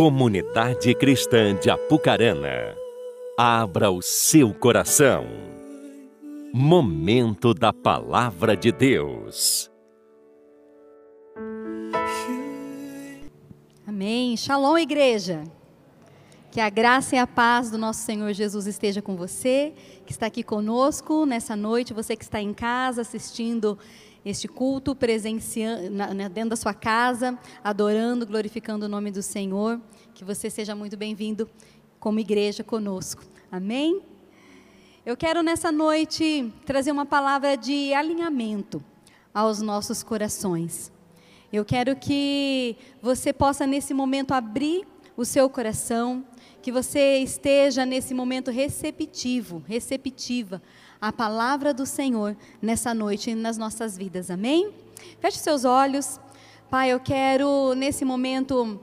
Comunidade 0.00 0.94
Cristã 0.94 1.54
de 1.54 1.68
Apucarana, 1.68 2.74
abra 3.36 3.90
o 3.90 4.00
seu 4.00 4.54
coração. 4.54 5.26
Momento 6.54 7.52
da 7.52 7.70
Palavra 7.70 8.56
de 8.56 8.72
Deus. 8.72 9.70
Amém. 13.86 14.38
Shalom, 14.38 14.78
igreja. 14.78 15.44
Que 16.50 16.62
a 16.62 16.70
graça 16.70 17.16
e 17.16 17.18
a 17.18 17.26
paz 17.26 17.70
do 17.70 17.76
nosso 17.76 18.00
Senhor 18.00 18.32
Jesus 18.32 18.66
esteja 18.66 19.02
com 19.02 19.14
você, 19.14 19.74
que 20.06 20.12
está 20.12 20.24
aqui 20.24 20.42
conosco 20.42 21.26
nessa 21.26 21.54
noite, 21.54 21.92
você 21.92 22.16
que 22.16 22.24
está 22.24 22.40
em 22.40 22.54
casa 22.54 23.02
assistindo 23.02 23.78
este 24.24 24.46
culto, 24.46 24.94
presenciando 24.94 25.90
dentro 26.32 26.50
da 26.50 26.56
sua 26.56 26.74
casa, 26.74 27.38
adorando, 27.64 28.26
glorificando 28.26 28.86
o 28.86 28.88
nome 28.88 29.10
do 29.10 29.22
Senhor. 29.22 29.80
Que 30.14 30.24
você 30.24 30.50
seja 30.50 30.74
muito 30.74 30.96
bem-vindo 30.96 31.48
como 31.98 32.20
igreja 32.20 32.62
conosco. 32.62 33.22
Amém? 33.50 34.02
Eu 35.04 35.16
quero 35.16 35.42
nessa 35.42 35.72
noite 35.72 36.52
trazer 36.66 36.92
uma 36.92 37.06
palavra 37.06 37.56
de 37.56 37.94
alinhamento 37.94 38.84
aos 39.32 39.60
nossos 39.62 40.02
corações. 40.02 40.92
Eu 41.52 41.64
quero 41.64 41.96
que 41.96 42.76
você 43.02 43.32
possa 43.32 43.66
nesse 43.66 43.94
momento 43.94 44.32
abrir 44.32 44.86
o 45.16 45.24
seu 45.24 45.48
coração, 45.50 46.24
que 46.62 46.70
você 46.70 47.18
esteja 47.18 47.86
nesse 47.86 48.14
momento 48.14 48.50
receptivo, 48.50 49.62
receptiva 49.66 50.62
à 51.00 51.12
palavra 51.12 51.72
do 51.72 51.86
Senhor 51.86 52.36
nessa 52.60 52.92
noite 52.92 53.34
nas 53.34 53.56
nossas 53.56 53.96
vidas. 53.96 54.30
Amém? 54.30 54.72
Feche 55.20 55.38
seus 55.38 55.64
olhos. 55.64 56.20
Pai, 56.68 56.90
eu 56.90 57.00
quero 57.00 57.74
nesse 57.74 58.04
momento 58.04 58.78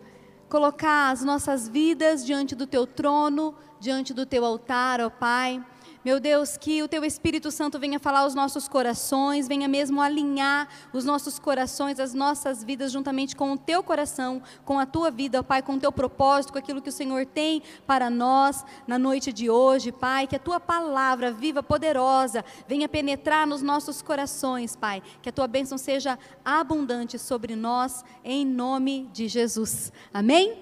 colocar 0.50 1.12
as 1.12 1.24
nossas 1.24 1.68
vidas 1.70 2.26
diante 2.26 2.56
do 2.56 2.66
teu 2.66 2.88
trono, 2.88 3.54
diante 3.80 4.14
do 4.14 4.26
teu 4.26 4.44
altar, 4.44 5.00
ó 5.00 5.10
Pai. 5.10 5.64
Meu 6.06 6.20
Deus, 6.20 6.56
que 6.56 6.82
o 6.84 6.88
Teu 6.88 7.04
Espírito 7.04 7.52
Santo 7.52 7.80
venha 7.80 8.00
falar 8.00 8.20
aos 8.20 8.36
nossos 8.36 8.68
corações, 8.68 9.48
venha 9.48 9.68
mesmo 9.68 10.00
alinhar 10.02 10.68
os 10.94 11.04
nossos 11.04 11.40
corações, 11.40 12.00
as 12.00 12.14
nossas 12.14 12.64
vidas, 12.64 12.92
juntamente 12.92 13.36
com 13.36 13.52
o 13.52 13.58
Teu 13.58 13.82
coração, 13.84 14.42
com 14.64 14.80
a 14.80 14.86
Tua 14.86 15.10
vida, 15.10 15.44
Pai, 15.44 15.62
com 15.62 15.74
o 15.74 15.80
Teu 15.80 15.92
propósito, 15.92 16.54
com 16.54 16.60
aquilo 16.60 16.82
que 16.82 16.90
o 16.90 16.94
Senhor 16.94 17.26
tem 17.26 17.64
para 17.86 18.10
nós 18.10 18.64
na 18.86 18.98
noite 18.98 19.34
de 19.34 19.50
hoje, 19.50 19.92
Pai. 19.92 20.28
Que 20.28 20.36
a 20.36 20.40
Tua 20.40 20.60
palavra 20.60 21.32
viva, 21.32 21.64
poderosa, 21.64 22.46
venha 22.68 22.88
penetrar 22.88 23.48
nos 23.48 23.62
nossos 23.62 24.02
corações, 24.02 24.76
Pai. 24.76 25.02
Que 25.22 25.30
a 25.30 25.34
Tua 25.34 25.48
bênção 25.48 25.78
seja 25.78 26.18
abundante 26.46 27.18
sobre 27.18 27.56
nós, 27.56 28.06
em 28.24 28.46
nome 28.46 29.10
de 29.12 29.28
Jesus. 29.28 29.92
Amém? 30.14 30.58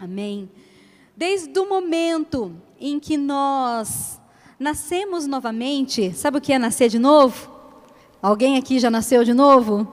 Amém. 0.00 0.50
Desde 1.16 1.56
o 1.58 1.68
momento 1.68 2.56
em 2.80 2.98
que 2.98 3.16
nós 3.16 4.20
nascemos 4.62 5.26
novamente, 5.26 6.12
sabe 6.14 6.38
o 6.38 6.40
que 6.40 6.52
é 6.52 6.58
nascer 6.58 6.88
de 6.88 6.98
novo? 6.98 7.50
Alguém 8.22 8.56
aqui 8.56 8.78
já 8.78 8.88
nasceu 8.88 9.24
de 9.24 9.34
novo? 9.34 9.88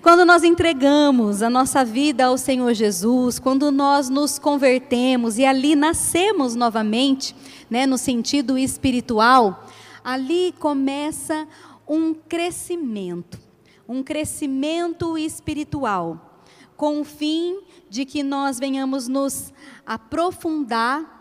Quando 0.00 0.24
nós 0.24 0.44
entregamos 0.44 1.42
a 1.42 1.50
nossa 1.50 1.84
vida 1.84 2.26
ao 2.26 2.38
Senhor 2.38 2.72
Jesus, 2.74 3.40
quando 3.40 3.72
nós 3.72 4.08
nos 4.08 4.38
convertemos 4.38 5.36
e 5.36 5.44
ali 5.44 5.74
nascemos 5.74 6.54
novamente, 6.54 7.34
né, 7.68 7.86
no 7.86 7.98
sentido 7.98 8.56
espiritual, 8.56 9.66
ali 10.04 10.54
começa 10.60 11.48
um 11.88 12.14
crescimento, 12.14 13.36
um 13.88 14.00
crescimento 14.00 15.18
espiritual, 15.18 16.44
com 16.76 17.00
o 17.00 17.04
fim 17.04 17.58
de 17.90 18.04
que 18.04 18.22
nós 18.22 18.60
venhamos 18.60 19.08
nos 19.08 19.52
aprofundar 19.84 21.16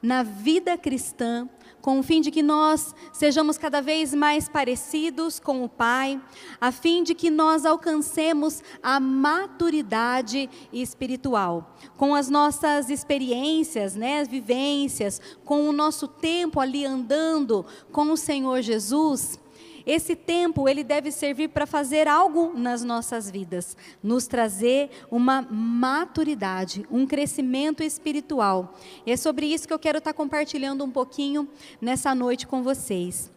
na 0.00 0.22
vida 0.22 0.78
cristã, 0.78 1.46
com 1.82 1.98
o 1.98 2.02
fim 2.02 2.20
de 2.20 2.30
que 2.30 2.42
nós 2.42 2.94
sejamos 3.12 3.58
cada 3.58 3.82
vez 3.82 4.14
mais 4.14 4.48
parecidos 4.48 5.40
com 5.40 5.64
o 5.64 5.68
Pai, 5.68 6.18
a 6.60 6.70
fim 6.70 7.02
de 7.02 7.12
que 7.12 7.28
nós 7.28 7.66
alcancemos 7.66 8.62
a 8.80 9.00
maturidade 9.00 10.48
espiritual. 10.72 11.76
Com 11.96 12.14
as 12.14 12.30
nossas 12.30 12.88
experiências, 12.88 13.96
né, 13.96 14.22
vivências, 14.24 15.20
com 15.44 15.68
o 15.68 15.72
nosso 15.72 16.06
tempo 16.06 16.60
ali 16.60 16.86
andando 16.86 17.66
com 17.90 18.12
o 18.12 18.16
Senhor 18.16 18.62
Jesus, 18.62 19.41
esse 19.86 20.14
tempo 20.14 20.68
ele 20.68 20.84
deve 20.84 21.10
servir 21.10 21.48
para 21.48 21.66
fazer 21.66 22.08
algo 22.08 22.52
nas 22.54 22.82
nossas 22.82 23.30
vidas, 23.30 23.76
nos 24.02 24.26
trazer 24.26 24.90
uma 25.10 25.42
maturidade, 25.42 26.86
um 26.90 27.06
crescimento 27.06 27.82
espiritual. 27.82 28.78
E 29.06 29.12
é 29.12 29.16
sobre 29.16 29.46
isso 29.46 29.66
que 29.66 29.74
eu 29.74 29.78
quero 29.78 29.98
estar 29.98 30.12
compartilhando 30.12 30.84
um 30.84 30.90
pouquinho 30.90 31.48
nessa 31.80 32.14
noite 32.14 32.46
com 32.46 32.62
vocês. 32.62 33.30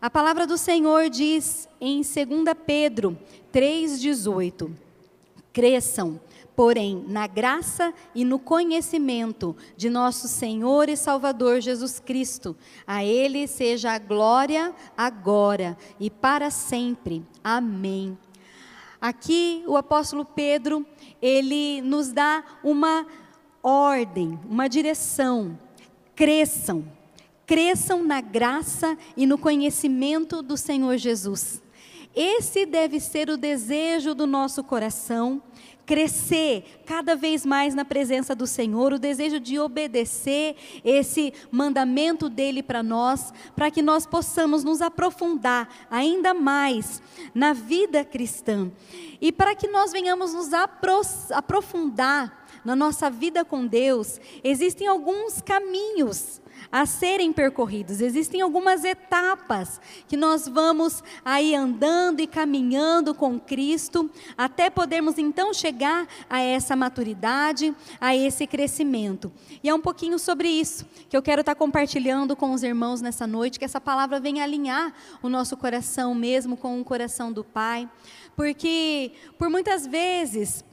A 0.00 0.08
palavra 0.08 0.46
do 0.46 0.56
Senhor 0.56 1.10
diz 1.10 1.68
em 1.80 1.96
2 2.02 2.06
Pedro 2.64 3.18
3,18: 3.52 4.70
Cresçam 5.52 6.20
porém, 6.58 7.04
na 7.06 7.28
graça 7.28 7.94
e 8.12 8.24
no 8.24 8.36
conhecimento 8.36 9.56
de 9.76 9.88
nosso 9.88 10.26
Senhor 10.26 10.88
e 10.88 10.96
Salvador 10.96 11.60
Jesus 11.60 12.00
Cristo. 12.00 12.56
A 12.84 13.04
Ele 13.04 13.46
seja 13.46 13.92
a 13.92 13.98
glória 14.00 14.74
agora 14.96 15.78
e 16.00 16.10
para 16.10 16.50
sempre. 16.50 17.24
Amém. 17.44 18.18
Aqui 19.00 19.62
o 19.68 19.76
apóstolo 19.76 20.24
Pedro, 20.24 20.84
ele 21.22 21.80
nos 21.80 22.10
dá 22.10 22.42
uma 22.64 23.06
ordem, 23.62 24.36
uma 24.50 24.66
direção. 24.68 25.56
Cresçam, 26.16 26.84
cresçam 27.46 28.02
na 28.02 28.20
graça 28.20 28.98
e 29.16 29.26
no 29.28 29.38
conhecimento 29.38 30.42
do 30.42 30.56
Senhor 30.56 30.96
Jesus. 30.96 31.62
Esse 32.16 32.66
deve 32.66 32.98
ser 32.98 33.30
o 33.30 33.36
desejo 33.36 34.12
do 34.12 34.26
nosso 34.26 34.64
coração 34.64 35.40
crescer 35.88 36.82
cada 36.84 37.16
vez 37.16 37.46
mais 37.46 37.74
na 37.74 37.82
presença 37.82 38.34
do 38.34 38.46
Senhor, 38.46 38.92
o 38.92 38.98
desejo 38.98 39.40
de 39.40 39.58
obedecer 39.58 40.54
esse 40.84 41.32
mandamento 41.50 42.28
dele 42.28 42.62
para 42.62 42.82
nós, 42.82 43.32
para 43.56 43.70
que 43.70 43.80
nós 43.80 44.04
possamos 44.04 44.62
nos 44.62 44.82
aprofundar 44.82 45.66
ainda 45.90 46.34
mais 46.34 47.00
na 47.34 47.54
vida 47.54 48.04
cristã. 48.04 48.70
E 49.18 49.32
para 49.32 49.54
que 49.54 49.66
nós 49.66 49.90
venhamos 49.90 50.34
nos 50.34 50.50
aprofundar 51.32 52.46
na 52.62 52.76
nossa 52.76 53.08
vida 53.08 53.42
com 53.42 53.66
Deus, 53.66 54.20
existem 54.44 54.86
alguns 54.86 55.40
caminhos 55.40 56.38
a 56.70 56.86
serem 56.86 57.32
percorridos. 57.32 58.00
Existem 58.00 58.40
algumas 58.40 58.84
etapas 58.84 59.80
que 60.06 60.16
nós 60.16 60.46
vamos 60.46 61.02
aí 61.24 61.54
andando 61.54 62.20
e 62.20 62.26
caminhando 62.26 63.14
com 63.14 63.38
Cristo 63.38 64.10
até 64.36 64.70
podermos 64.70 65.18
então 65.18 65.52
chegar 65.52 66.06
a 66.28 66.40
essa 66.40 66.76
maturidade, 66.76 67.74
a 68.00 68.14
esse 68.14 68.46
crescimento. 68.46 69.32
E 69.62 69.68
é 69.68 69.74
um 69.74 69.80
pouquinho 69.80 70.18
sobre 70.18 70.48
isso 70.48 70.86
que 71.08 71.16
eu 71.16 71.22
quero 71.22 71.40
estar 71.40 71.54
compartilhando 71.54 72.36
com 72.36 72.52
os 72.52 72.62
irmãos 72.62 73.00
nessa 73.00 73.26
noite, 73.26 73.58
que 73.58 73.64
essa 73.64 73.80
palavra 73.80 74.20
venha 74.20 74.44
alinhar 74.44 74.92
o 75.22 75.28
nosso 75.28 75.56
coração 75.56 76.14
mesmo 76.14 76.56
com 76.56 76.80
o 76.80 76.84
coração 76.84 77.32
do 77.32 77.42
Pai, 77.42 77.88
porque 78.36 79.12
por 79.36 79.50
muitas 79.50 79.86
vezes 79.86 80.64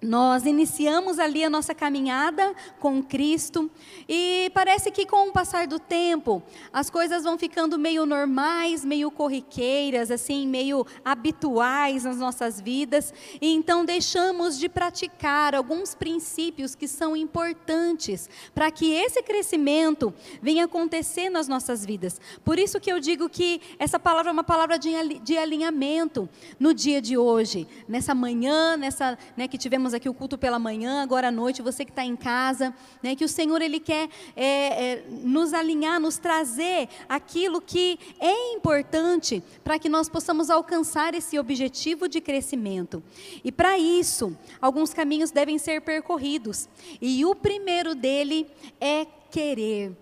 nós 0.00 0.46
iniciamos 0.46 1.18
ali 1.18 1.42
a 1.42 1.50
nossa 1.50 1.74
caminhada 1.74 2.54
com 2.78 3.02
Cristo 3.02 3.70
e 4.08 4.50
parece 4.54 4.90
que 4.90 5.04
com 5.04 5.28
o 5.28 5.32
passar 5.32 5.66
do 5.66 5.78
tempo 5.78 6.42
as 6.72 6.88
coisas 6.88 7.24
vão 7.24 7.36
ficando 7.36 7.78
meio 7.78 8.06
normais, 8.06 8.84
meio 8.84 9.10
corriqueiras, 9.10 10.10
assim, 10.10 10.46
meio 10.46 10.86
habituais 11.04 12.04
nas 12.04 12.16
nossas 12.18 12.60
vidas, 12.60 13.12
e 13.40 13.52
então 13.52 13.84
deixamos 13.84 14.58
de 14.58 14.68
praticar 14.68 15.54
alguns 15.54 15.94
princípios 15.94 16.74
que 16.74 16.86
são 16.86 17.16
importantes 17.16 18.28
para 18.54 18.70
que 18.70 18.92
esse 18.92 19.22
crescimento 19.22 20.14
venha 20.40 20.64
acontecer 20.64 21.28
nas 21.28 21.48
nossas 21.48 21.84
vidas. 21.84 22.20
Por 22.44 22.58
isso 22.58 22.80
que 22.80 22.92
eu 22.92 23.00
digo 23.00 23.28
que 23.28 23.60
essa 23.78 23.98
palavra 23.98 24.30
é 24.30 24.32
uma 24.32 24.44
palavra 24.44 24.78
de 24.78 25.36
alinhamento 25.36 26.28
no 26.58 26.72
dia 26.72 27.00
de 27.02 27.18
hoje, 27.18 27.66
nessa 27.88 28.14
manhã, 28.14 28.76
nessa, 28.76 29.18
né, 29.36 29.48
que 29.48 29.58
tivemos 29.58 29.87
aqui 29.94 30.08
o 30.08 30.14
culto 30.14 30.38
pela 30.38 30.58
manhã, 30.58 31.02
agora 31.02 31.28
à 31.28 31.30
noite, 31.30 31.62
você 31.62 31.84
que 31.84 31.90
está 31.90 32.04
em 32.04 32.16
casa, 32.16 32.74
né, 33.02 33.14
que 33.14 33.24
o 33.24 33.28
Senhor 33.28 33.60
Ele 33.60 33.80
quer 33.80 34.08
é, 34.36 34.46
é, 34.46 35.04
nos 35.08 35.52
alinhar, 35.52 36.00
nos 36.00 36.18
trazer 36.18 36.88
aquilo 37.08 37.60
que 37.60 37.98
é 38.20 38.52
importante 38.52 39.42
para 39.62 39.78
que 39.78 39.88
nós 39.88 40.08
possamos 40.08 40.50
alcançar 40.50 41.14
esse 41.14 41.38
objetivo 41.38 42.08
de 42.08 42.20
crescimento. 42.20 43.02
E 43.44 43.52
para 43.52 43.78
isso, 43.78 44.36
alguns 44.60 44.94
caminhos 44.94 45.30
devem 45.30 45.58
ser 45.58 45.80
percorridos. 45.82 46.68
E 47.00 47.24
o 47.24 47.34
primeiro 47.34 47.94
dele 47.94 48.46
é 48.80 49.06
querer. 49.30 49.96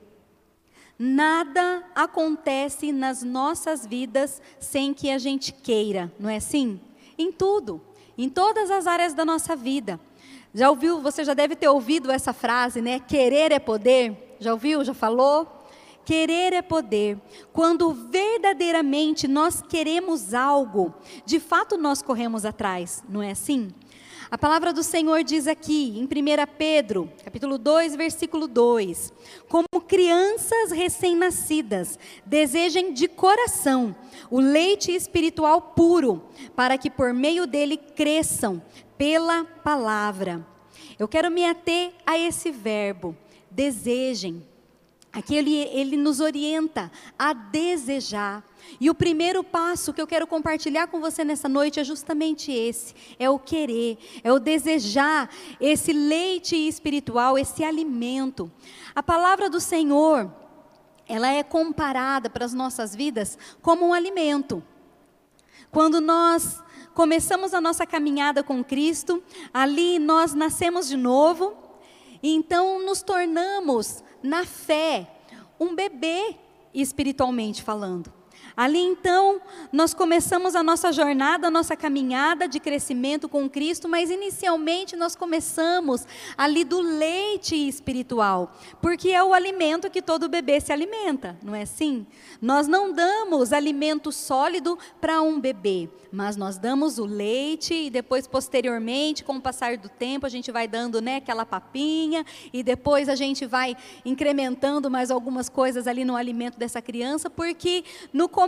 Nada 0.98 1.84
acontece 1.94 2.90
nas 2.90 3.22
nossas 3.22 3.86
vidas 3.86 4.40
sem 4.58 4.94
que 4.94 5.10
a 5.10 5.18
gente 5.18 5.52
queira, 5.52 6.10
não 6.18 6.30
é 6.30 6.36
assim? 6.36 6.80
Em 7.18 7.30
tudo 7.30 7.82
em 8.16 8.28
todas 8.28 8.70
as 8.70 8.86
áreas 8.86 9.14
da 9.14 9.24
nossa 9.24 9.54
vida. 9.54 10.00
Já 10.54 10.70
ouviu, 10.70 11.00
você 11.00 11.24
já 11.24 11.34
deve 11.34 11.54
ter 11.54 11.68
ouvido 11.68 12.10
essa 12.10 12.32
frase, 12.32 12.80
né? 12.80 12.98
Querer 12.98 13.52
é 13.52 13.58
poder. 13.58 14.36
Já 14.40 14.52
ouviu? 14.52 14.82
Já 14.84 14.94
falou? 14.94 15.46
Querer 16.04 16.52
é 16.52 16.62
poder. 16.62 17.18
Quando 17.52 17.92
verdadeiramente 17.92 19.26
nós 19.26 19.60
queremos 19.60 20.32
algo, 20.32 20.94
de 21.24 21.40
fato 21.40 21.76
nós 21.76 22.00
corremos 22.00 22.44
atrás, 22.44 23.02
não 23.08 23.22
é 23.22 23.32
assim? 23.32 23.72
A 24.30 24.38
palavra 24.38 24.72
do 24.72 24.82
Senhor 24.82 25.22
diz 25.22 25.46
aqui, 25.46 25.96
em 25.98 26.04
1 26.04 26.08
Pedro, 26.58 27.08
capítulo 27.24 27.58
2, 27.58 27.94
versículo 27.94 28.48
2: 28.48 29.12
Como 29.48 29.65
crianças 29.86 30.70
recém-nascidas, 30.70 31.98
desejem 32.24 32.92
de 32.92 33.08
coração 33.08 33.94
o 34.30 34.40
leite 34.40 34.92
espiritual 34.92 35.60
puro, 35.60 36.22
para 36.54 36.76
que 36.76 36.90
por 36.90 37.12
meio 37.12 37.46
dele 37.46 37.76
cresçam 37.76 38.62
pela 38.98 39.44
palavra. 39.44 40.46
Eu 40.98 41.06
quero 41.06 41.30
me 41.30 41.44
ater 41.44 41.92
a 42.04 42.18
esse 42.18 42.50
verbo, 42.50 43.16
desejem. 43.50 44.42
Aqui 45.12 45.34
ele, 45.34 45.54
ele 45.54 45.96
nos 45.96 46.20
orienta 46.20 46.90
a 47.18 47.32
desejar. 47.32 48.44
E 48.80 48.90
o 48.90 48.94
primeiro 48.94 49.42
passo 49.42 49.92
que 49.92 50.00
eu 50.00 50.06
quero 50.06 50.26
compartilhar 50.26 50.86
com 50.88 51.00
você 51.00 51.24
nessa 51.24 51.48
noite 51.48 51.80
é 51.80 51.84
justamente 51.84 52.52
esse: 52.52 52.94
é 53.18 53.28
o 53.30 53.38
querer, 53.38 53.98
é 54.22 54.32
o 54.32 54.38
desejar 54.38 55.30
esse 55.60 55.92
leite 55.92 56.56
espiritual, 56.56 57.38
esse 57.38 57.64
alimento. 57.64 58.50
A 58.94 59.02
palavra 59.02 59.48
do 59.48 59.60
Senhor, 59.60 60.30
ela 61.08 61.28
é 61.28 61.42
comparada 61.42 62.28
para 62.28 62.44
as 62.44 62.52
nossas 62.52 62.94
vidas 62.94 63.38
como 63.62 63.86
um 63.86 63.94
alimento. 63.94 64.62
Quando 65.70 66.00
nós 66.00 66.62
começamos 66.94 67.52
a 67.52 67.60
nossa 67.60 67.86
caminhada 67.86 68.42
com 68.42 68.64
Cristo, 68.64 69.22
ali 69.52 69.98
nós 69.98 70.32
nascemos 70.32 70.88
de 70.88 70.96
novo, 70.96 71.54
e 72.22 72.34
então 72.34 72.84
nos 72.84 73.02
tornamos, 73.02 74.02
na 74.22 74.44
fé, 74.44 75.10
um 75.60 75.74
bebê 75.74 76.36
espiritualmente 76.72 77.62
falando. 77.62 78.12
Ali 78.56 78.78
então, 78.78 79.38
nós 79.70 79.92
começamos 79.92 80.54
a 80.54 80.62
nossa 80.62 80.90
jornada, 80.90 81.48
a 81.48 81.50
nossa 81.50 81.76
caminhada 81.76 82.48
de 82.48 82.58
crescimento 82.58 83.28
com 83.28 83.50
Cristo, 83.50 83.86
mas 83.86 84.08
inicialmente 84.08 84.96
nós 84.96 85.14
começamos 85.14 86.06
ali 86.38 86.64
do 86.64 86.80
leite 86.80 87.54
espiritual, 87.54 88.56
porque 88.80 89.10
é 89.10 89.22
o 89.22 89.34
alimento 89.34 89.90
que 89.90 90.00
todo 90.00 90.26
bebê 90.26 90.58
se 90.58 90.72
alimenta, 90.72 91.36
não 91.42 91.54
é 91.54 91.62
assim? 91.62 92.06
Nós 92.40 92.66
não 92.66 92.92
damos 92.92 93.52
alimento 93.52 94.10
sólido 94.10 94.78
para 95.02 95.20
um 95.20 95.38
bebê, 95.38 95.90
mas 96.10 96.34
nós 96.34 96.56
damos 96.56 96.98
o 96.98 97.04
leite 97.04 97.74
e 97.74 97.90
depois 97.90 98.26
posteriormente, 98.26 99.22
com 99.22 99.34
o 99.34 99.40
passar 99.40 99.76
do 99.76 99.90
tempo, 99.90 100.24
a 100.24 100.30
gente 100.30 100.50
vai 100.50 100.66
dando, 100.66 101.02
né, 101.02 101.16
aquela 101.16 101.44
papinha 101.44 102.24
e 102.54 102.62
depois 102.62 103.10
a 103.10 103.14
gente 103.14 103.44
vai 103.44 103.76
incrementando 104.02 104.90
mais 104.90 105.10
algumas 105.10 105.50
coisas 105.50 105.86
ali 105.86 106.06
no 106.06 106.16
alimento 106.16 106.58
dessa 106.58 106.80
criança, 106.80 107.28
porque 107.28 107.84
no 108.14 108.30
começo 108.30 108.45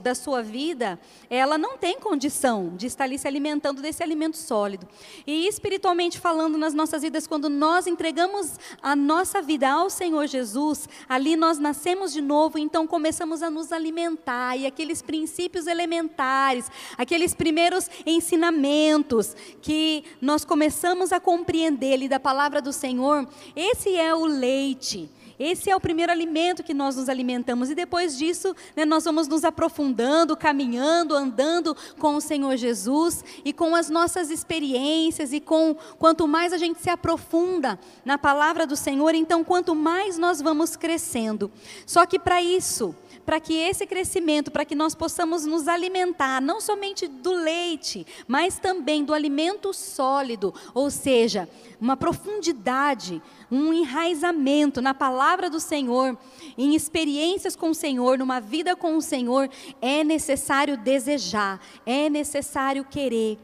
da 0.00 0.14
sua 0.14 0.42
vida, 0.42 0.98
ela 1.28 1.56
não 1.56 1.78
tem 1.78 1.98
condição 1.98 2.72
de 2.76 2.86
estar 2.86 3.04
ali 3.04 3.18
se 3.18 3.26
alimentando 3.26 3.80
desse 3.80 4.02
alimento 4.02 4.36
sólido. 4.36 4.86
E 5.26 5.46
espiritualmente 5.46 6.18
falando 6.18 6.58
nas 6.58 6.74
nossas 6.74 7.02
vidas, 7.02 7.26
quando 7.26 7.48
nós 7.48 7.86
entregamos 7.86 8.58
a 8.82 8.94
nossa 8.94 9.40
vida 9.40 9.68
ao 9.70 9.88
Senhor 9.88 10.26
Jesus, 10.26 10.88
ali 11.08 11.36
nós 11.36 11.58
nascemos 11.58 12.12
de 12.12 12.20
novo, 12.20 12.58
então 12.58 12.86
começamos 12.86 13.42
a 13.42 13.50
nos 13.50 13.72
alimentar 13.72 14.56
e 14.56 14.66
aqueles 14.66 15.02
princípios 15.02 15.66
elementares, 15.66 16.70
aqueles 16.98 17.34
primeiros 17.34 17.88
ensinamentos 18.04 19.34
que 19.62 20.04
nós 20.20 20.44
começamos 20.44 21.12
a 21.12 21.20
compreender 21.20 21.94
ali 21.94 22.08
da 22.08 22.20
palavra 22.20 22.60
do 22.60 22.72
Senhor, 22.72 23.26
esse 23.56 23.96
é 23.96 24.14
o 24.14 24.24
leite. 24.24 25.10
Esse 25.40 25.70
é 25.70 25.74
o 25.74 25.80
primeiro 25.80 26.12
alimento 26.12 26.62
que 26.62 26.74
nós 26.74 26.96
nos 26.96 27.08
alimentamos, 27.08 27.70
e 27.70 27.74
depois 27.74 28.18
disso, 28.18 28.54
né, 28.76 28.84
nós 28.84 29.04
vamos 29.04 29.26
nos 29.26 29.42
aprofundando, 29.42 30.36
caminhando, 30.36 31.14
andando 31.16 31.74
com 31.98 32.14
o 32.14 32.20
Senhor 32.20 32.58
Jesus 32.58 33.24
e 33.42 33.50
com 33.50 33.74
as 33.74 33.88
nossas 33.88 34.30
experiências, 34.30 35.32
e 35.32 35.40
com 35.40 35.74
quanto 35.98 36.28
mais 36.28 36.52
a 36.52 36.58
gente 36.58 36.78
se 36.82 36.90
aprofunda 36.90 37.80
na 38.04 38.18
palavra 38.18 38.66
do 38.66 38.76
Senhor, 38.76 39.14
então 39.14 39.42
quanto 39.42 39.74
mais 39.74 40.18
nós 40.18 40.42
vamos 40.42 40.76
crescendo. 40.76 41.50
Só 41.86 42.04
que 42.04 42.18
para 42.18 42.42
isso, 42.42 42.94
para 43.30 43.38
que 43.38 43.54
esse 43.54 43.86
crescimento, 43.86 44.50
para 44.50 44.64
que 44.64 44.74
nós 44.74 44.92
possamos 44.92 45.46
nos 45.46 45.68
alimentar, 45.68 46.42
não 46.42 46.60
somente 46.60 47.06
do 47.06 47.32
leite, 47.32 48.04
mas 48.26 48.58
também 48.58 49.04
do 49.04 49.14
alimento 49.14 49.72
sólido, 49.72 50.52
ou 50.74 50.90
seja, 50.90 51.48
uma 51.80 51.96
profundidade, 51.96 53.22
um 53.48 53.72
enraizamento 53.72 54.82
na 54.82 54.92
palavra 54.92 55.48
do 55.48 55.60
Senhor, 55.60 56.18
em 56.58 56.74
experiências 56.74 57.54
com 57.54 57.70
o 57.70 57.74
Senhor, 57.74 58.18
numa 58.18 58.40
vida 58.40 58.74
com 58.74 58.96
o 58.96 59.00
Senhor, 59.00 59.48
é 59.80 60.02
necessário 60.02 60.76
desejar, 60.76 61.60
é 61.86 62.10
necessário 62.10 62.84
querer. 62.84 63.38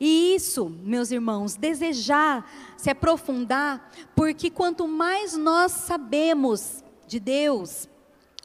E 0.00 0.34
isso, 0.34 0.68
meus 0.82 1.12
irmãos, 1.12 1.54
desejar, 1.54 2.44
se 2.76 2.90
aprofundar, 2.90 3.88
porque 4.16 4.50
quanto 4.50 4.88
mais 4.88 5.36
nós 5.36 5.70
sabemos 5.70 6.82
de 7.06 7.20
Deus, 7.20 7.88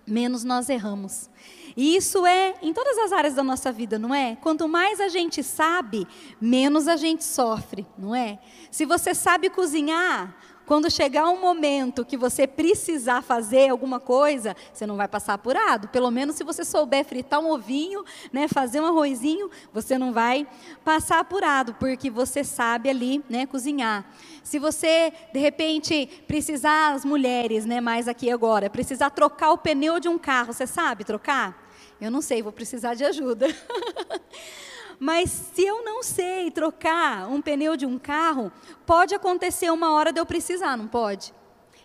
menos 0.06 0.44
nós 0.44 0.70
erramos. 0.70 1.30
E 1.76 1.96
isso 1.96 2.26
é 2.26 2.54
em 2.62 2.72
todas 2.72 2.98
as 3.00 3.12
áreas 3.12 3.34
da 3.34 3.44
nossa 3.44 3.72
vida, 3.72 3.98
não 3.98 4.14
é? 4.14 4.36
Quanto 4.36 4.68
mais 4.68 5.00
a 5.00 5.08
gente 5.08 5.42
sabe, 5.42 6.08
menos 6.40 6.88
a 6.88 6.96
gente 6.96 7.24
sofre, 7.24 7.86
não 7.98 8.14
é? 8.14 8.40
Se 8.70 8.86
você 8.86 9.14
sabe 9.16 9.50
cozinhar, 9.50 10.36
quando 10.66 10.90
chegar 10.90 11.30
um 11.30 11.40
momento 11.40 12.06
que 12.06 12.18
você 12.18 12.48
precisar 12.48 13.22
fazer 13.22 13.70
alguma 13.70 14.00
coisa, 14.00 14.56
você 14.74 14.86
não 14.86 14.96
vai 14.96 15.08
passar 15.08 15.34
apurado. 15.34 15.88
Pelo 15.90 16.10
menos 16.10 16.36
se 16.36 16.44
você 16.44 16.64
souber 16.64 17.06
fritar 17.06 17.40
um 17.40 17.52
ovinho, 17.52 18.04
né, 18.32 18.48
fazer 18.48 18.80
um 18.80 18.86
arrozinho, 18.86 19.50
você 19.74 19.98
não 19.98 20.14
vai 20.14 20.48
passar 20.84 21.20
apurado, 21.20 21.74
porque 21.76 22.10
você 22.10 22.44
sabe 22.44 22.90
ali, 22.90 23.24
né, 23.30 23.46
cozinhar. 23.46 24.06
Se 24.44 24.60
você 24.60 25.12
de 25.34 25.40
repente 25.40 26.24
precisar 26.28 26.94
as 26.94 27.04
mulheres, 27.06 27.66
né, 27.66 27.82
mais 27.82 28.08
aqui 28.08 28.32
agora, 28.32 28.70
precisar 28.70 29.10
trocar 29.10 29.52
o 29.52 29.58
pneu 29.58 30.00
de 30.00 30.08
um 30.08 30.18
carro, 30.18 30.54
você 30.54 30.68
sabe 30.68 31.04
trocar? 31.04 31.62
Eu 32.00 32.12
não 32.12 32.22
sei, 32.22 32.42
vou 32.42 32.52
precisar 32.52 32.96
de 32.96 33.06
ajuda. 33.06 33.48
Mas 35.04 35.30
se 35.32 35.62
eu 35.66 35.84
não 35.84 36.02
sei 36.02 36.50
trocar 36.50 37.28
um 37.30 37.42
pneu 37.42 37.76
de 37.76 37.86
um 37.86 38.00
carro, 38.00 38.50
pode 38.86 39.14
acontecer 39.14 39.70
uma 39.70 39.92
hora 39.92 40.14
de 40.14 40.22
eu 40.22 40.26
precisar, 40.26 40.78
não 40.78 40.88
pode? 40.88 41.34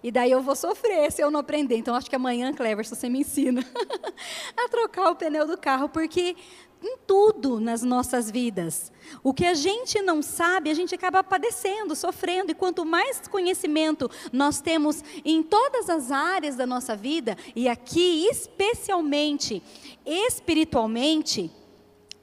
E 0.05 0.13
daí 0.13 0.31
eu 0.31 0.41
vou 0.41 0.55
sofrer 0.55 1.11
se 1.11 1.21
eu 1.21 1.29
não 1.29 1.41
aprender. 1.41 1.77
Então 1.77 1.97
acho 1.97 2.09
que 2.09 2.15
amanhã, 2.15 2.53
Clever, 2.55 2.87
você 2.87 3.09
me 3.09 3.19
ensina 3.19 3.61
a 4.57 4.69
trocar 4.69 5.11
o 5.11 5.17
pneu 5.17 5.49
do 5.49 5.59
carro, 5.59 5.89
porque 5.89 6.37
em 6.81 6.97
tudo 7.09 7.59
nas 7.59 7.83
nossas 7.83 8.31
vidas, 8.31 8.93
o 9.21 9.35
que 9.35 9.47
a 9.47 9.55
gente 9.55 10.01
não 10.01 10.23
sabe, 10.23 10.71
a 10.71 10.75
gente 10.75 10.95
acaba 10.95 11.25
padecendo, 11.25 11.97
sofrendo. 11.97 12.53
E 12.53 12.55
quanto 12.55 12.87
mais 12.87 13.27
conhecimento 13.27 14.09
nós 14.33 14.61
temos 14.61 15.03
em 15.25 15.43
todas 15.43 15.91
as 15.91 16.13
áreas 16.13 16.55
da 16.55 16.69
nossa 16.69 16.95
vida, 16.95 17.37
e 17.57 17.69
aqui 17.69 18.29
especialmente 18.29 19.61
espiritualmente, 20.07 21.51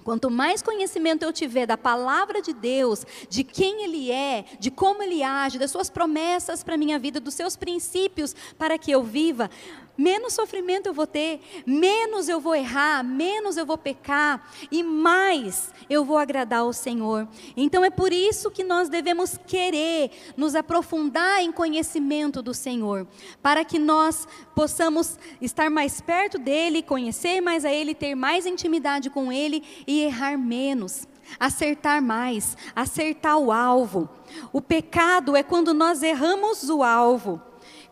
Quanto 0.05 0.29
mais 0.29 0.61
conhecimento 0.61 1.23
eu 1.23 1.33
tiver 1.33 1.65
da 1.65 1.75
palavra 1.75 2.39
de 2.39 2.53
Deus, 2.53 3.03
de 3.27 3.43
quem 3.43 3.83
Ele 3.83 4.11
é, 4.11 4.45
de 4.59 4.69
como 4.69 5.01
Ele 5.01 5.23
age, 5.23 5.57
das 5.57 5.71
suas 5.71 5.89
promessas 5.89 6.63
para 6.63 6.75
a 6.75 6.77
minha 6.77 6.99
vida, 6.99 7.19
dos 7.19 7.33
seus 7.33 7.55
princípios 7.55 8.35
para 8.55 8.77
que 8.77 8.91
eu 8.91 9.01
viva, 9.03 9.49
menos 9.97 10.33
sofrimento 10.33 10.87
eu 10.87 10.93
vou 10.93 11.07
ter, 11.07 11.39
menos 11.65 12.27
eu 12.27 12.39
vou 12.39 12.55
errar, 12.55 13.03
menos 13.03 13.57
eu 13.57 13.65
vou 13.65 13.77
pecar 13.77 14.51
e 14.71 14.83
mais 14.83 15.73
eu 15.89 16.03
vou 16.03 16.17
agradar 16.17 16.59
ao 16.59 16.73
Senhor. 16.73 17.27
Então 17.55 17.83
é 17.83 17.89
por 17.89 18.11
isso 18.11 18.51
que 18.51 18.63
nós 18.63 18.89
devemos 18.89 19.37
querer 19.47 20.11
nos 20.35 20.55
aprofundar 20.55 21.41
em 21.41 21.51
conhecimento 21.51 22.41
do 22.41 22.53
Senhor, 22.53 23.07
para 23.41 23.63
que 23.63 23.79
nós 23.79 24.27
possamos 24.53 25.17
estar 25.41 25.69
mais 25.69 26.01
perto 26.01 26.37
dele, 26.37 26.81
conhecer 26.81 27.41
mais 27.41 27.65
a 27.65 27.71
ele, 27.71 27.93
ter 27.93 28.15
mais 28.15 28.45
intimidade 28.45 29.09
com 29.09 29.31
ele 29.31 29.63
e 29.87 30.01
errar 30.01 30.37
menos 30.37 31.07
acertar 31.39 32.01
mais, 32.01 32.55
acertar 32.75 33.37
o 33.37 33.51
alvo. 33.51 34.09
O 34.53 34.61
pecado 34.61 35.35
é 35.35 35.43
quando 35.43 35.73
nós 35.73 36.03
erramos 36.03 36.69
o 36.69 36.83
alvo. 36.83 37.41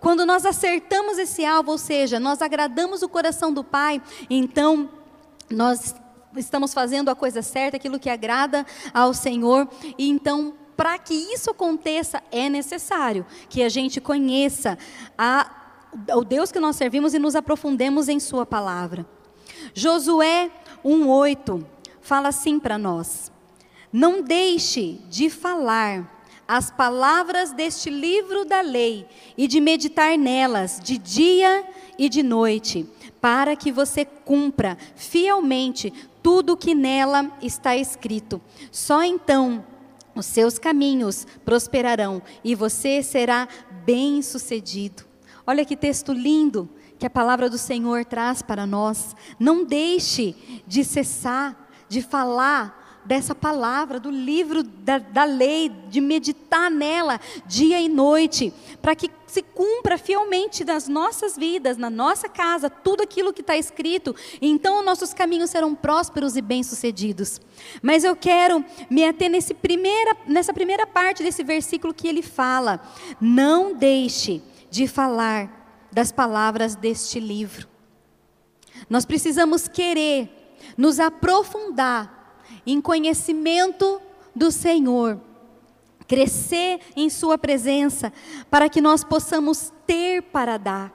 Quando 0.03 0.25
nós 0.25 0.45
acertamos 0.45 1.17
esse 1.17 1.45
alvo, 1.45 1.72
ou 1.72 1.77
seja, 1.77 2.19
nós 2.19 2.41
agradamos 2.41 3.01
o 3.01 3.07
coração 3.07 3.53
do 3.53 3.63
Pai, 3.63 4.01
então 4.29 4.89
nós 5.50 5.95
estamos 6.36 6.74
fazendo 6.74 7.10
a 7.10 7.15
coisa 7.15 7.41
certa, 7.41 7.77
aquilo 7.77 7.98
que 7.98 8.10
agrada 8.10 8.65
ao 8.93 9.13
Senhor, 9.13 9.65
e 9.98 10.10
então 10.10 10.55
para 10.75 11.00
que 11.00 11.13
isso 11.13 11.51
aconteça, 11.51 12.22
é 12.33 12.50
necessário 12.50 13.25
que 13.48 13.63
a 13.63 13.69
gente 13.69 14.01
conheça 14.01 14.77
a, 15.17 15.50
o 16.13 16.25
Deus 16.25 16.51
que 16.51 16.60
nós 16.60 16.75
servimos 16.75 17.13
e 17.13 17.19
nos 17.19 17.33
aprofundemos 17.33 18.10
em 18.10 18.19
Sua 18.19 18.45
palavra. 18.45 19.05
Josué 19.74 20.51
1,8 20.83 21.63
fala 22.01 22.27
assim 22.27 22.60
para 22.60 22.77
nós: 22.77 23.31
Não 23.89 24.22
deixe 24.22 25.00
de 25.07 25.29
falar 25.29 26.12
as 26.47 26.69
palavras 26.71 27.51
deste 27.51 27.89
livro 27.89 28.45
da 28.45 28.62
lei 28.62 29.07
e 29.38 29.47
de 29.47 29.59
meditar 29.62 30.17
nelas 30.17 30.79
de 30.81 30.97
dia 30.97 31.65
e 31.97 32.09
de 32.09 32.23
noite, 32.23 32.88
para 33.21 33.55
que 33.55 33.71
você 33.71 34.03
cumpra 34.03 34.77
fielmente 34.95 35.93
tudo 36.21 36.53
o 36.53 36.57
que 36.57 36.73
nela 36.73 37.31
está 37.41 37.75
escrito. 37.75 38.41
Só 38.71 39.03
então 39.03 39.63
os 40.15 40.25
seus 40.25 40.57
caminhos 40.59 41.25
prosperarão 41.43 42.21
e 42.43 42.55
você 42.55 43.01
será 43.01 43.47
bem-sucedido. 43.85 45.03
Olha 45.45 45.65
que 45.65 45.75
texto 45.75 46.13
lindo 46.13 46.69
que 46.97 47.05
a 47.05 47.09
palavra 47.09 47.50
do 47.50 47.57
Senhor 47.57 48.05
traz 48.05 48.41
para 48.41 48.65
nós. 48.65 49.15
Não 49.39 49.65
deixe 49.65 50.63
de 50.65 50.83
cessar 50.83 51.69
de 51.89 52.01
falar 52.01 52.82
dessa 53.05 53.36
palavra, 53.36 54.00
do 54.00 54.10
livro 54.10 54.63
da, 54.63 54.98
da 54.98 55.24
lei, 55.24 55.69
de 55.89 56.00
meditar 56.00 56.69
nela 56.72 57.19
dia 57.45 57.79
e 57.79 57.89
noite, 57.89 58.53
para 58.81 58.95
que 58.95 59.10
se 59.27 59.41
cumpra 59.41 59.98
fielmente 59.98 60.63
nas 60.63 60.88
nossas 60.88 61.36
vidas, 61.36 61.77
na 61.77 61.89
nossa 61.89 62.29
casa, 62.29 62.69
tudo 62.69 63.01
aquilo 63.01 63.33
que 63.33 63.41
está 63.41 63.57
escrito. 63.57 64.15
Então, 64.41 64.83
nossos 64.83 65.13
caminhos 65.13 65.50
serão 65.50 65.74
prósperos 65.74 66.36
e 66.38 66.41
bem-sucedidos. 66.41 67.41
Mas 67.81 68.03
eu 68.03 68.15
quero 68.15 68.63
me 68.89 69.03
ater 69.05 69.29
nesse 69.29 69.53
primeira, 69.53 70.15
nessa 70.27 70.53
primeira 70.53 70.86
parte 70.86 71.24
desse 71.24 71.43
versículo 71.43 71.93
que 71.93 72.07
ele 72.07 72.22
fala: 72.22 72.81
não 73.19 73.74
deixe 73.74 74.41
de 74.69 74.88
falar 74.88 75.88
das 75.91 76.12
palavras 76.12 76.75
deste 76.75 77.19
livro. 77.19 77.67
Nós 78.89 79.05
precisamos 79.05 79.67
querer 79.67 80.29
nos 80.77 81.00
aprofundar 81.00 82.23
em 82.65 82.79
conhecimento 82.81 84.01
do 84.36 84.51
Senhor, 84.51 85.19
crescer 86.07 86.79
em 86.95 87.10
Sua 87.10 87.38
presença, 87.38 88.12
para 88.50 88.69
que 88.69 88.81
nós 88.81 89.03
possamos 89.03 89.72
ter 89.86 90.22
para 90.24 90.57
dar. 90.57 90.91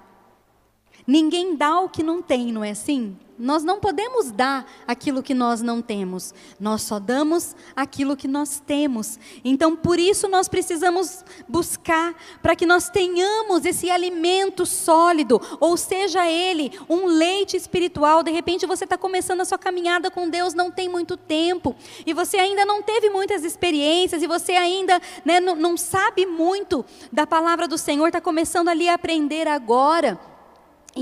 Ninguém 1.07 1.57
dá 1.57 1.81
o 1.81 1.88
que 1.88 2.03
não 2.03 2.21
tem, 2.21 2.53
não 2.53 2.62
é 2.62 2.71
assim? 2.71 3.17
Nós 3.38 3.62
não 3.62 3.78
podemos 3.78 4.33
dar 4.33 4.68
aquilo 4.85 5.23
que 5.23 5.33
nós 5.33 5.62
não 5.62 5.80
temos, 5.80 6.35
nós 6.59 6.83
só 6.83 6.99
damos 6.99 7.54
aquilo 7.76 8.16
que 8.16 8.26
nós 8.26 8.61
temos. 8.66 9.18
Então, 9.45 9.76
por 9.76 9.99
isso, 9.99 10.26
nós 10.26 10.49
precisamos 10.49 11.25
buscar 11.47 12.14
para 12.42 12.57
que 12.57 12.66
nós 12.66 12.88
tenhamos 12.88 13.64
esse 13.64 13.90
alimento 13.90 14.66
sólido, 14.66 15.40
ou 15.61 15.76
seja, 15.76 16.26
ele 16.26 16.73
um 16.88 17.07
leite 17.07 17.57
espiritual. 17.57 18.25
De 18.25 18.33
repente, 18.33 18.66
você 18.66 18.83
está 18.83 18.99
começando 18.99 19.40
a 19.40 19.45
sua 19.45 19.59
caminhada 19.59 20.11
com 20.11 20.28
Deus, 20.28 20.52
não 20.52 20.71
tem 20.71 20.88
muito 20.88 21.16
tempo, 21.16 21.76
e 22.04 22.12
você 22.12 22.38
ainda 22.38 22.64
não 22.64 22.83
teve 22.83 23.09
muitas 23.09 23.45
experiências, 23.45 24.21
e 24.21 24.26
você 24.26 24.52
ainda 24.52 25.00
né, 25.25 25.38
não, 25.38 25.54
não 25.54 25.76
sabe 25.76 26.26
muito 26.26 26.85
da 27.12 27.26
palavra 27.26 27.68
do 27.68 27.78
Senhor, 27.78 28.09
está 28.09 28.21
começando 28.21 28.68
ali 28.68 28.88
a 28.88 28.95
aprender 28.95 29.47
agora. 29.47 30.18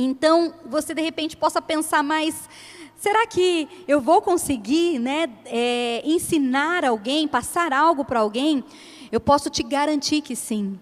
Então, 0.04 0.52
você 0.66 0.92
de 0.92 1.00
repente 1.00 1.36
possa 1.38 1.62
pensar 1.62 2.02
mais, 2.02 2.48
será 2.96 3.26
que 3.26 3.66
eu 3.88 3.98
vou 3.98 4.20
conseguir 4.20 4.98
né, 4.98 5.26
é, 5.46 6.02
ensinar 6.04 6.84
alguém, 6.84 7.26
passar 7.26 7.72
algo 7.72 8.04
para 8.04 8.20
alguém? 8.20 8.62
Eu 9.10 9.20
posso 9.20 9.48
te 9.48 9.62
garantir 9.62 10.20
que 10.20 10.36
sim. 10.36 10.78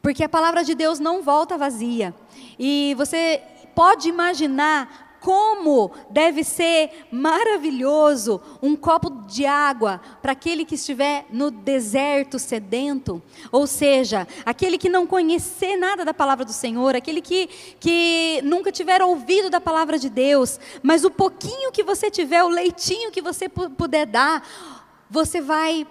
Porque 0.00 0.22
a 0.22 0.28
palavra 0.28 0.62
de 0.62 0.76
Deus 0.76 1.00
não 1.00 1.22
volta 1.22 1.58
vazia. 1.58 2.14
E 2.56 2.94
você 2.96 3.42
pode 3.74 4.08
imaginar 4.08 5.05
como 5.26 5.90
deve 6.08 6.44
ser 6.44 7.08
maravilhoso 7.10 8.40
um 8.62 8.76
copo 8.76 9.10
de 9.26 9.44
água 9.44 10.00
para 10.22 10.30
aquele 10.30 10.64
que 10.64 10.76
estiver 10.76 11.26
no 11.32 11.50
deserto 11.50 12.38
sedento, 12.38 13.20
ou 13.50 13.66
seja, 13.66 14.24
aquele 14.44 14.78
que 14.78 14.88
não 14.88 15.04
conhecer 15.04 15.76
nada 15.76 16.04
da 16.04 16.14
palavra 16.14 16.44
do 16.44 16.52
Senhor, 16.52 16.94
aquele 16.94 17.20
que, 17.20 17.48
que 17.80 18.40
nunca 18.44 18.70
tiver 18.70 19.02
ouvido 19.02 19.50
da 19.50 19.60
palavra 19.60 19.98
de 19.98 20.08
Deus, 20.08 20.60
mas 20.80 21.04
o 21.04 21.10
pouquinho 21.10 21.72
que 21.72 21.82
você 21.82 22.08
tiver, 22.08 22.44
o 22.44 22.48
leitinho 22.48 23.10
que 23.10 23.20
você 23.20 23.48
puder 23.48 24.06
dar, 24.06 24.46
você 25.10 25.40
vai 25.40 25.84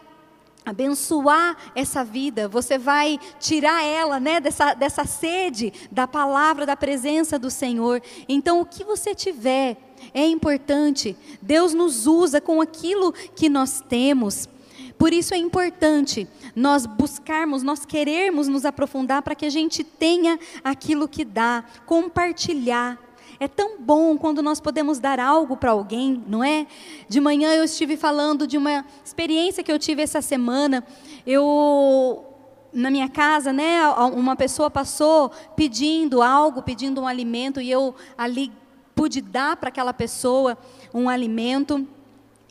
abençoar 0.65 1.55
essa 1.75 2.03
vida, 2.03 2.47
você 2.47 2.77
vai 2.77 3.19
tirar 3.39 3.83
ela, 3.83 4.19
né, 4.19 4.39
dessa, 4.39 4.73
dessa 4.73 5.05
sede 5.05 5.71
da 5.91 6.07
palavra, 6.07 6.65
da 6.65 6.75
presença 6.75 7.37
do 7.37 7.51
Senhor. 7.51 8.01
Então, 8.27 8.59
o 8.59 8.65
que 8.65 8.83
você 8.83 9.13
tiver 9.13 9.77
é 10.13 10.25
importante. 10.25 11.15
Deus 11.41 11.73
nos 11.73 12.07
usa 12.07 12.41
com 12.41 12.61
aquilo 12.61 13.13
que 13.13 13.49
nós 13.49 13.81
temos. 13.87 14.49
Por 14.97 15.13
isso 15.13 15.33
é 15.33 15.37
importante 15.37 16.27
nós 16.55 16.85
buscarmos, 16.85 17.63
nós 17.63 17.85
querermos 17.85 18.47
nos 18.47 18.65
aprofundar 18.65 19.21
para 19.21 19.35
que 19.35 19.45
a 19.45 19.49
gente 19.49 19.83
tenha 19.83 20.39
aquilo 20.63 21.07
que 21.07 21.25
dá, 21.25 21.63
compartilhar. 21.85 22.97
É 23.39 23.47
tão 23.47 23.79
bom 23.79 24.17
quando 24.17 24.41
nós 24.41 24.59
podemos 24.59 24.99
dar 24.99 25.19
algo 25.19 25.57
para 25.57 25.71
alguém, 25.71 26.23
não 26.27 26.43
é? 26.43 26.67
De 27.07 27.19
manhã 27.19 27.53
eu 27.53 27.63
estive 27.63 27.97
falando 27.97 28.47
de 28.47 28.57
uma 28.57 28.85
experiência 29.03 29.63
que 29.63 29.71
eu 29.71 29.79
tive 29.79 30.01
essa 30.01 30.21
semana. 30.21 30.83
Eu 31.25 32.25
na 32.71 32.91
minha 32.91 33.07
casa, 33.07 33.53
né, 33.53 33.87
uma 34.13 34.35
pessoa 34.35 34.69
passou 34.69 35.31
pedindo 35.55 36.21
algo, 36.21 36.61
pedindo 36.61 36.99
um 36.99 37.07
alimento 37.07 37.61
e 37.61 37.71
eu 37.71 37.95
ali 38.17 38.51
pude 38.93 39.21
dar 39.21 39.55
para 39.55 39.69
aquela 39.69 39.93
pessoa 39.93 40.57
um 40.93 41.07
alimento. 41.07 41.87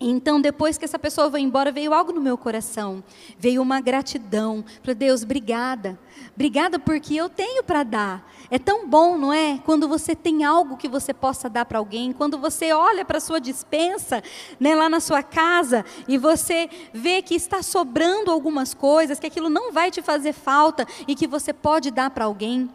Então, 0.06 0.38
depois 0.38 0.76
que 0.76 0.84
essa 0.84 0.98
pessoa 0.98 1.30
foi 1.30 1.40
embora, 1.40 1.72
veio 1.72 1.94
algo 1.94 2.12
no 2.12 2.20
meu 2.20 2.36
coração. 2.36 3.02
Veio 3.38 3.62
uma 3.62 3.80
gratidão. 3.80 4.62
Para 4.82 4.92
Deus, 4.92 5.22
obrigada. 5.22 5.98
Obrigada 6.34 6.78
porque 6.78 7.14
eu 7.14 7.30
tenho 7.30 7.64
para 7.64 7.82
dar. 7.82 8.30
É 8.50 8.58
tão 8.58 8.86
bom, 8.86 9.16
não 9.16 9.32
é? 9.32 9.58
Quando 9.64 9.88
você 9.88 10.14
tem 10.14 10.44
algo 10.44 10.76
que 10.76 10.88
você 10.88 11.14
possa 11.14 11.48
dar 11.48 11.64
para 11.64 11.78
alguém, 11.78 12.12
quando 12.12 12.36
você 12.36 12.70
olha 12.70 13.02
para 13.02 13.16
a 13.16 13.20
sua 13.20 13.40
dispensa, 13.40 14.22
né, 14.60 14.74
lá 14.74 14.90
na 14.90 15.00
sua 15.00 15.22
casa, 15.22 15.86
e 16.06 16.18
você 16.18 16.68
vê 16.92 17.22
que 17.22 17.34
está 17.34 17.62
sobrando 17.62 18.30
algumas 18.30 18.74
coisas, 18.74 19.18
que 19.18 19.26
aquilo 19.26 19.48
não 19.48 19.72
vai 19.72 19.90
te 19.90 20.02
fazer 20.02 20.34
falta 20.34 20.86
e 21.08 21.14
que 21.14 21.26
você 21.26 21.50
pode 21.50 21.90
dar 21.90 22.10
para 22.10 22.26
alguém. 22.26 22.68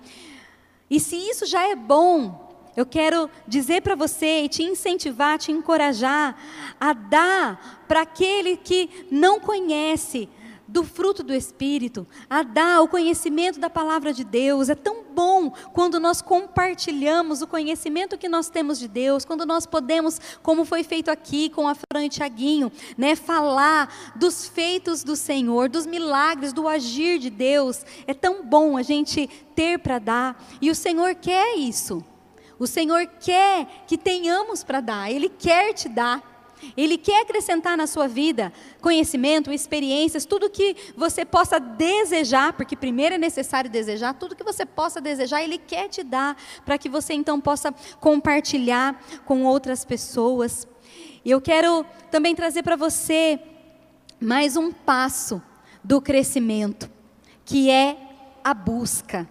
E 0.90 1.00
se 1.00 1.16
isso 1.16 1.46
já 1.46 1.62
é 1.70 1.76
bom, 1.76 2.49
eu 2.80 2.86
quero 2.86 3.30
dizer 3.46 3.82
para 3.82 3.94
você 3.94 4.44
e 4.44 4.48
te 4.48 4.64
incentivar, 4.64 5.38
te 5.38 5.52
encorajar 5.52 6.38
a 6.80 6.94
dar 6.94 7.84
para 7.90 8.04
aquele 8.04 8.56
que 8.56 8.90
não 9.12 9.38
conhece 9.38 10.30
do 10.66 10.84
fruto 10.84 11.22
do 11.24 11.34
Espírito, 11.34 12.08
a 12.30 12.42
dar 12.44 12.82
o 12.82 12.88
conhecimento 12.88 13.60
da 13.60 13.70
palavra 13.70 14.14
de 14.14 14.24
Deus. 14.24 14.70
É 14.70 14.76
tão 14.76 15.04
bom 15.04 15.52
quando 15.74 16.00
nós 16.00 16.22
compartilhamos 16.22 17.42
o 17.42 17.48
conhecimento 17.48 18.18
que 18.18 18.30
nós 18.30 18.50
temos 18.50 18.80
de 18.80 18.88
Deus, 18.88 19.26
quando 19.26 19.46
nós 19.46 19.66
podemos, 19.66 20.22
como 20.42 20.64
foi 20.64 20.84
feito 20.84 21.12
aqui 21.12 21.50
com 21.50 21.68
a 21.68 21.76
Fran 21.76 22.06
e 22.06 22.10
Tiaguinho, 22.10 22.72
né, 22.98 23.14
falar 23.16 24.14
dos 24.16 24.48
feitos 24.48 25.04
do 25.04 25.18
Senhor, 25.18 25.68
dos 25.68 25.86
milagres, 25.86 26.54
do 26.54 26.68
agir 26.68 27.20
de 27.20 27.30
Deus. 27.30 27.84
É 28.08 28.14
tão 28.14 28.46
bom 28.46 28.78
a 28.78 28.84
gente 28.84 29.28
ter 29.54 29.80
para 29.80 30.00
dar, 30.00 30.42
e 30.62 30.70
o 30.70 30.76
Senhor 30.76 31.16
quer 31.16 31.58
isso. 31.58 32.02
O 32.60 32.68
Senhor 32.68 33.08
quer 33.20 33.86
que 33.88 33.98
tenhamos 33.98 34.64
para 34.64 34.82
dar, 34.82 35.10
Ele 35.10 35.30
quer 35.30 35.74
te 35.74 35.88
dar. 35.88 36.30
Ele 36.76 36.98
quer 36.98 37.22
acrescentar 37.22 37.78
na 37.78 37.88
sua 37.88 38.06
vida 38.06 38.52
conhecimento, 38.82 39.50
experiências, 39.50 40.26
tudo 40.26 40.50
que 40.50 40.76
você 40.96 41.24
possa 41.24 41.58
desejar, 41.58 42.52
porque 42.52 42.76
primeiro 42.76 43.16
é 43.16 43.18
necessário 43.18 43.70
desejar, 43.70 44.14
tudo 44.14 44.36
que 44.36 44.44
você 44.44 44.66
possa 44.66 45.00
desejar, 45.00 45.42
Ele 45.42 45.58
quer 45.58 45.88
te 45.88 46.04
dar, 46.04 46.36
para 46.66 46.78
que 46.78 46.90
você 46.90 47.14
então 47.14 47.40
possa 47.40 47.74
compartilhar 48.02 49.02
com 49.26 49.46
outras 49.46 49.86
pessoas. 49.86 50.68
E 51.24 51.32
eu 51.32 51.40
quero 51.40 51.86
também 52.12 52.36
trazer 52.36 52.62
para 52.64 52.76
você 52.76 53.40
mais 54.20 54.58
um 54.58 54.72
passo 54.72 55.42
do 55.82 56.02
crescimento, 56.02 56.90
que 57.46 57.70
é 57.70 57.98
a 58.44 58.54
busca. 58.54 59.28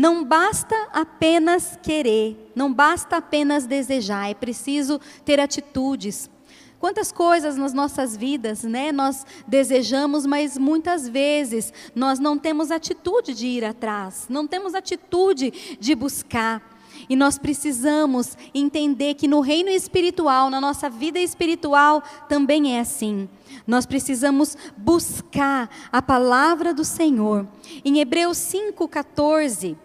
Não 0.00 0.24
basta 0.24 0.74
apenas 0.94 1.78
querer, 1.82 2.50
não 2.54 2.72
basta 2.72 3.18
apenas 3.18 3.66
desejar, 3.66 4.30
é 4.30 4.34
preciso 4.34 4.98
ter 5.26 5.38
atitudes. 5.38 6.30
Quantas 6.78 7.12
coisas 7.12 7.54
nas 7.58 7.74
nossas 7.74 8.16
vidas, 8.16 8.62
né, 8.62 8.92
nós 8.92 9.26
desejamos, 9.46 10.24
mas 10.24 10.56
muitas 10.56 11.06
vezes 11.06 11.70
nós 11.94 12.18
não 12.18 12.38
temos 12.38 12.70
atitude 12.70 13.34
de 13.34 13.46
ir 13.46 13.62
atrás, 13.62 14.24
não 14.30 14.46
temos 14.46 14.74
atitude 14.74 15.76
de 15.78 15.94
buscar. 15.94 16.62
E 17.06 17.14
nós 17.14 17.36
precisamos 17.36 18.38
entender 18.54 19.12
que 19.12 19.28
no 19.28 19.40
reino 19.40 19.68
espiritual, 19.68 20.48
na 20.48 20.62
nossa 20.62 20.88
vida 20.88 21.18
espiritual, 21.18 22.02
também 22.26 22.74
é 22.74 22.80
assim. 22.80 23.28
Nós 23.66 23.84
precisamos 23.84 24.56
buscar 24.78 25.68
a 25.92 26.00
palavra 26.00 26.72
do 26.72 26.86
Senhor. 26.86 27.46
Em 27.84 28.00
Hebreus 28.00 28.38
5,14, 28.38 29.76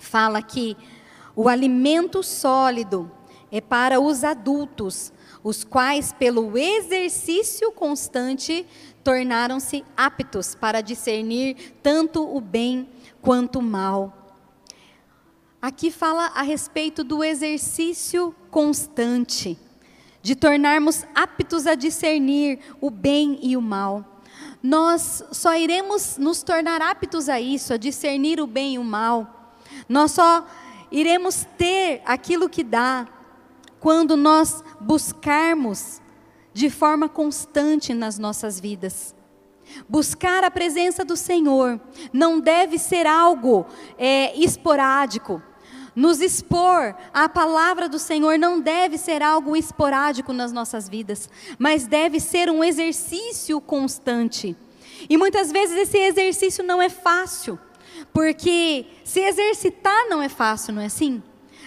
fala 0.00 0.42
que 0.42 0.76
o 1.36 1.48
alimento 1.48 2.22
sólido 2.22 3.10
é 3.52 3.60
para 3.60 4.00
os 4.00 4.24
adultos, 4.24 5.12
os 5.42 5.64
quais, 5.64 6.12
pelo 6.12 6.56
exercício 6.56 7.72
constante 7.72 8.66
tornaram-se 9.02 9.84
aptos 9.96 10.54
para 10.54 10.80
discernir 10.80 11.74
tanto 11.82 12.22
o 12.22 12.40
bem 12.40 12.88
quanto 13.22 13.58
o 13.58 13.62
mal. 13.62 14.16
Aqui 15.60 15.90
fala 15.90 16.26
a 16.34 16.42
respeito 16.42 17.04
do 17.04 17.22
exercício 17.22 18.34
constante, 18.50 19.58
de 20.22 20.34
tornarmos 20.34 21.04
aptos 21.14 21.66
a 21.66 21.74
discernir 21.74 22.58
o 22.80 22.90
bem 22.90 23.38
e 23.42 23.56
o 23.56 23.62
mal. 23.62 24.22
Nós 24.62 25.24
só 25.32 25.56
iremos 25.56 26.18
nos 26.18 26.42
tornar 26.42 26.82
aptos 26.82 27.28
a 27.28 27.40
isso, 27.40 27.72
a 27.72 27.76
discernir 27.76 28.40
o 28.40 28.46
bem 28.46 28.74
e 28.74 28.78
o 28.78 28.84
mal. 28.84 29.39
Nós 29.90 30.12
só 30.12 30.46
iremos 30.88 31.44
ter 31.58 32.00
aquilo 32.06 32.48
que 32.48 32.62
dá 32.62 33.08
quando 33.80 34.16
nós 34.16 34.62
buscarmos 34.80 36.00
de 36.54 36.70
forma 36.70 37.08
constante 37.08 37.92
nas 37.92 38.16
nossas 38.16 38.60
vidas. 38.60 39.16
Buscar 39.88 40.44
a 40.44 40.50
presença 40.50 41.04
do 41.04 41.16
Senhor 41.16 41.80
não 42.12 42.38
deve 42.38 42.78
ser 42.78 43.04
algo 43.04 43.66
é, 43.98 44.32
esporádico. 44.38 45.42
Nos 45.96 46.20
expor 46.20 46.94
à 47.12 47.28
palavra 47.28 47.88
do 47.88 47.98
Senhor 47.98 48.38
não 48.38 48.60
deve 48.60 48.96
ser 48.96 49.24
algo 49.24 49.56
esporádico 49.56 50.32
nas 50.32 50.52
nossas 50.52 50.88
vidas, 50.88 51.28
mas 51.58 51.88
deve 51.88 52.20
ser 52.20 52.48
um 52.48 52.62
exercício 52.62 53.60
constante. 53.60 54.56
E 55.08 55.16
muitas 55.16 55.50
vezes 55.50 55.76
esse 55.76 55.98
exercício 55.98 56.62
não 56.62 56.80
é 56.80 56.88
fácil, 56.88 57.58
porque 58.12 58.86
se 59.04 59.20
exercitar 59.20 60.08
não 60.08 60.22
é 60.22 60.28
fácil, 60.28 60.74
não 60.74 60.82
é 60.82 60.86
assim? 60.86 61.22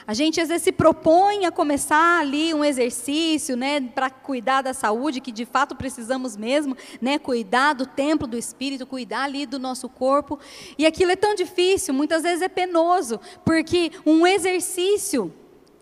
A 0.05 0.13
gente 0.13 0.41
às 0.41 0.49
vezes 0.49 0.63
se 0.63 0.71
propõe 0.71 1.45
a 1.45 1.51
começar 1.51 2.19
ali 2.19 2.53
um 2.53 2.63
exercício, 2.63 3.55
né, 3.55 3.79
para 3.79 4.09
cuidar 4.09 4.61
da 4.61 4.73
saúde, 4.73 5.21
que 5.21 5.31
de 5.31 5.45
fato 5.45 5.75
precisamos 5.75 6.35
mesmo, 6.35 6.75
né, 7.01 7.17
cuidar 7.17 7.73
do 7.73 7.85
templo 7.85 8.27
do 8.27 8.37
espírito, 8.37 8.85
cuidar 8.85 9.23
ali 9.23 9.45
do 9.45 9.57
nosso 9.57 9.87
corpo. 9.87 10.37
E 10.77 10.85
aquilo 10.85 11.11
é 11.11 11.15
tão 11.15 11.33
difícil, 11.33 11.93
muitas 11.93 12.23
vezes 12.23 12.41
é 12.41 12.49
penoso, 12.49 13.19
porque 13.45 13.91
um 14.05 14.27
exercício 14.27 15.33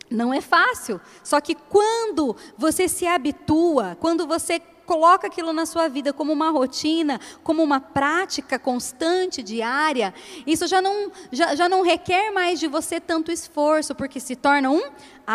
não 0.10 0.32
é 0.34 0.42
fácil. 0.42 1.02
Só 1.24 1.42
que 1.42 1.56
quando 1.56 2.36
você 2.58 2.88
se 2.88 3.08
habitua, 3.08 3.98
quando 4.00 4.28
você 4.28 4.62
coloca 4.92 5.28
aquilo 5.28 5.54
na 5.54 5.66
sua 5.66 5.88
vida 5.88 6.12
como 6.12 6.34
uma 6.34 6.50
rotina, 6.50 7.18
como 7.46 7.64
uma 7.64 7.80
prática 7.80 8.60
constante, 8.60 9.42
diária, 9.42 10.14
isso 10.46 10.68
já 10.68 10.82
não, 10.82 11.10
já, 11.32 11.56
já 11.56 11.70
não 11.70 11.82
requer 11.82 12.30
mais 12.32 12.60
de 12.60 12.68
você 12.68 13.00
tanto 13.00 13.32
esforço, 13.32 13.96
porque 13.96 14.20
se 14.20 14.36
torna 14.36 14.70
um 14.70 14.84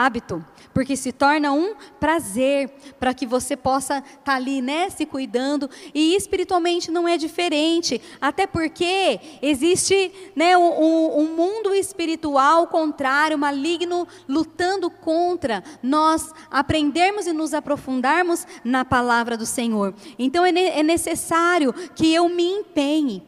hábito, 0.04 0.44
porque 0.74 0.94
se 0.94 1.10
torna 1.10 1.52
um 1.52 1.74
prazer, 1.98 2.70
para 3.00 3.14
que 3.14 3.26
você 3.26 3.56
possa 3.56 3.98
estar 3.98 4.20
tá 4.22 4.34
ali, 4.34 4.60
né, 4.60 4.90
se 4.90 5.06
cuidando, 5.06 5.70
e 5.94 6.14
espiritualmente 6.14 6.90
não 6.90 7.08
é 7.08 7.16
diferente, 7.16 8.00
até 8.20 8.46
porque 8.46 9.18
existe, 9.40 10.12
né, 10.34 10.56
um, 10.56 11.20
um 11.20 11.34
mundo 11.34 11.74
espiritual 11.74 12.66
contrário, 12.66 13.38
maligno, 13.38 14.06
lutando 14.28 14.90
contra 14.90 15.64
nós 15.82 16.30
aprendermos 16.50 17.26
e 17.26 17.32
nos 17.32 17.54
aprofundarmos 17.54 18.46
na 18.62 18.84
palavra 18.84 19.36
do 19.36 19.46
Senhor. 19.46 19.94
Então 20.18 20.44
é, 20.44 20.50
é 20.50 20.82
necessário 20.82 21.72
que 21.94 22.12
eu 22.12 22.28
me 22.28 22.44
empenhe, 22.44 23.22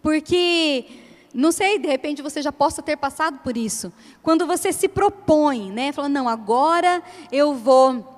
porque 0.00 1.01
não 1.34 1.50
sei, 1.52 1.78
de 1.78 1.88
repente 1.88 2.22
você 2.22 2.42
já 2.42 2.52
possa 2.52 2.82
ter 2.82 2.96
passado 2.96 3.38
por 3.38 3.56
isso. 3.56 3.92
Quando 4.22 4.46
você 4.46 4.72
se 4.72 4.88
propõe, 4.88 5.70
né, 5.70 5.92
falando, 5.92 6.12
não, 6.12 6.28
agora 6.28 7.02
eu 7.30 7.54
vou 7.54 8.12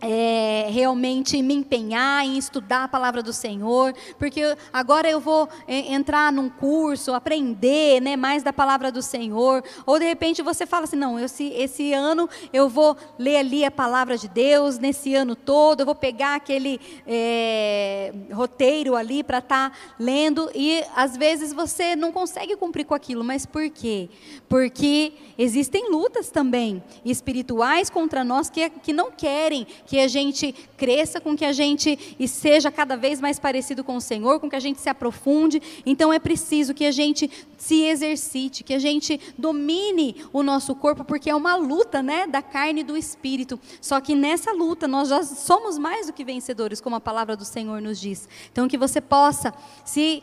é, 0.00 0.55
realmente 0.70 1.40
me 1.42 1.54
empenhar 1.54 2.24
em 2.24 2.36
estudar 2.36 2.84
a 2.84 2.88
palavra 2.88 3.22
do 3.22 3.32
Senhor, 3.32 3.94
porque 4.18 4.56
agora 4.72 5.08
eu 5.08 5.20
vou 5.20 5.48
é, 5.66 5.92
entrar 5.92 6.32
num 6.32 6.48
curso, 6.48 7.14
aprender 7.14 8.00
né, 8.00 8.16
mais 8.16 8.42
da 8.42 8.52
palavra 8.52 8.90
do 8.90 9.02
Senhor, 9.02 9.62
ou 9.84 9.98
de 9.98 10.04
repente 10.04 10.42
você 10.42 10.66
fala 10.66 10.84
assim, 10.84 10.96
não, 10.96 11.18
esse, 11.18 11.92
ano 11.92 12.28
eu 12.52 12.68
vou 12.68 12.96
ler 13.18 13.36
ali 13.36 13.64
a 13.64 13.70
palavra 13.70 14.16
de 14.16 14.28
Deus, 14.28 14.78
nesse 14.78 15.14
ano 15.14 15.36
todo, 15.36 15.80
eu 15.80 15.86
vou 15.86 15.94
pegar 15.94 16.34
aquele 16.34 16.80
é, 17.06 18.12
roteiro 18.32 18.96
ali 18.96 19.22
para 19.22 19.38
estar 19.38 19.70
tá 19.70 19.76
lendo, 19.98 20.50
e 20.54 20.82
às 20.94 21.16
vezes 21.16 21.52
você 21.52 21.94
não 21.94 22.12
consegue 22.12 22.56
cumprir 22.56 22.84
com 22.84 22.94
aquilo, 22.94 23.22
mas 23.22 23.46
por 23.46 23.68
quê? 23.70 24.08
Porque 24.48 25.12
existem 25.38 25.90
lutas 25.90 26.30
também 26.30 26.82
espirituais 27.04 27.90
contra 27.90 28.24
nós 28.24 28.48
que, 28.48 28.68
que 28.70 28.92
não 28.92 29.10
querem 29.10 29.66
que 29.86 29.98
a 30.00 30.08
gente 30.08 30.54
cresça, 30.76 31.20
com 31.20 31.36
que 31.36 31.44
a 31.44 31.52
gente 31.52 31.98
seja 32.26 32.70
cada 32.70 32.96
vez 32.96 33.20
mais 33.20 33.38
parecido 33.38 33.82
com 33.82 33.96
o 33.96 34.00
Senhor, 34.00 34.40
com 34.40 34.48
que 34.48 34.56
a 34.56 34.60
gente 34.60 34.80
se 34.80 34.88
aprofunde. 34.88 35.62
Então 35.84 36.12
é 36.12 36.18
preciso 36.18 36.74
que 36.74 36.84
a 36.84 36.90
gente 36.90 37.30
se 37.56 37.82
exercite, 37.84 38.64
que 38.64 38.74
a 38.74 38.78
gente 38.78 39.20
domine 39.36 40.24
o 40.32 40.42
nosso 40.42 40.74
corpo, 40.74 41.04
porque 41.04 41.30
é 41.30 41.34
uma 41.34 41.56
luta, 41.56 42.02
né, 42.02 42.26
da 42.26 42.42
carne 42.42 42.80
e 42.80 42.84
do 42.84 42.96
espírito. 42.96 43.58
Só 43.80 44.00
que 44.00 44.14
nessa 44.14 44.52
luta 44.52 44.86
nós 44.86 45.08
já 45.08 45.22
somos 45.22 45.78
mais 45.78 46.06
do 46.06 46.12
que 46.12 46.24
vencedores, 46.24 46.80
como 46.80 46.96
a 46.96 47.00
palavra 47.00 47.36
do 47.36 47.44
Senhor 47.44 47.80
nos 47.80 48.00
diz. 48.00 48.28
Então 48.52 48.68
que 48.68 48.78
você 48.78 49.00
possa 49.00 49.54
se 49.84 50.22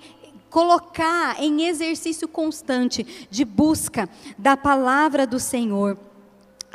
colocar 0.49 1.41
em 1.41 1.65
exercício 1.65 2.27
constante 2.27 3.27
de 3.29 3.43
busca 3.43 4.07
da 4.37 4.55
palavra 4.55 5.25
do 5.25 5.39
Senhor. 5.39 5.97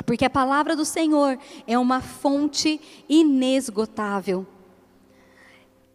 Porque 0.05 0.25
a 0.25 0.29
palavra 0.29 0.75
do 0.75 0.85
Senhor 0.85 1.37
é 1.67 1.77
uma 1.77 2.01
fonte 2.01 2.79
inesgotável. 3.07 4.45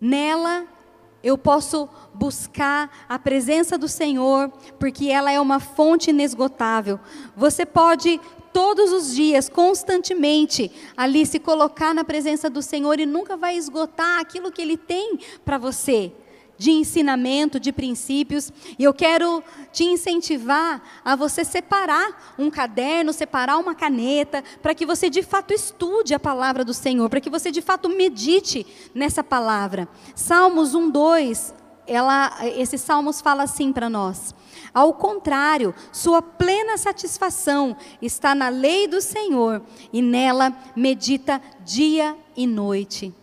Nela 0.00 0.66
eu 1.22 1.38
posso 1.38 1.88
buscar 2.12 3.06
a 3.08 3.18
presença 3.18 3.78
do 3.78 3.88
Senhor, 3.88 4.52
porque 4.78 5.08
ela 5.08 5.32
é 5.32 5.40
uma 5.40 5.58
fonte 5.58 6.10
inesgotável. 6.10 7.00
Você 7.34 7.64
pode 7.64 8.20
todos 8.52 8.92
os 8.92 9.14
dias, 9.14 9.48
constantemente, 9.48 10.70
ali 10.94 11.24
se 11.24 11.38
colocar 11.38 11.94
na 11.94 12.04
presença 12.04 12.50
do 12.50 12.60
Senhor 12.60 13.00
e 13.00 13.06
nunca 13.06 13.38
vai 13.38 13.56
esgotar 13.56 14.20
aquilo 14.20 14.52
que 14.52 14.60
Ele 14.60 14.76
tem 14.76 15.18
para 15.44 15.56
você 15.56 16.12
de 16.56 16.70
ensinamento, 16.70 17.58
de 17.58 17.72
princípios, 17.72 18.52
e 18.78 18.84
eu 18.84 18.94
quero 18.94 19.42
te 19.72 19.84
incentivar 19.84 20.82
a 21.04 21.16
você 21.16 21.44
separar 21.44 22.34
um 22.38 22.50
caderno, 22.50 23.12
separar 23.12 23.58
uma 23.58 23.74
caneta, 23.74 24.42
para 24.62 24.74
que 24.74 24.86
você 24.86 25.10
de 25.10 25.22
fato 25.22 25.52
estude 25.52 26.14
a 26.14 26.20
palavra 26.20 26.64
do 26.64 26.74
Senhor, 26.74 27.08
para 27.08 27.20
que 27.20 27.30
você 27.30 27.50
de 27.50 27.60
fato 27.60 27.88
medite 27.88 28.66
nessa 28.94 29.22
palavra. 29.22 29.88
Salmos 30.14 30.74
1, 30.74 30.90
2, 30.90 31.54
ela, 31.86 32.32
esse 32.56 32.78
Salmos 32.78 33.20
fala 33.20 33.42
assim 33.42 33.72
para 33.72 33.90
nós. 33.90 34.34
Ao 34.72 34.92
contrário, 34.92 35.74
sua 35.92 36.20
plena 36.20 36.76
satisfação 36.76 37.76
está 38.00 38.34
na 38.34 38.48
lei 38.48 38.88
do 38.88 39.00
Senhor 39.00 39.62
e 39.92 40.02
nela 40.02 40.52
medita 40.74 41.40
dia 41.64 42.16
e 42.36 42.46
noite. 42.46 43.14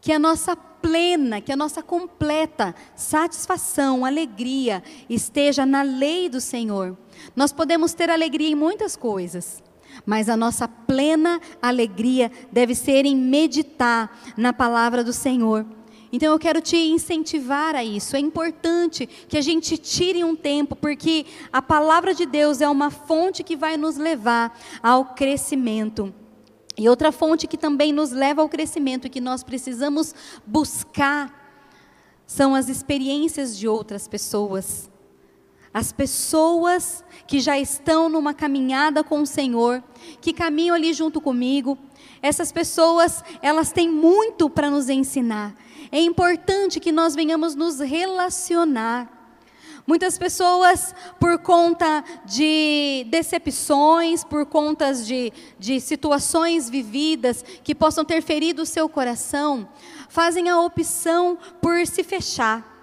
Que 0.00 0.12
a 0.12 0.18
nossa 0.18 0.56
plena, 0.80 1.40
que 1.40 1.52
a 1.52 1.56
nossa 1.56 1.82
completa 1.82 2.74
satisfação, 2.94 4.04
alegria 4.04 4.82
esteja 5.08 5.64
na 5.64 5.82
lei 5.82 6.28
do 6.28 6.40
Senhor. 6.40 6.96
Nós 7.34 7.52
podemos 7.52 7.94
ter 7.94 8.10
alegria 8.10 8.48
em 8.48 8.54
muitas 8.54 8.96
coisas, 8.96 9.62
mas 10.04 10.28
a 10.28 10.36
nossa 10.36 10.68
plena 10.68 11.40
alegria 11.60 12.30
deve 12.52 12.74
ser 12.74 13.04
em 13.06 13.16
meditar 13.16 14.18
na 14.36 14.52
palavra 14.52 15.02
do 15.02 15.12
Senhor. 15.12 15.66
Então 16.10 16.32
eu 16.32 16.38
quero 16.38 16.60
te 16.60 16.76
incentivar 16.76 17.74
a 17.74 17.84
isso. 17.84 18.16
É 18.16 18.18
importante 18.18 19.06
que 19.06 19.36
a 19.36 19.42
gente 19.42 19.76
tire 19.76 20.24
um 20.24 20.34
tempo, 20.34 20.74
porque 20.74 21.26
a 21.52 21.60
palavra 21.60 22.14
de 22.14 22.24
Deus 22.24 22.60
é 22.60 22.68
uma 22.68 22.90
fonte 22.90 23.44
que 23.44 23.56
vai 23.56 23.76
nos 23.76 23.96
levar 23.96 24.58
ao 24.82 25.04
crescimento. 25.04 26.14
E 26.78 26.88
outra 26.88 27.10
fonte 27.10 27.48
que 27.48 27.58
também 27.58 27.92
nos 27.92 28.12
leva 28.12 28.40
ao 28.40 28.48
crescimento 28.48 29.06
e 29.06 29.10
que 29.10 29.20
nós 29.20 29.42
precisamos 29.42 30.14
buscar 30.46 31.36
são 32.24 32.54
as 32.54 32.68
experiências 32.68 33.56
de 33.58 33.66
outras 33.66 34.06
pessoas. 34.06 34.88
As 35.74 35.92
pessoas 35.92 37.04
que 37.26 37.40
já 37.40 37.58
estão 37.58 38.08
numa 38.08 38.32
caminhada 38.32 39.02
com 39.02 39.22
o 39.22 39.26
Senhor, 39.26 39.82
que 40.20 40.32
caminham 40.32 40.76
ali 40.76 40.94
junto 40.94 41.20
comigo, 41.20 41.76
essas 42.22 42.52
pessoas, 42.52 43.24
elas 43.42 43.72
têm 43.72 43.90
muito 43.90 44.48
para 44.48 44.70
nos 44.70 44.88
ensinar. 44.88 45.56
É 45.90 46.00
importante 46.00 46.78
que 46.78 46.92
nós 46.92 47.14
venhamos 47.14 47.56
nos 47.56 47.80
relacionar 47.80 49.17
Muitas 49.88 50.18
pessoas, 50.18 50.94
por 51.18 51.38
conta 51.38 52.04
de 52.26 53.06
decepções, 53.08 54.22
por 54.22 54.44
conta 54.44 54.92
de, 54.92 55.32
de 55.58 55.80
situações 55.80 56.68
vividas 56.68 57.42
que 57.64 57.74
possam 57.74 58.04
ter 58.04 58.20
ferido 58.20 58.60
o 58.60 58.66
seu 58.66 58.86
coração, 58.86 59.66
fazem 60.10 60.50
a 60.50 60.60
opção 60.60 61.38
por 61.62 61.86
se 61.86 62.04
fechar. 62.04 62.76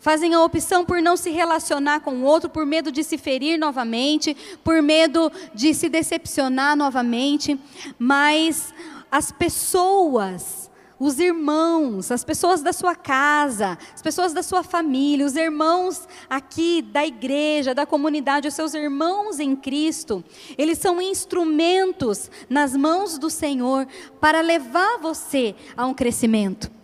Fazem 0.00 0.34
a 0.34 0.42
opção 0.42 0.84
por 0.84 1.00
não 1.00 1.16
se 1.16 1.30
relacionar 1.30 2.00
com 2.00 2.16
o 2.16 2.24
outro, 2.24 2.50
por 2.50 2.66
medo 2.66 2.90
de 2.90 3.04
se 3.04 3.16
ferir 3.16 3.56
novamente, 3.56 4.36
por 4.64 4.82
medo 4.82 5.30
de 5.54 5.72
se 5.72 5.88
decepcionar 5.88 6.74
novamente. 6.74 7.56
Mas 7.96 8.74
as 9.08 9.30
pessoas 9.30 10.59
os 11.00 11.18
irmãos, 11.18 12.10
as 12.10 12.22
pessoas 12.22 12.60
da 12.60 12.74
sua 12.74 12.94
casa, 12.94 13.78
as 13.94 14.02
pessoas 14.02 14.34
da 14.34 14.42
sua 14.42 14.62
família, 14.62 15.24
os 15.24 15.34
irmãos 15.34 16.06
aqui 16.28 16.82
da 16.82 17.06
igreja, 17.06 17.74
da 17.74 17.86
comunidade, 17.86 18.46
os 18.46 18.52
seus 18.52 18.74
irmãos 18.74 19.40
em 19.40 19.56
Cristo, 19.56 20.22
eles 20.58 20.76
são 20.76 21.00
instrumentos 21.00 22.30
nas 22.50 22.76
mãos 22.76 23.16
do 23.16 23.30
Senhor 23.30 23.88
para 24.20 24.42
levar 24.42 24.98
você 24.98 25.54
a 25.74 25.86
um 25.86 25.94
crescimento. 25.94 26.79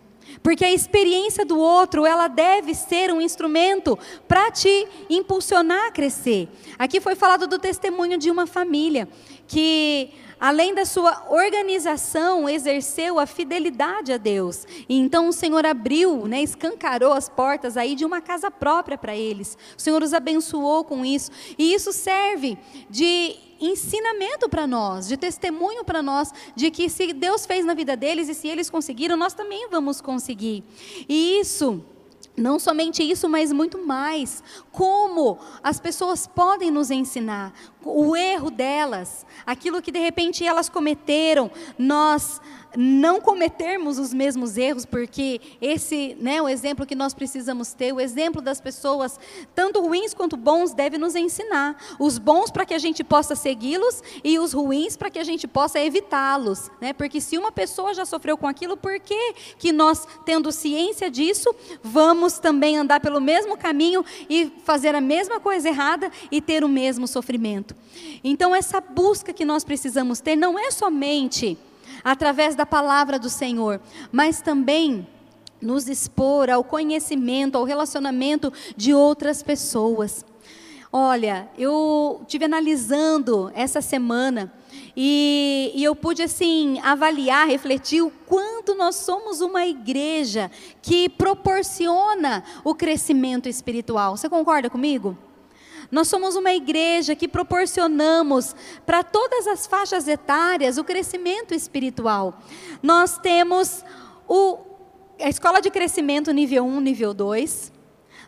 Porque 0.46 0.64
a 0.64 0.72
experiência 0.72 1.44
do 1.44 1.58
outro, 1.58 2.06
ela 2.06 2.28
deve 2.28 2.72
ser 2.72 3.12
um 3.12 3.20
instrumento 3.20 3.98
para 4.28 4.48
te 4.52 4.86
impulsionar 5.10 5.88
a 5.88 5.90
crescer. 5.90 6.48
Aqui 6.78 7.00
foi 7.00 7.16
falado 7.16 7.48
do 7.48 7.58
testemunho 7.58 8.16
de 8.16 8.30
uma 8.30 8.46
família 8.46 9.08
que 9.48 10.08
além 10.38 10.72
da 10.72 10.84
sua 10.84 11.26
organização, 11.30 12.48
exerceu 12.48 13.18
a 13.18 13.26
fidelidade 13.26 14.12
a 14.12 14.18
Deus. 14.18 14.64
E 14.88 14.96
então 14.96 15.28
o 15.28 15.32
Senhor 15.32 15.66
abriu, 15.66 16.28
né, 16.28 16.40
escancarou 16.42 17.12
as 17.12 17.28
portas 17.28 17.76
aí 17.76 17.96
de 17.96 18.04
uma 18.04 18.20
casa 18.20 18.48
própria 18.48 18.96
para 18.96 19.16
eles. 19.16 19.58
O 19.76 19.82
Senhor 19.82 20.00
os 20.00 20.14
abençoou 20.14 20.84
com 20.84 21.04
isso. 21.04 21.32
E 21.58 21.74
isso 21.74 21.92
serve 21.92 22.56
de 22.88 23.34
ensinamento 23.60 24.48
para 24.48 24.66
nós, 24.66 25.08
de 25.08 25.16
testemunho 25.16 25.84
para 25.84 26.02
nós, 26.02 26.32
de 26.54 26.70
que 26.70 26.88
se 26.88 27.12
Deus 27.12 27.46
fez 27.46 27.64
na 27.64 27.74
vida 27.74 27.96
deles 27.96 28.28
e 28.28 28.34
se 28.34 28.48
eles 28.48 28.70
conseguiram, 28.70 29.16
nós 29.16 29.34
também 29.34 29.68
vamos 29.70 30.00
conseguir. 30.00 30.64
E 31.08 31.40
isso 31.40 31.82
não 32.36 32.58
somente 32.58 33.02
isso, 33.02 33.28
mas 33.28 33.50
muito 33.50 33.78
mais. 33.78 34.42
Como 34.70 35.38
as 35.62 35.80
pessoas 35.80 36.26
podem 36.26 36.70
nos 36.70 36.90
ensinar 36.90 37.52
o 37.82 38.14
erro 38.14 38.50
delas, 38.50 39.24
aquilo 39.46 39.80
que 39.80 39.90
de 39.90 39.98
repente 39.98 40.44
elas 40.44 40.68
cometeram, 40.68 41.50
nós 41.78 42.40
não 42.76 43.20
cometermos 43.20 43.98
os 43.98 44.12
mesmos 44.12 44.56
erros, 44.56 44.84
porque 44.84 45.40
esse, 45.60 46.16
né, 46.20 46.40
o 46.42 46.48
exemplo 46.48 46.86
que 46.86 46.94
nós 46.94 47.14
precisamos 47.14 47.72
ter, 47.72 47.92
o 47.92 48.00
exemplo 48.00 48.42
das 48.42 48.60
pessoas, 48.60 49.18
tanto 49.54 49.80
ruins 49.80 50.12
quanto 50.12 50.36
bons, 50.36 50.72
deve 50.72 50.98
nos 50.98 51.14
ensinar. 51.14 51.76
Os 51.98 52.18
bons 52.18 52.50
para 52.50 52.66
que 52.66 52.74
a 52.74 52.78
gente 52.78 53.02
possa 53.02 53.34
segui-los 53.34 54.02
e 54.22 54.38
os 54.38 54.52
ruins 54.52 54.96
para 54.96 55.10
que 55.10 55.18
a 55.18 55.24
gente 55.24 55.46
possa 55.48 55.80
evitá-los, 55.80 56.70
né? 56.80 56.92
Porque 56.92 57.20
se 57.20 57.38
uma 57.38 57.50
pessoa 57.50 57.94
já 57.94 58.04
sofreu 58.04 58.36
com 58.36 58.46
aquilo, 58.46 58.76
por 58.76 58.98
que 59.00 59.34
que 59.58 59.72
nós, 59.72 60.06
tendo 60.24 60.52
ciência 60.52 61.10
disso, 61.10 61.54
vamos 61.82 62.38
também 62.38 62.76
andar 62.76 63.00
pelo 63.00 63.20
mesmo 63.20 63.56
caminho 63.56 64.04
e 64.28 64.52
fazer 64.64 64.94
a 64.94 65.00
mesma 65.00 65.40
coisa 65.40 65.68
errada 65.68 66.10
e 66.30 66.40
ter 66.40 66.62
o 66.64 66.68
mesmo 66.68 67.06
sofrimento? 67.06 67.74
Então 68.22 68.54
essa 68.54 68.80
busca 68.80 69.32
que 69.32 69.44
nós 69.44 69.64
precisamos 69.64 70.20
ter 70.20 70.36
não 70.36 70.58
é 70.58 70.70
somente 70.70 71.58
através 72.06 72.54
da 72.54 72.64
palavra 72.64 73.18
do 73.18 73.28
Senhor, 73.28 73.80
mas 74.12 74.40
também 74.40 75.04
nos 75.60 75.88
expor 75.88 76.48
ao 76.48 76.62
conhecimento, 76.62 77.58
ao 77.58 77.64
relacionamento 77.64 78.52
de 78.76 78.94
outras 78.94 79.42
pessoas. 79.42 80.24
Olha, 80.92 81.48
eu 81.58 82.22
tive 82.28 82.44
analisando 82.44 83.50
essa 83.56 83.80
semana 83.80 84.52
e, 84.96 85.72
e, 85.74 85.82
eu 85.82 85.96
pude 85.96 86.22
assim 86.22 86.78
avaliar, 86.78 87.48
refletir 87.48 88.02
o 88.02 88.12
quanto 88.24 88.76
nós 88.76 88.94
somos 88.94 89.40
uma 89.40 89.66
igreja 89.66 90.48
que 90.80 91.08
proporciona 91.08 92.44
o 92.62 92.72
crescimento 92.72 93.48
espiritual. 93.48 94.16
Você 94.16 94.28
concorda 94.28 94.70
comigo? 94.70 95.18
Nós 95.90 96.08
somos 96.08 96.36
uma 96.36 96.52
igreja 96.52 97.14
que 97.14 97.28
proporcionamos 97.28 98.54
para 98.84 99.02
todas 99.02 99.46
as 99.46 99.66
faixas 99.66 100.08
etárias 100.08 100.78
o 100.78 100.84
crescimento 100.84 101.54
espiritual. 101.54 102.40
Nós 102.82 103.18
temos 103.18 103.84
o, 104.28 104.58
a 105.20 105.28
escola 105.28 105.60
de 105.60 105.70
crescimento 105.70 106.32
nível 106.32 106.64
1, 106.64 106.80
nível 106.80 107.14
2. 107.14 107.75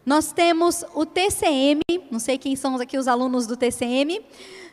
Nós 0.05 0.33
temos 0.33 0.85
o 0.94 1.05
TCM, 1.05 1.81
não 2.11 2.18
sei 2.18 2.38
quem 2.38 2.57
são 2.57 2.77
aqui 2.77 2.96
os 2.96 3.07
alunos 3.07 3.46
do 3.46 3.57
TCM, 3.57 4.24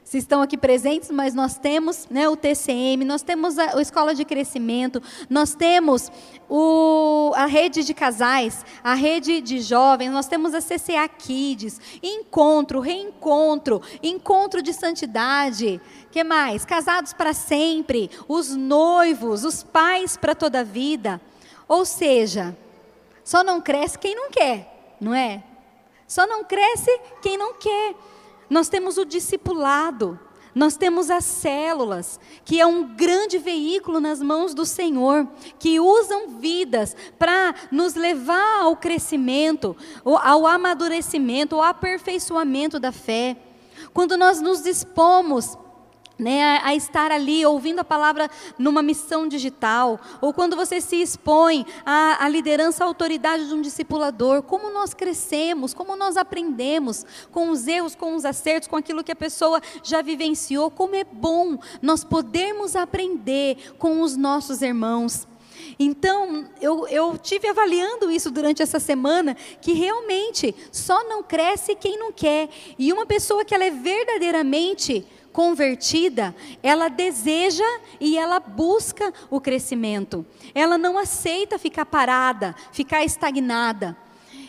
se 0.05 0.19
estão 0.19 0.43
aqui 0.43 0.55
presentes, 0.55 1.09
mas 1.09 1.33
nós 1.33 1.57
temos 1.57 2.07
né, 2.11 2.29
o 2.29 2.37
TCM, 2.37 3.03
nós 3.03 3.23
temos 3.23 3.57
a, 3.57 3.75
a 3.75 3.81
Escola 3.81 4.13
de 4.13 4.23
Crescimento, 4.23 5.01
nós 5.27 5.55
temos 5.55 6.11
o, 6.47 7.31
a 7.35 7.47
rede 7.47 7.83
de 7.83 7.91
casais, 7.91 8.63
a 8.83 8.93
rede 8.93 9.41
de 9.41 9.59
jovens, 9.59 10.11
nós 10.11 10.27
temos 10.27 10.53
a 10.53 10.61
CCA 10.61 11.07
Kids, 11.07 11.81
encontro, 12.03 12.79
reencontro, 12.79 13.81
encontro 14.03 14.61
de 14.61 14.73
santidade, 14.73 15.81
que 16.11 16.23
mais? 16.23 16.63
Casados 16.65 17.11
para 17.11 17.33
sempre, 17.33 18.11
os 18.27 18.55
noivos, 18.55 19.43
os 19.43 19.63
pais 19.63 20.15
para 20.15 20.35
toda 20.35 20.59
a 20.59 20.63
vida. 20.63 21.19
Ou 21.67 21.83
seja, 21.83 22.55
só 23.23 23.43
não 23.43 23.59
cresce 23.59 23.97
quem 23.97 24.15
não 24.15 24.29
quer, 24.29 24.74
não 24.99 25.13
é? 25.13 25.43
Só 26.07 26.27
não 26.27 26.43
cresce 26.43 26.91
quem 27.21 27.37
não 27.37 27.53
quer. 27.53 27.95
Nós 28.49 28.69
temos 28.69 28.97
o 28.97 29.05
discipulado, 29.05 30.19
nós 30.53 30.77
temos 30.77 31.09
as 31.09 31.25
células, 31.25 32.19
que 32.45 32.61
é 32.61 32.65
um 32.65 32.95
grande 32.95 33.37
veículo 33.37 33.99
nas 33.99 34.21
mãos 34.21 34.53
do 34.53 34.65
Senhor, 34.65 35.27
que 35.59 35.79
usam 35.79 36.29
vidas 36.39 36.95
para 37.19 37.53
nos 37.71 37.95
levar 37.95 38.61
ao 38.61 38.77
crescimento, 38.77 39.75
ao 40.05 40.47
amadurecimento, 40.47 41.55
ao 41.55 41.63
aperfeiçoamento 41.63 42.79
da 42.79 42.91
fé. 42.91 43.35
Quando 43.93 44.15
nós 44.15 44.39
nos 44.39 44.61
dispomos 44.61 45.57
né, 46.17 46.59
a, 46.63 46.73
estar 46.75 47.11
ali 47.11 47.45
ouvindo 47.45 47.79
a 47.79 47.83
palavra 47.83 48.29
numa 48.57 48.81
missão 48.81 49.27
digital, 49.27 49.99
ou 50.21 50.33
quando 50.33 50.55
você 50.55 50.79
se 50.79 51.01
expõe 51.01 51.65
à, 51.85 52.23
à, 52.23 52.29
liderança, 52.29 52.83
à 52.83 52.87
autoridade 52.87 53.47
de 53.47 53.53
um 53.53 53.61
discipulador, 53.61 54.41
como 54.43 54.71
nós 54.71 54.93
crescemos, 54.93 55.73
como 55.73 55.95
nós 55.95 56.17
aprendemos 56.17 57.05
com 57.31 57.49
os 57.49 57.67
erros, 57.67 57.95
com 57.95 58.15
os 58.15 58.25
acertos, 58.25 58.67
com 58.67 58.75
aquilo 58.75 59.03
que 59.03 59.11
a 59.11 59.15
pessoa 59.15 59.61
já 59.83 60.01
vivenciou, 60.01 60.71
como 60.71 60.95
é 60.95 61.03
bom 61.03 61.57
nós 61.81 62.03
podermos 62.03 62.75
aprender 62.75 63.73
com 63.77 64.01
os 64.01 64.15
nossos 64.15 64.61
irmãos. 64.61 65.27
Então, 65.79 66.45
eu, 66.61 66.87
eu 66.87 67.17
tive 67.17 67.47
avaliando 67.47 68.11
isso 68.11 68.31
durante 68.31 68.61
essa 68.61 68.79
semana, 68.79 69.35
que 69.61 69.73
realmente 69.73 70.55
só 70.71 71.03
não 71.07 71.23
cresce 71.23 71.75
quem 71.75 71.97
não 71.97 72.11
quer. 72.11 72.49
E 72.77 72.93
uma 72.93 73.05
pessoa 73.05 73.43
que 73.43 73.53
ela 73.53 73.65
é 73.65 73.71
verdadeiramente 73.71 75.05
convertida, 75.35 76.33
ela 76.63 76.87
deseja 76.87 77.65
e 77.99 78.17
ela 78.17 78.39
busca 78.39 79.13
o 79.29 79.41
crescimento. 79.41 80.25
Ela 80.53 80.77
não 80.77 80.97
aceita 80.97 81.59
ficar 81.59 81.85
parada, 81.85 82.55
ficar 82.71 83.03
estagnada. 83.03 83.97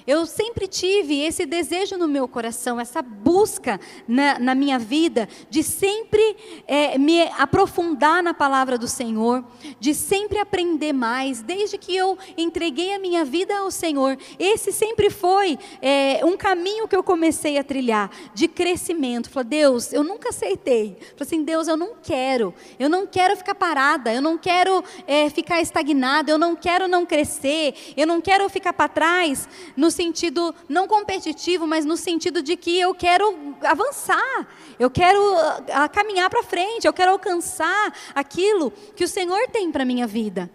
Eu 0.07 0.25
sempre 0.25 0.69
tive 0.69 1.21
esse 1.21 1.45
desejo 1.45 1.97
no 1.97 2.07
meu 2.07 2.29
coração, 2.29 2.79
essa 2.79 3.03
busca 3.03 3.81
na, 4.07 4.39
na 4.39 4.55
minha 4.55 4.79
vida 4.79 5.29
de 5.51 5.65
sempre 5.65 6.37
é, 6.67 6.97
me 6.97 7.23
aprofundar 7.39 8.23
na 8.23 8.33
palavra 8.33 8.79
do 8.79 8.87
Senhor, 8.87 9.45
de 9.81 9.93
sempre 9.95 10.39
aprender 10.39 10.93
mais, 10.93 11.43
desde 11.43 11.77
que 11.77 11.95
eu 11.95 12.17
entreguei 12.37 12.95
a 12.95 13.01
minha 13.01 13.25
vida 13.25 13.57
ao 13.57 13.71
Senhor. 13.71 14.17
Esse 14.39 14.71
sempre 14.71 15.11
foi 15.11 15.59
é, 15.83 16.21
um 16.25 16.37
caminho 16.37 16.87
que 16.87 16.95
eu 16.95 17.03
comecei 17.03 17.59
a 17.59 17.65
trilhar 17.65 18.09
de 18.33 18.47
crescimento. 18.47 19.29
Falei, 19.29 19.49
Deus, 19.49 19.93
eu 19.93 20.05
nunca 20.05 20.29
aceitei. 20.29 20.97
Falei 21.17 21.17
assim, 21.21 21.43
Deus, 21.43 21.67
eu 21.67 21.77
não 21.77 21.95
quero, 22.01 22.55
eu 22.79 22.89
não 22.89 23.09
quero 23.09 23.37
ficar 23.37 23.57
parada, 23.57 24.15
eu 24.15 24.23
não 24.23 24.39
quero 24.39 24.85
é, 25.07 25.29
ficar 25.31 25.61
estagnada, 25.61 26.31
eu 26.31 26.39
não 26.39 26.55
quero 26.55 26.87
não 26.87 27.05
crescer, 27.05 27.75
eu 27.97 28.07
não 28.07 28.21
quero 28.21 28.49
ficar 28.49 28.73
para 28.73 28.89
trás 28.89 29.49
no 29.77 29.91
sentido 29.97 30.55
não 30.69 30.87
competitivo, 30.87 31.67
mas 31.67 31.85
no 31.85 31.97
sentido 31.97 32.43
de 32.43 32.57
que 32.57 32.79
eu 32.79 32.95
quero 32.95 33.57
avançar, 33.63 34.47
eu 34.79 34.91
quero 34.91 35.19
a, 35.37 35.85
ah, 35.85 35.89
caminhar 35.89 36.29
para 36.29 36.43
frente, 36.43 36.87
eu 36.87 36.93
quero 36.93 37.13
alcançar 37.13 37.93
aquilo 38.15 38.71
que 38.95 39.05
o 39.05 39.09
Senhor 39.09 39.49
tem 39.49 39.73
para 39.73 39.85
minha 39.85 40.07
vida, 40.07 40.51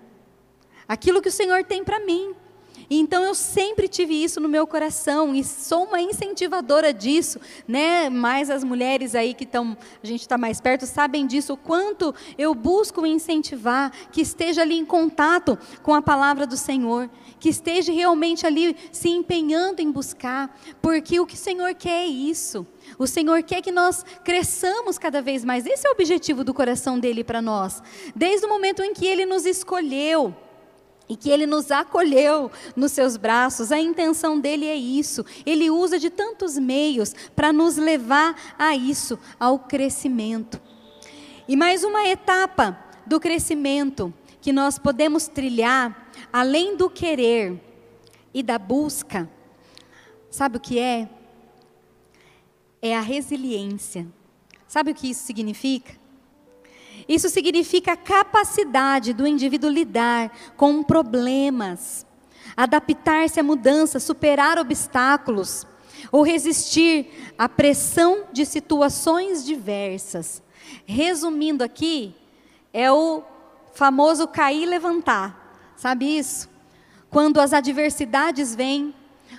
aquilo 0.88 1.22
que 1.22 1.30
o 1.30 1.32
Senhor 1.32 1.64
tem 1.64 1.84
para 1.84 2.00
mim. 2.00 2.36
Então 2.94 3.24
eu 3.24 3.34
sempre 3.34 3.88
tive 3.88 4.22
isso 4.22 4.42
no 4.42 4.50
meu 4.50 4.68
coração 4.68 5.34
e 5.34 5.46
sou 5.46 5.86
uma 5.86 6.02
incentivadora 6.02 6.94
disso, 6.94 7.40
né? 7.66 8.10
Mais 8.10 8.50
as 8.50 8.66
mulheres 8.66 9.16
aí 9.16 9.34
que 9.34 9.46
estão, 9.46 9.78
a 10.04 10.06
gente 10.06 10.20
está 10.20 10.38
mais 10.38 10.60
perto, 10.60 10.86
sabem 10.86 11.26
disso, 11.26 11.54
o 11.54 11.58
quanto 11.58 12.14
eu 12.38 12.54
busco 12.54 13.06
incentivar 13.06 13.94
que 14.12 14.20
esteja 14.20 14.64
ali 14.64 14.78
em 14.78 14.84
contato 14.84 15.58
com 15.82 15.94
a 15.94 16.02
palavra 16.02 16.46
do 16.46 16.58
Senhor, 16.58 17.10
que 17.40 17.48
esteja 17.48 17.94
realmente 17.94 18.46
ali 18.46 18.76
se 18.92 19.08
empenhando 19.08 19.80
em 19.80 19.90
buscar, 19.90 20.54
porque 20.82 21.18
o 21.18 21.26
que 21.26 21.36
o 21.36 21.38
Senhor 21.38 21.74
quer 21.74 22.04
é 22.04 22.08
isso. 22.08 22.68
O 23.00 23.08
Senhor 23.08 23.42
quer 23.44 23.62
que 23.62 23.72
nós 23.72 24.04
cresçamos 24.22 24.98
cada 24.98 25.22
vez 25.22 25.46
mais. 25.46 25.66
Esse 25.66 25.88
é 25.88 25.90
o 25.90 25.94
objetivo 25.94 26.44
do 26.44 26.54
coração 26.54 27.00
dele 27.00 27.24
para 27.24 27.42
nós. 27.42 27.82
Desde 28.14 28.46
o 28.46 28.50
momento 28.50 28.84
em 28.84 28.94
que 28.94 29.08
ele 29.08 29.26
nos 29.26 29.46
escolheu, 29.46 30.36
e 31.12 31.16
que 31.18 31.30
Ele 31.30 31.46
nos 31.46 31.72
acolheu 31.72 32.50
nos 32.74 32.94
seus 32.94 33.18
braços. 33.18 33.70
A 33.70 33.78
intenção 33.78 34.40
dele 34.40 34.66
é 34.66 34.76
isso. 34.78 35.26
Ele 35.46 35.70
usa 35.70 36.00
de 36.00 36.10
tantos 36.10 36.58
meios 36.58 37.14
para 37.36 37.52
nos 37.52 37.76
levar 37.76 38.34
a 38.58 38.78
isso, 38.78 39.20
ao 39.38 39.60
crescimento. 39.60 40.58
E 41.50 41.58
mais 41.58 41.84
uma 41.84 42.08
etapa 42.08 42.82
do 43.06 43.20
crescimento 43.20 44.14
que 44.40 44.54
nós 44.54 44.80
podemos 44.80 45.28
trilhar 45.28 46.10
além 46.32 46.78
do 46.78 46.90
querer 46.90 47.62
e 48.34 48.42
da 48.42 48.58
busca, 48.58 49.30
sabe 50.30 50.56
o 50.56 50.62
que 50.62 50.80
é? 50.80 51.10
É 52.82 52.96
a 52.96 53.02
resiliência. 53.02 54.08
Sabe 54.66 54.92
o 54.92 54.96
que 54.96 55.10
isso 55.10 55.26
significa? 55.26 56.01
Isso 57.12 57.28
significa 57.28 57.92
a 57.92 57.98
capacidade 57.98 59.12
do 59.12 59.28
indivíduo 59.28 59.70
lidar 59.70 60.32
com 60.56 60.82
problemas, 60.82 62.06
adaptar-se 62.56 63.38
à 63.38 63.44
mudança, 63.44 64.00
superar 64.00 64.58
obstáculos 64.58 65.68
ou 66.10 66.24
resistir 66.24 67.34
à 67.38 67.50
pressão 67.50 68.24
de 68.32 68.46
situações 68.46 69.44
diversas. 69.44 70.42
Resumindo 70.86 71.66
aqui, 71.66 72.16
é 72.72 72.90
o 72.90 73.22
famoso 73.74 74.26
cair 74.26 74.64
e 74.64 74.66
levantar. 74.66 75.74
Sabe 75.76 76.18
isso? 76.18 76.50
Quando 77.10 77.42
as 77.42 77.52
adversidades 77.52 78.56
vêm, 78.56 78.96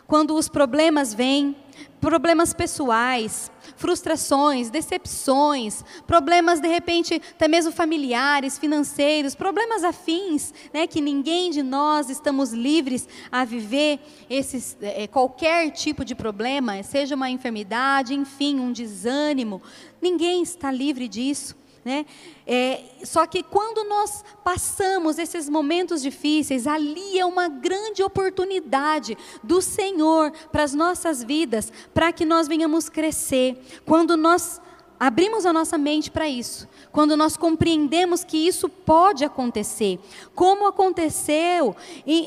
quando 0.07 0.35
os 0.35 0.47
problemas 0.47 1.15
vêm, 1.15 1.57
problemas 2.01 2.53
pessoais, 2.53 3.51
frustrações, 3.77 4.71
decepções, 4.71 5.85
problemas 6.07 6.61
de 6.61 6.69
repente 6.69 7.23
até 7.35 7.47
mesmo 7.47 7.71
familiares, 7.71 8.59
financeiros, 8.59 9.35
problemas 9.35 9.85
afins, 9.85 10.53
né, 10.73 10.87
que 10.87 11.01
ninguém 11.01 11.51
de 11.51 11.63
nós 11.63 12.11
estamos 12.11 12.53
livres 12.53 13.09
a 13.31 13.45
viver 13.45 14.01
esses, 14.29 14.77
é, 14.81 15.07
qualquer 15.07 15.71
tipo 15.71 16.05
de 16.05 16.15
problema, 16.15 16.83
seja 16.83 17.15
uma 17.15 17.31
enfermidade, 17.31 18.15
enfim, 18.15 18.59
um 18.59 18.73
desânimo, 18.73 19.63
ninguém 20.01 20.43
está 20.43 20.71
livre 20.71 21.07
disso. 21.07 21.62
Né? 21.85 22.07
É, 22.47 22.81
só 23.03 23.27
que 23.27 23.43
quando 23.43 23.83
nós 23.89 24.25
passamos 24.45 25.19
esses 25.19 25.49
momentos 25.49 26.01
difíceis, 26.01 26.67
ali 26.67 27.19
é 27.19 27.27
uma 27.27 27.49
grande 27.49 28.03
oportunidade 28.05 29.19
do 29.43 29.61
Senhor 29.61 30.31
para 30.53 30.63
as 30.63 30.75
nossas 30.75 31.25
vidas, 31.25 31.73
para 31.93 32.13
que 32.13 32.25
nós 32.25 32.47
venhamos 32.47 32.89
crescer. 32.89 33.61
Quando 33.85 34.17
nós 34.17 34.61
abrimos 34.99 35.45
a 35.45 35.53
nossa 35.53 35.77
mente 35.77 36.09
para 36.09 36.29
isso, 36.29 36.69
quando 36.93 37.17
nós 37.17 37.37
compreendemos 37.37 38.23
que 38.23 38.37
isso 38.37 38.69
pode 38.69 39.25
acontecer, 39.25 39.99
como 40.37 40.69
aconteceu 40.69 41.75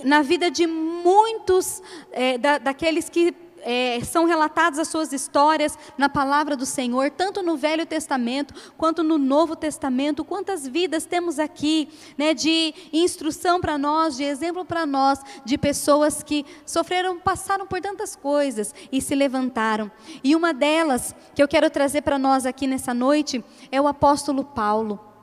na 0.04 0.22
vida 0.22 0.52
de 0.52 0.68
muitos 0.68 1.82
é, 2.12 2.38
da, 2.38 2.58
daqueles 2.58 3.08
que 3.08 3.34
é, 3.65 3.99
são 4.04 4.25
relatadas 4.25 4.78
as 4.78 4.88
suas 4.88 5.12
histórias 5.12 5.78
na 5.97 6.08
palavra 6.08 6.56
do 6.56 6.65
Senhor, 6.65 7.10
tanto 7.10 7.41
no 7.41 7.58
Velho 7.58 7.86
Testamento 7.86 8.54
quanto 8.78 9.04
no 9.04 9.17
Novo 9.17 9.56
Testamento. 9.56 10.23
Quantas 10.23 10.67
vidas 10.67 11.06
temos 11.06 11.39
aqui, 11.39 11.89
né, 12.15 12.36
de 12.36 12.73
instrução 12.93 13.60
para 13.60 13.78
nós, 13.78 14.15
de 14.15 14.23
exemplo 14.23 14.63
para 14.63 14.86
nós, 14.86 15.19
de 15.43 15.58
pessoas 15.58 16.21
que 16.21 16.45
sofreram, 16.65 17.19
passaram 17.19 17.65
por 17.65 17.82
tantas 17.82 18.15
coisas 18.15 18.73
e 18.91 19.01
se 19.01 19.15
levantaram. 19.15 19.91
E 20.23 20.36
uma 20.36 20.54
delas 20.54 21.15
que 21.34 21.41
eu 21.41 21.47
quero 21.47 21.69
trazer 21.69 22.04
para 22.04 22.19
nós 22.19 22.45
aqui 22.45 22.67
nessa 22.67 22.93
noite 22.93 23.43
é 23.71 23.82
o 23.82 23.88
apóstolo 23.88 24.43
Paulo. 24.43 25.14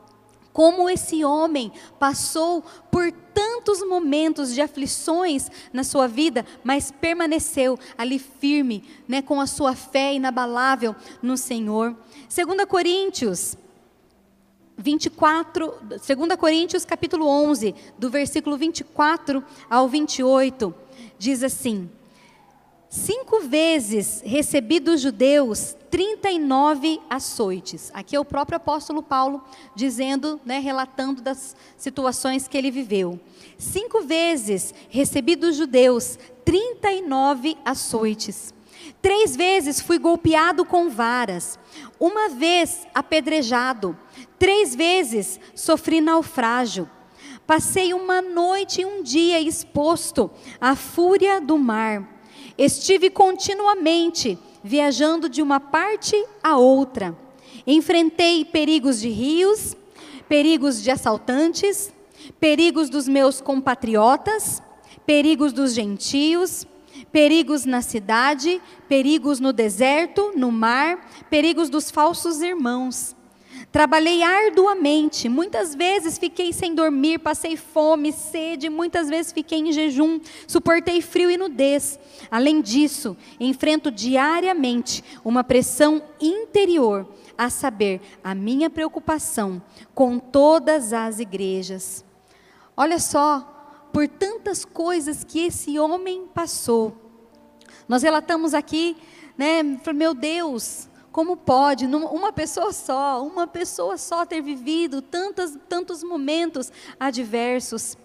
Como 0.53 0.89
esse 0.89 1.25
homem 1.25 1.73
passou 1.99 2.63
por 2.91 3.11
tantos 3.33 3.87
momentos 3.87 4.55
de 4.55 4.61
aflições 4.61 5.51
na 5.73 5.83
sua 5.83 6.07
vida, 6.07 6.45
mas 6.63 6.91
permaneceu 6.91 7.79
ali 7.97 8.19
firme, 8.19 8.85
né, 9.09 9.23
com 9.23 9.41
a 9.41 9.47
sua 9.47 9.75
fé 9.75 10.13
inabalável 10.15 10.95
no 11.23 11.37
Senhor. 11.37 11.97
2 12.29 12.65
Coríntios 12.67 13.57
24, 14.77 15.75
2 15.83 16.01
Coríntios 16.39 16.85
capítulo 16.85 17.27
11, 17.27 17.75
do 17.99 18.11
versículo 18.11 18.57
24 18.57 19.43
ao 19.71 19.89
28, 19.89 20.75
diz 21.19 21.43
assim: 21.43 21.89
Cinco 22.95 23.41
vezes 23.41 24.21
recebi 24.23 24.79
dos 24.79 25.01
judeus 25.01 25.75
39 25.91 27.01
açoites. 27.09 27.91
Aqui 27.95 28.15
é 28.15 28.21
o 28.21 28.25
próprio 28.25 28.59
apóstolo 28.59 29.03
Paulo 29.03 29.43
dizendo, 29.75 30.39
né, 30.45 30.59
relatando 30.59 31.23
das 31.23 31.57
situações 31.79 32.47
que 32.47 32.59
ele 32.59 32.71
viveu. 32.71 33.19
Cinco 33.57 34.03
vezes 34.03 34.75
recebi 34.91 35.37
dos 35.37 35.57
judeus 35.57 36.19
39 36.45 37.57
açoites. 37.65 38.53
Três 39.01 39.35
vezes 39.35 39.81
fui 39.81 39.99
golpeado 39.99 40.63
com 40.63 40.91
varas. 40.91 41.59
Uma 41.99 42.29
vez 42.29 42.87
apedrejado. 42.95 43.99
Três 44.39 44.75
vezes 44.75 45.41
sofri 45.55 46.03
naufrágio. 46.03 46.87
Passei 47.47 47.95
uma 47.95 48.21
noite 48.21 48.83
e 48.83 48.85
um 48.85 49.03
dia 49.03 49.41
exposto 49.41 50.31
à 50.61 50.77
fúria 50.77 51.41
do 51.41 51.57
mar 51.57 52.12
Estive 52.65 53.11
continuamente 53.11 54.39
viajando 54.63 55.29
de 55.29 55.43
uma 55.43 55.59
parte 55.59 56.15
a 56.41 56.57
outra. 56.57 57.19
Enfrentei 57.67 58.45
perigos 58.45 59.01
de 59.01 59.09
rios, 59.09 59.77
perigos 60.29 60.81
de 60.81 60.89
assaltantes, 60.89 61.93
perigos 62.39 62.89
dos 62.89 63.09
meus 63.09 63.41
compatriotas, 63.41 64.63
perigos 65.05 65.53
dos 65.53 65.75
gentios, 65.75 66.65
perigos 67.11 67.65
na 67.65 67.83
cidade, 67.83 68.63
perigos 68.89 69.41
no 69.41 69.53
deserto, 69.53 70.31
no 70.37 70.53
mar, 70.53 71.11
perigos 71.29 71.69
dos 71.69 71.91
falsos 71.91 72.43
irmãos. 72.43 73.17
Trabalhei 73.73 74.23
arduamente, 74.23 75.31
muitas 75.31 75.75
vezes 75.75 76.19
fiquei 76.19 76.53
sem 76.53 76.75
dormir, 76.75 77.19
passei 77.19 77.57
fome, 77.57 78.13
sede, 78.13 78.69
muitas 78.69 79.09
vezes 79.09 79.33
fiquei 79.33 79.61
em 79.61 79.73
jejum, 79.73 80.21
suportei 80.47 81.01
frio 81.01 81.31
e 81.31 81.39
nudez. 81.39 81.99
Além 82.31 82.61
disso, 82.61 83.17
enfrento 83.41 83.91
diariamente 83.91 85.03
uma 85.25 85.43
pressão 85.43 86.03
interior, 86.21 87.09
a 87.39 87.49
saber, 87.49 88.03
a 88.23 88.35
minha 88.35 88.69
preocupação 88.69 89.63
com 89.95 90.19
todas 90.19 90.93
as 90.93 91.19
igrejas. 91.19 92.05
Olha 92.77 92.99
só, 92.99 93.89
por 93.91 94.07
tantas 94.07 94.67
coisas 94.67 95.25
que 95.25 95.47
esse 95.47 95.79
homem 95.79 96.27
passou. 96.35 96.95
Nós 97.89 98.03
relatamos 98.03 98.53
aqui, 98.53 98.99
né, 99.37 99.63
meu 99.95 100.13
Deus, 100.13 100.89
como 101.13 101.37
pode 101.37 101.85
uma 101.85 102.33
pessoa 102.33 102.73
só, 102.73 103.23
uma 103.25 103.47
pessoa 103.47 103.99
só 103.99 104.25
ter 104.25 104.41
vivido 104.41 105.03
tantos, 105.03 105.57
tantos 105.69 106.03
momentos 106.03 106.73
adversos? 106.99 107.99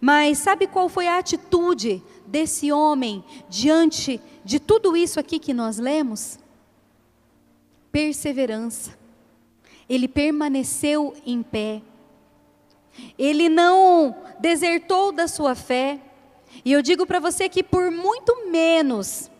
Mas 0.00 0.38
sabe 0.38 0.68
qual 0.68 0.88
foi 0.88 1.08
a 1.08 1.18
atitude 1.18 2.02
desse 2.24 2.70
homem 2.70 3.24
diante 3.48 4.20
de 4.44 4.60
tudo 4.60 4.96
isso 4.96 5.18
aqui 5.18 5.40
que 5.40 5.52
nós 5.52 5.78
lemos? 5.78 6.38
Perseverança. 7.90 8.96
Ele 9.88 10.06
permaneceu 10.06 11.14
em 11.26 11.42
pé. 11.42 11.82
Ele 13.18 13.48
não 13.48 14.14
desertou 14.38 15.10
da 15.10 15.26
sua 15.26 15.56
fé. 15.56 16.00
E 16.64 16.72
eu 16.72 16.80
digo 16.80 17.06
para 17.06 17.18
você 17.18 17.48
que 17.48 17.62
por 17.62 17.90
muito 17.90 18.50
menos 18.50 19.30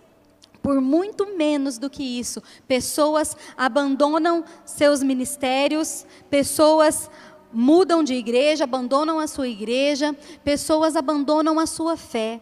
por 0.66 0.80
muito 0.80 1.36
menos 1.36 1.78
do 1.78 1.88
que 1.88 2.02
isso, 2.02 2.42
pessoas 2.66 3.36
abandonam 3.56 4.44
seus 4.64 5.00
ministérios, 5.00 6.04
pessoas 6.28 7.08
mudam 7.52 8.02
de 8.02 8.14
igreja, 8.14 8.64
abandonam 8.64 9.20
a 9.20 9.28
sua 9.28 9.46
igreja, 9.46 10.12
pessoas 10.42 10.96
abandonam 10.96 11.60
a 11.60 11.66
sua 11.66 11.96
fé. 11.96 12.40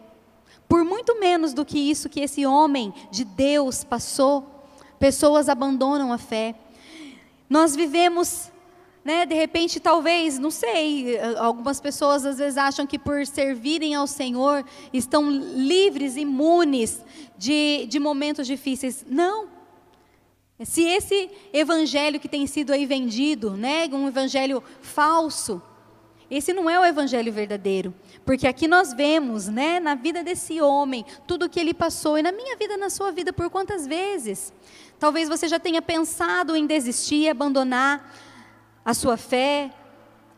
Por 0.67 0.83
muito 0.83 1.19
menos 1.19 1.53
do 1.53 1.63
que 1.63 1.77
isso 1.77 2.09
que 2.09 2.19
esse 2.19 2.47
homem 2.47 2.91
de 3.11 3.23
Deus 3.23 3.83
passou, 3.83 4.65
pessoas 4.97 5.47
abandonam 5.47 6.11
a 6.11 6.17
fé. 6.17 6.55
Nós 7.47 7.75
vivemos 7.75 8.51
né, 9.05 9.23
de 9.23 9.35
repente, 9.35 9.79
talvez, 9.79 10.39
não 10.39 10.49
sei, 10.49 11.19
algumas 11.37 11.79
pessoas 11.79 12.25
às 12.25 12.39
vezes 12.39 12.57
acham 12.57 12.87
que 12.87 12.97
por 12.97 13.23
servirem 13.27 13.93
ao 13.93 14.07
Senhor 14.07 14.65
estão 14.91 15.29
livres, 15.29 16.17
imunes 16.17 17.05
de, 17.37 17.85
de 17.85 17.99
momentos 17.99 18.47
difíceis. 18.47 19.05
Não. 19.07 19.47
Se 20.63 20.81
esse 20.81 21.29
evangelho 21.53 22.19
que 22.19 22.27
tem 22.27 22.47
sido 22.47 22.73
aí 22.73 22.87
vendido, 22.87 23.51
né, 23.51 23.87
um 23.91 24.07
evangelho 24.07 24.63
falso, 24.81 25.61
esse 26.31 26.51
não 26.51 26.67
é 26.67 26.79
o 26.79 26.83
evangelho 26.83 27.31
verdadeiro, 27.31 27.93
porque 28.25 28.47
aqui 28.47 28.67
nós 28.67 28.91
vemos, 28.91 29.47
né, 29.47 29.79
na 29.79 29.93
vida 29.93 30.23
desse 30.23 30.59
homem, 30.59 31.05
tudo 31.27 31.45
o 31.45 31.49
que 31.49 31.59
ele 31.59 31.75
passou 31.75 32.17
e 32.17 32.23
na 32.23 32.31
minha 32.31 32.55
vida, 32.55 32.75
na 32.75 32.89
sua 32.89 33.11
vida, 33.11 33.31
por 33.31 33.51
quantas 33.51 33.85
vezes? 33.85 34.51
Talvez 34.97 35.29
você 35.29 35.47
já 35.47 35.59
tenha 35.59 35.81
pensado 35.81 36.55
em 36.55 36.65
desistir, 36.65 37.29
abandonar 37.29 38.24
a 38.85 38.93
sua 38.93 39.17
fé, 39.17 39.73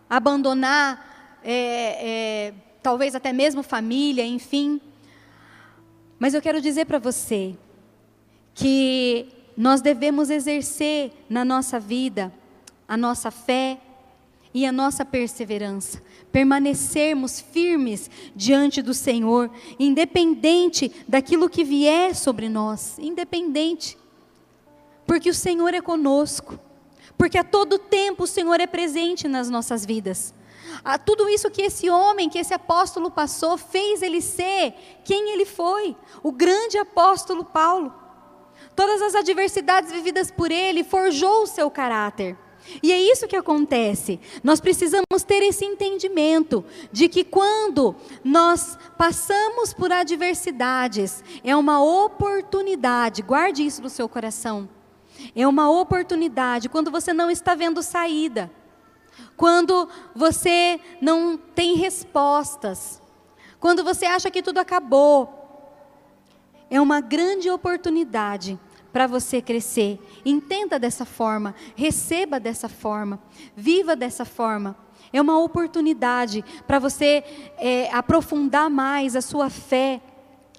abandonar, 0.09 1.39
é, 1.43 1.51
é, 1.51 2.53
talvez 2.81 3.13
até 3.13 3.33
mesmo 3.33 3.61
família, 3.61 4.25
enfim. 4.25 4.79
Mas 6.17 6.33
eu 6.33 6.41
quero 6.41 6.61
dizer 6.61 6.85
para 6.85 6.97
você 6.97 7.55
que 8.55 9.27
nós 9.55 9.81
devemos 9.81 10.29
exercer 10.29 11.11
na 11.29 11.43
nossa 11.43 11.79
vida 11.79 12.31
a 12.87 12.95
nossa 12.95 13.29
fé 13.29 13.79
e 14.53 14.65
a 14.65 14.71
nossa 14.71 15.03
perseverança, 15.03 16.01
permanecermos 16.31 17.39
firmes 17.39 18.09
diante 18.35 18.81
do 18.81 18.93
Senhor, 18.93 19.51
independente 19.77 20.91
daquilo 21.07 21.49
que 21.49 21.63
vier 21.63 22.15
sobre 22.15 22.47
nós, 22.47 22.97
independente, 22.97 23.97
porque 25.05 25.29
o 25.29 25.33
Senhor 25.33 25.73
é 25.73 25.81
conosco, 25.81 26.59
porque 27.17 27.37
a 27.37 27.43
todo 27.43 27.79
tempo 27.79 28.23
o 28.23 28.27
Senhor 28.27 28.59
é 28.59 28.67
presente 28.67 29.27
nas 29.27 29.49
nossas 29.49 29.85
vidas. 29.85 30.33
Ah, 30.83 30.97
tudo 30.97 31.27
isso 31.27 31.49
que 31.49 31.63
esse 31.63 31.89
homem, 31.89 32.29
que 32.29 32.37
esse 32.37 32.53
apóstolo 32.53 33.09
passou, 33.09 33.57
fez 33.57 34.01
ele 34.01 34.21
ser 34.21 34.73
quem 35.03 35.31
ele 35.31 35.45
foi, 35.45 35.95
o 36.21 36.31
grande 36.31 36.77
apóstolo 36.77 37.43
Paulo. 37.43 37.93
Todas 38.75 39.01
as 39.01 39.15
adversidades 39.15 39.91
vividas 39.91 40.29
por 40.29 40.51
ele 40.51 40.83
forjou 40.83 41.43
o 41.43 41.47
seu 41.47 41.69
caráter. 41.69 42.37
E 42.83 42.91
é 42.91 42.99
isso 42.99 43.27
que 43.27 43.35
acontece. 43.35 44.19
Nós 44.43 44.59
precisamos 44.59 45.23
ter 45.25 45.41
esse 45.41 45.63
entendimento 45.63 46.65
de 46.91 47.07
que 47.07 47.23
quando 47.23 47.95
nós 48.23 48.77
passamos 48.97 49.73
por 49.73 49.91
adversidades, 49.91 51.23
é 51.43 51.55
uma 51.55 51.81
oportunidade, 51.81 53.21
guarde 53.21 53.65
isso 53.65 53.81
no 53.81 53.89
seu 53.89 54.07
coração. 54.09 54.67
É 55.35 55.47
uma 55.47 55.69
oportunidade 55.69 56.69
quando 56.69 56.91
você 56.91 57.13
não 57.13 57.29
está 57.29 57.55
vendo 57.55 57.81
saída, 57.81 58.51
quando 59.35 59.87
você 60.15 60.79
não 61.01 61.37
tem 61.37 61.75
respostas, 61.75 63.01
quando 63.59 63.83
você 63.83 64.05
acha 64.05 64.29
que 64.29 64.43
tudo 64.43 64.59
acabou. 64.59 65.33
É 66.69 66.81
uma 66.81 66.99
grande 66.99 67.49
oportunidade 67.49 68.59
para 68.91 69.07
você 69.07 69.41
crescer. 69.41 69.99
Entenda 70.25 70.79
dessa 70.79 71.05
forma, 71.05 71.55
receba 71.75 72.39
dessa 72.39 72.67
forma, 72.67 73.21
viva 73.55 73.95
dessa 73.95 74.25
forma. 74.25 74.75
É 75.13 75.21
uma 75.21 75.39
oportunidade 75.39 76.43
para 76.65 76.79
você 76.79 77.23
é, 77.57 77.89
aprofundar 77.93 78.69
mais 78.69 79.15
a 79.15 79.21
sua 79.21 79.49
fé 79.49 80.01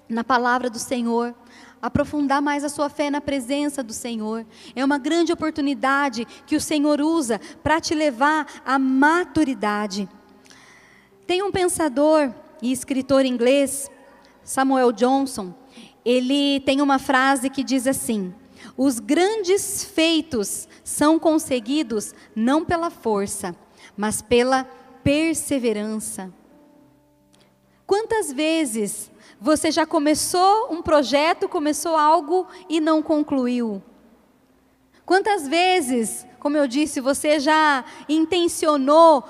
na 0.07 0.23
palavra 0.23 0.69
do 0.69 0.79
Senhor, 0.79 1.35
aprofundar 1.81 2.41
mais 2.41 2.63
a 2.63 2.69
sua 2.69 2.89
fé 2.89 3.09
na 3.09 3.21
presença 3.21 3.81
do 3.81 3.93
Senhor. 3.93 4.45
É 4.75 4.83
uma 4.83 4.97
grande 4.97 5.31
oportunidade 5.31 6.25
que 6.45 6.55
o 6.55 6.61
Senhor 6.61 7.01
usa 7.01 7.39
para 7.63 7.79
te 7.79 7.93
levar 7.93 8.61
à 8.65 8.77
maturidade. 8.77 10.07
Tem 11.25 11.43
um 11.43 11.51
pensador 11.51 12.33
e 12.61 12.71
escritor 12.71 13.25
inglês, 13.25 13.89
Samuel 14.43 14.91
Johnson, 14.91 15.53
ele 16.03 16.59
tem 16.61 16.81
uma 16.81 16.97
frase 16.97 17.49
que 17.49 17.63
diz 17.63 17.85
assim: 17.85 18.33
Os 18.75 18.99
grandes 18.99 19.83
feitos 19.83 20.67
são 20.83 21.19
conseguidos 21.19 22.13
não 22.35 22.65
pela 22.65 22.89
força, 22.89 23.55
mas 23.95 24.21
pela 24.21 24.63
perseverança. 25.03 26.33
Quantas 27.85 28.31
vezes 28.31 29.11
você 29.39 29.71
já 29.71 29.85
começou 29.85 30.67
um 30.71 30.81
projeto, 30.81 31.47
começou 31.47 31.95
algo 31.95 32.47
e 32.67 32.79
não 32.79 33.01
concluiu? 33.01 33.81
Quantas 35.05 35.47
vezes, 35.47 36.25
como 36.39 36.57
eu 36.57 36.67
disse, 36.67 36.99
você 36.99 37.39
já 37.39 37.83
intencionou 38.07 39.23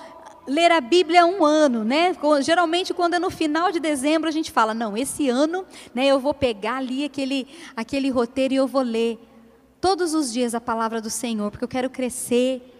ler 0.47 0.71
a 0.71 0.81
Bíblia 0.81 1.25
um 1.25 1.45
ano, 1.45 1.83
né? 1.83 2.15
Geralmente 2.41 2.93
quando 2.93 3.13
é 3.13 3.19
no 3.19 3.29
final 3.29 3.71
de 3.71 3.79
dezembro 3.79 4.27
a 4.27 4.31
gente 4.31 4.51
fala, 4.51 4.73
não, 4.73 4.97
esse 4.97 5.29
ano, 5.29 5.63
né, 5.93 6.07
eu 6.07 6.19
vou 6.19 6.33
pegar 6.33 6.77
ali 6.77 7.05
aquele 7.05 7.47
aquele 7.75 8.09
roteiro 8.09 8.53
e 8.53 8.57
eu 8.57 8.67
vou 8.67 8.81
ler 8.81 9.19
todos 9.79 10.13
os 10.13 10.33
dias 10.33 10.55
a 10.55 10.59
palavra 10.59 10.99
do 10.99 11.09
Senhor, 11.09 11.51
porque 11.51 11.63
eu 11.63 11.69
quero 11.69 11.89
crescer. 11.89 12.75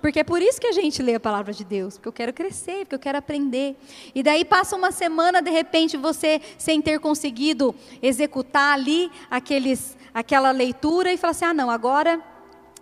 Porque 0.00 0.20
é 0.20 0.24
por 0.24 0.40
isso 0.40 0.60
que 0.60 0.66
a 0.66 0.72
gente 0.72 1.02
lê 1.02 1.14
a 1.14 1.20
palavra 1.20 1.52
de 1.52 1.62
Deus, 1.62 1.96
porque 1.98 2.08
eu 2.08 2.12
quero 2.12 2.32
crescer, 2.32 2.80
porque 2.80 2.94
eu 2.94 2.98
quero 2.98 3.18
aprender. 3.18 3.76
E 4.14 4.22
daí 4.22 4.44
passa 4.44 4.74
uma 4.74 4.90
semana, 4.90 5.42
de 5.42 5.50
repente 5.50 5.96
você 5.96 6.40
sem 6.56 6.80
ter 6.80 6.98
conseguido 6.98 7.74
executar 8.02 8.74
ali 8.74 9.10
aqueles 9.30 9.96
aquela 10.12 10.50
leitura 10.50 11.12
e 11.12 11.16
fala 11.16 11.32
assim: 11.32 11.44
"Ah, 11.44 11.54
não, 11.54 11.70
agora 11.70 12.22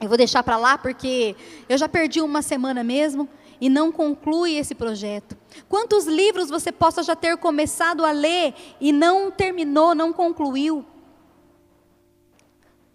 eu 0.00 0.08
vou 0.08 0.16
deixar 0.16 0.42
para 0.44 0.56
lá 0.56 0.78
porque 0.78 1.34
eu 1.68 1.76
já 1.76 1.88
perdi 1.88 2.20
uma 2.20 2.40
semana 2.40 2.84
mesmo 2.84 3.28
e 3.60 3.68
não 3.68 3.90
conclui 3.90 4.54
esse 4.54 4.74
projeto? 4.74 5.36
Quantos 5.68 6.06
livros 6.06 6.48
você 6.48 6.70
possa 6.70 7.02
já 7.02 7.16
ter 7.16 7.36
começado 7.36 8.04
a 8.04 8.12
ler 8.12 8.54
e 8.80 8.92
não 8.92 9.28
terminou, 9.28 9.92
não 9.92 10.12
concluiu? 10.12 10.86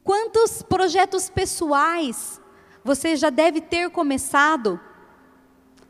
Quantos 0.01 0.61
projetos 0.61 1.29
pessoais 1.29 2.41
você 2.83 3.15
já 3.15 3.29
deve 3.29 3.61
ter 3.61 3.89
começado? 3.89 4.79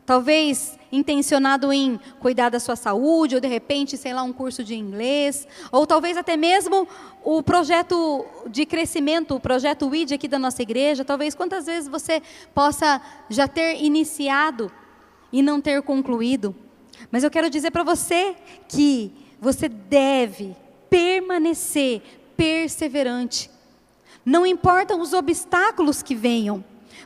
Talvez 0.06 0.78
intencionado 0.92 1.72
em 1.72 1.98
cuidar 2.20 2.50
da 2.50 2.60
sua 2.60 2.76
saúde, 2.76 3.34
ou 3.34 3.40
de 3.40 3.48
repente, 3.48 3.96
sei 3.96 4.12
lá, 4.12 4.22
um 4.22 4.32
curso 4.32 4.62
de 4.62 4.74
inglês, 4.74 5.48
ou 5.72 5.86
talvez 5.86 6.16
até 6.16 6.36
mesmo 6.36 6.86
o 7.24 7.42
projeto 7.42 8.24
de 8.48 8.66
crescimento, 8.66 9.34
o 9.34 9.40
projeto 9.40 9.88
WID 9.88 10.14
aqui 10.14 10.28
da 10.28 10.38
nossa 10.38 10.62
igreja, 10.62 11.04
talvez 11.04 11.34
quantas 11.34 11.66
vezes 11.66 11.88
você 11.88 12.22
possa 12.54 13.00
já 13.30 13.48
ter 13.48 13.82
iniciado 13.82 14.70
e 15.32 15.42
não 15.42 15.60
ter 15.60 15.82
concluído. 15.82 16.54
Mas 17.10 17.24
eu 17.24 17.30
quero 17.30 17.50
dizer 17.50 17.70
para 17.70 17.82
você 17.82 18.36
que 18.68 19.10
você 19.40 19.68
deve 19.68 20.54
permanecer 20.88 22.02
perseverante. 22.36 23.50
Não 24.24 24.46
importam 24.46 25.00
os 25.00 25.12
obstáculos 25.12 26.02
que 26.02 26.14
venham, 26.14 26.64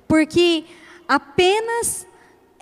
porque 0.08 0.64
apenas 1.06 2.08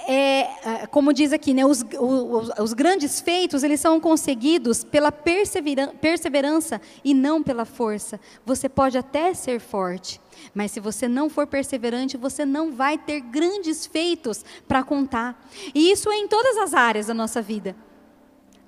é, 0.09 0.83
é, 0.83 0.87
como 0.87 1.13
diz 1.13 1.33
aqui, 1.33 1.53
né, 1.53 1.65
os, 1.65 1.83
os, 1.99 2.51
os, 2.61 2.73
grandes 2.75 3.21
feitos, 3.21 3.65
eles 3.65 3.81
são 3.81 3.99
conseguidos 3.99 4.85
pela 4.85 5.11
perseverança 5.11 6.81
e 7.03 7.13
não 7.13 7.43
pela 7.43 7.65
força. 7.65 8.21
Você 8.45 8.69
pode 8.69 8.97
até 8.97 9.35
ser 9.35 9.59
forte, 9.59 10.21
mas 10.55 10.71
se 10.71 10.79
você 10.79 11.09
não 11.09 11.29
for 11.29 11.47
perseverante, 11.47 12.17
você 12.17 12.45
não 12.45 12.71
vai 12.71 12.99
ter 12.99 13.21
grandes 13.21 13.87
feitos 13.87 14.45
para 14.69 14.85
contar. 14.85 15.45
E 15.75 15.91
isso 15.91 16.11
é 16.11 16.17
em 16.17 16.29
todas 16.29 16.57
as 16.59 16.73
áreas 16.73 17.07
da 17.07 17.15
nossa 17.15 17.43
vida. 17.43 17.75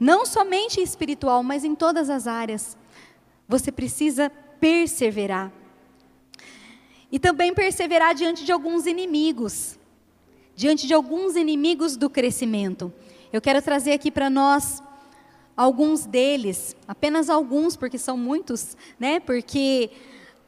Não 0.01 0.27
somente 0.27 0.81
espiritual, 0.81 1.43
mas 1.43 1.65
em 1.65 1.75
todas 1.75 2.11
as 2.11 2.27
áreas. 2.27 2.77
Você 3.47 3.71
precisa 3.71 4.31
perseverar. 4.61 5.53
E 7.11 7.19
também 7.19 7.55
perseverar 7.55 8.15
diante 8.15 8.45
de 8.45 8.53
alguns 8.53 8.87
inimigos 8.87 9.79
diante 10.59 10.89
de 10.89 10.93
alguns 10.93 11.37
inimigos 11.37 11.97
do 11.97 12.11
crescimento. 12.11 12.93
Eu 13.33 13.41
quero 13.41 13.63
trazer 13.63 13.93
aqui 13.93 14.11
para 14.11 14.29
nós 14.29 14.83
alguns 15.57 16.05
deles, 16.05 16.75
apenas 16.89 17.31
alguns, 17.31 17.77
porque 17.77 17.97
são 17.97 18.17
muitos, 18.17 18.77
né? 18.99 19.21
Porque 19.21 19.89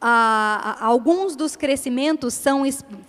ah, 0.01 0.79
alguns 0.81 1.37
dos 1.37 1.55
crescimentos 1.55 2.35
são 2.35 2.63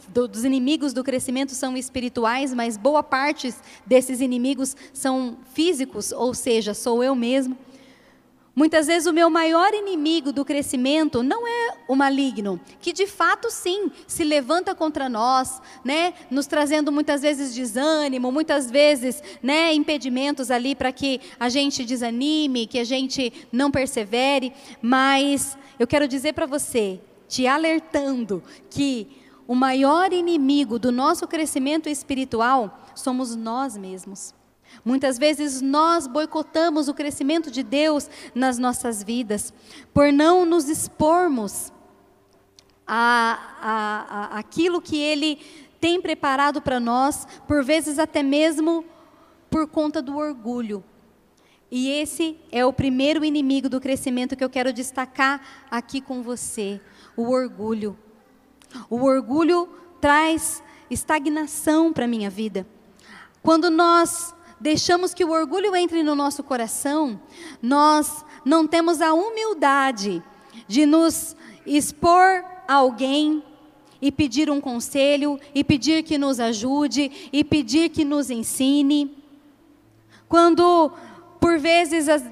dos 0.09 0.45
inimigos 0.45 0.93
do 0.93 1.03
crescimento 1.03 1.53
são 1.53 1.75
espirituais, 1.75 2.53
mas 2.53 2.77
boa 2.77 3.01
parte 3.01 3.51
desses 3.83 4.21
inimigos 4.21 4.77
são 4.93 5.39
físicos, 5.55 6.11
ou 6.11 6.35
seja, 6.35 6.75
sou 6.75 7.03
eu 7.03 7.15
mesmo. 7.15 7.57
Muitas 8.53 8.87
vezes 8.87 9.07
o 9.07 9.13
meu 9.13 9.29
maior 9.29 9.73
inimigo 9.73 10.33
do 10.33 10.43
crescimento 10.43 11.23
não 11.23 11.47
é 11.47 11.77
o 11.87 11.95
maligno, 11.95 12.59
que 12.81 12.91
de 12.91 13.07
fato 13.07 13.49
sim 13.49 13.89
se 14.05 14.25
levanta 14.25 14.75
contra 14.75 15.07
nós, 15.07 15.61
né, 15.85 16.13
nos 16.29 16.47
trazendo 16.47 16.91
muitas 16.91 17.21
vezes 17.21 17.55
desânimo, 17.55 18.29
muitas 18.29 18.69
vezes, 18.69 19.23
né, 19.41 19.73
impedimentos 19.73 20.51
ali 20.51 20.75
para 20.75 20.91
que 20.91 21.21
a 21.39 21.47
gente 21.47 21.85
desanime, 21.85 22.67
que 22.67 22.79
a 22.79 22.83
gente 22.83 23.31
não 23.53 23.71
persevere, 23.71 24.51
mas 24.81 25.57
eu 25.79 25.87
quero 25.87 26.05
dizer 26.05 26.33
para 26.33 26.45
você, 26.45 26.99
te 27.29 27.47
alertando 27.47 28.43
que 28.69 29.07
o 29.47 29.55
maior 29.55 30.11
inimigo 30.11 30.77
do 30.77 30.91
nosso 30.91 31.25
crescimento 31.25 31.87
espiritual 31.87 32.85
somos 32.93 33.33
nós 33.33 33.77
mesmos. 33.77 34.33
Muitas 34.83 35.17
vezes 35.17 35.61
nós 35.61 36.07
boicotamos 36.07 36.87
o 36.87 36.93
crescimento 36.93 37.51
de 37.51 37.63
Deus 37.63 38.09
nas 38.33 38.57
nossas 38.57 39.03
vidas, 39.03 39.53
por 39.93 40.11
não 40.11 40.45
nos 40.45 40.69
expormos 40.69 41.71
a, 42.87 43.39
a, 43.61 44.35
a 44.35 44.39
aquilo 44.39 44.81
que 44.81 44.97
Ele 44.97 45.39
tem 45.79 46.01
preparado 46.01 46.61
para 46.61 46.79
nós, 46.79 47.27
por 47.47 47.63
vezes 47.63 47.97
até 47.99 48.21
mesmo 48.21 48.85
por 49.49 49.67
conta 49.67 50.01
do 50.01 50.17
orgulho. 50.17 50.83
E 51.69 51.89
esse 51.89 52.37
é 52.51 52.65
o 52.65 52.73
primeiro 52.73 53.23
inimigo 53.23 53.69
do 53.69 53.79
crescimento 53.79 54.35
que 54.35 54.43
eu 54.43 54.49
quero 54.49 54.73
destacar 54.73 55.41
aqui 55.69 56.01
com 56.01 56.21
você: 56.21 56.81
o 57.15 57.29
orgulho. 57.29 57.97
O 58.89 59.03
orgulho 59.03 59.69
traz 60.01 60.61
estagnação 60.89 61.93
para 61.93 62.05
a 62.05 62.07
minha 62.07 62.29
vida. 62.29 62.67
Quando 63.41 63.69
nós 63.69 64.35
deixamos 64.61 65.11
que 65.11 65.25
o 65.25 65.31
orgulho 65.31 65.75
entre 65.75 66.03
no 66.03 66.13
nosso 66.13 66.43
coração, 66.43 67.19
nós 67.61 68.23
não 68.45 68.67
temos 68.67 69.01
a 69.01 69.11
humildade 69.11 70.23
de 70.67 70.85
nos 70.85 71.35
expor 71.65 72.45
a 72.67 72.75
alguém 72.75 73.43
e 73.99 74.11
pedir 74.11 74.49
um 74.49 74.61
conselho, 74.61 75.39
e 75.53 75.63
pedir 75.63 76.03
que 76.03 76.17
nos 76.17 76.39
ajude, 76.39 77.29
e 77.33 77.43
pedir 77.43 77.89
que 77.89 78.05
nos 78.05 78.29
ensine. 78.29 79.15
Quando, 80.29 80.91
por 81.39 81.59
vezes, 81.59 82.07
às, 82.07 82.23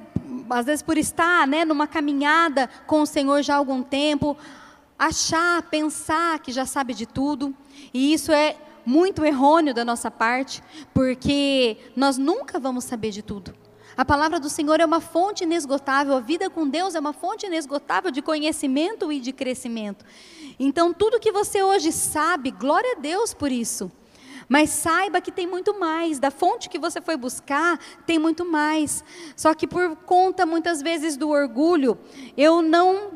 vezes 0.66 0.82
por 0.82 0.98
estar 0.98 1.48
né, 1.48 1.66
numa 1.66 1.88
caminhada 1.88 2.70
com 2.88 3.02
o 3.02 3.06
Senhor 3.06 3.42
já 3.42 3.56
há 3.56 3.58
algum 3.58 3.84
tempo, 3.84 4.38
achar, 4.98 5.64
pensar 5.64 6.40
que 6.40 6.52
já 6.52 6.66
sabe 6.66 6.94
de 6.94 7.06
tudo, 7.06 7.56
e 7.94 8.14
isso 8.14 8.32
é 8.32 8.56
muito 8.86 9.24
errôneo 9.26 9.74
da 9.74 9.84
nossa 9.86 10.10
parte, 10.10 10.64
porque 10.94 11.78
nós 11.96 12.18
nunca 12.18 12.60
vamos 12.60 12.84
saber 12.84 13.12
de 13.12 13.22
tudo. 13.22 13.54
A 13.98 14.06
palavra 14.06 14.40
do 14.40 14.50
Senhor 14.50 14.80
é 14.80 14.86
uma 14.86 15.02
fonte 15.02 15.44
inesgotável, 15.44 16.16
a 16.16 16.20
vida 16.22 16.50
com 16.50 16.68
Deus 16.68 16.96
é 16.96 17.00
uma 17.00 17.12
fonte 17.12 17.46
inesgotável 17.46 18.10
de 18.12 18.22
conhecimento 18.22 19.12
e 19.12 19.20
de 19.20 19.34
crescimento. 19.34 20.06
Então, 20.58 20.94
tudo 20.94 21.20
que 21.20 21.32
você 21.32 21.62
hoje 21.62 21.92
sabe, 21.92 22.52
glória 22.52 22.96
a 22.98 23.00
Deus 23.00 23.34
por 23.34 23.52
isso. 23.52 23.92
Mas 24.48 24.72
saiba 24.72 25.22
que 25.22 25.32
tem 25.32 25.46
muito 25.46 25.80
mais, 25.80 26.18
da 26.18 26.32
fonte 26.32 26.70
que 26.70 26.80
você 26.80 27.00
foi 27.00 27.16
buscar, 27.16 27.80
tem 28.06 28.18
muito 28.18 28.44
mais. 28.44 29.04
Só 29.36 29.54
que 29.54 29.68
por 29.68 29.96
conta 29.98 30.46
muitas 30.46 30.82
vezes 30.82 31.16
do 31.16 31.30
orgulho, 31.30 32.00
eu 32.36 32.62
não 32.62 33.12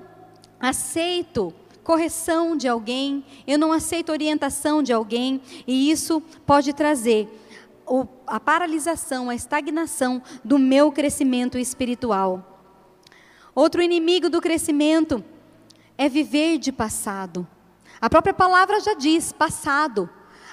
aceito 0.59 1.53
correção 1.84 2.56
de 2.56 2.68
alguém, 2.68 3.26
eu 3.46 3.60
não 3.60 3.72
aceito 3.72 4.12
orientação 4.12 4.82
de 4.82 4.94
alguém, 4.94 5.42
e 5.68 5.92
isso 5.92 6.22
pode 6.46 6.74
trazer 6.74 7.30
a 8.26 8.40
paralisação, 8.40 9.30
a 9.30 9.36
estagnação 9.36 10.22
do 10.44 10.58
meu 10.58 10.92
crescimento 10.92 11.58
espiritual. 11.58 12.62
Outro 13.54 13.82
inimigo 13.82 14.30
do 14.30 14.42
crescimento 14.42 15.24
é 15.98 16.10
viver 16.10 16.58
de 16.58 16.72
passado. 16.72 17.48
A 18.02 18.10
própria 18.10 18.34
palavra 18.34 18.80
já 18.80 18.94
diz: 18.94 19.32
passado. 19.32 20.10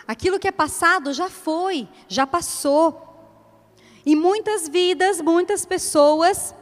Aquilo 0.07 0.41
que 0.41 0.49
é 0.49 0.53
passado 0.53 1.12
já 1.12 1.31
foi, 1.31 1.89
já 2.09 2.26
passou. 2.26 3.07
E 4.05 4.16
muitas 4.16 4.68
vidas, 4.68 5.20
muitas 5.20 5.64
pessoas, 5.64 6.55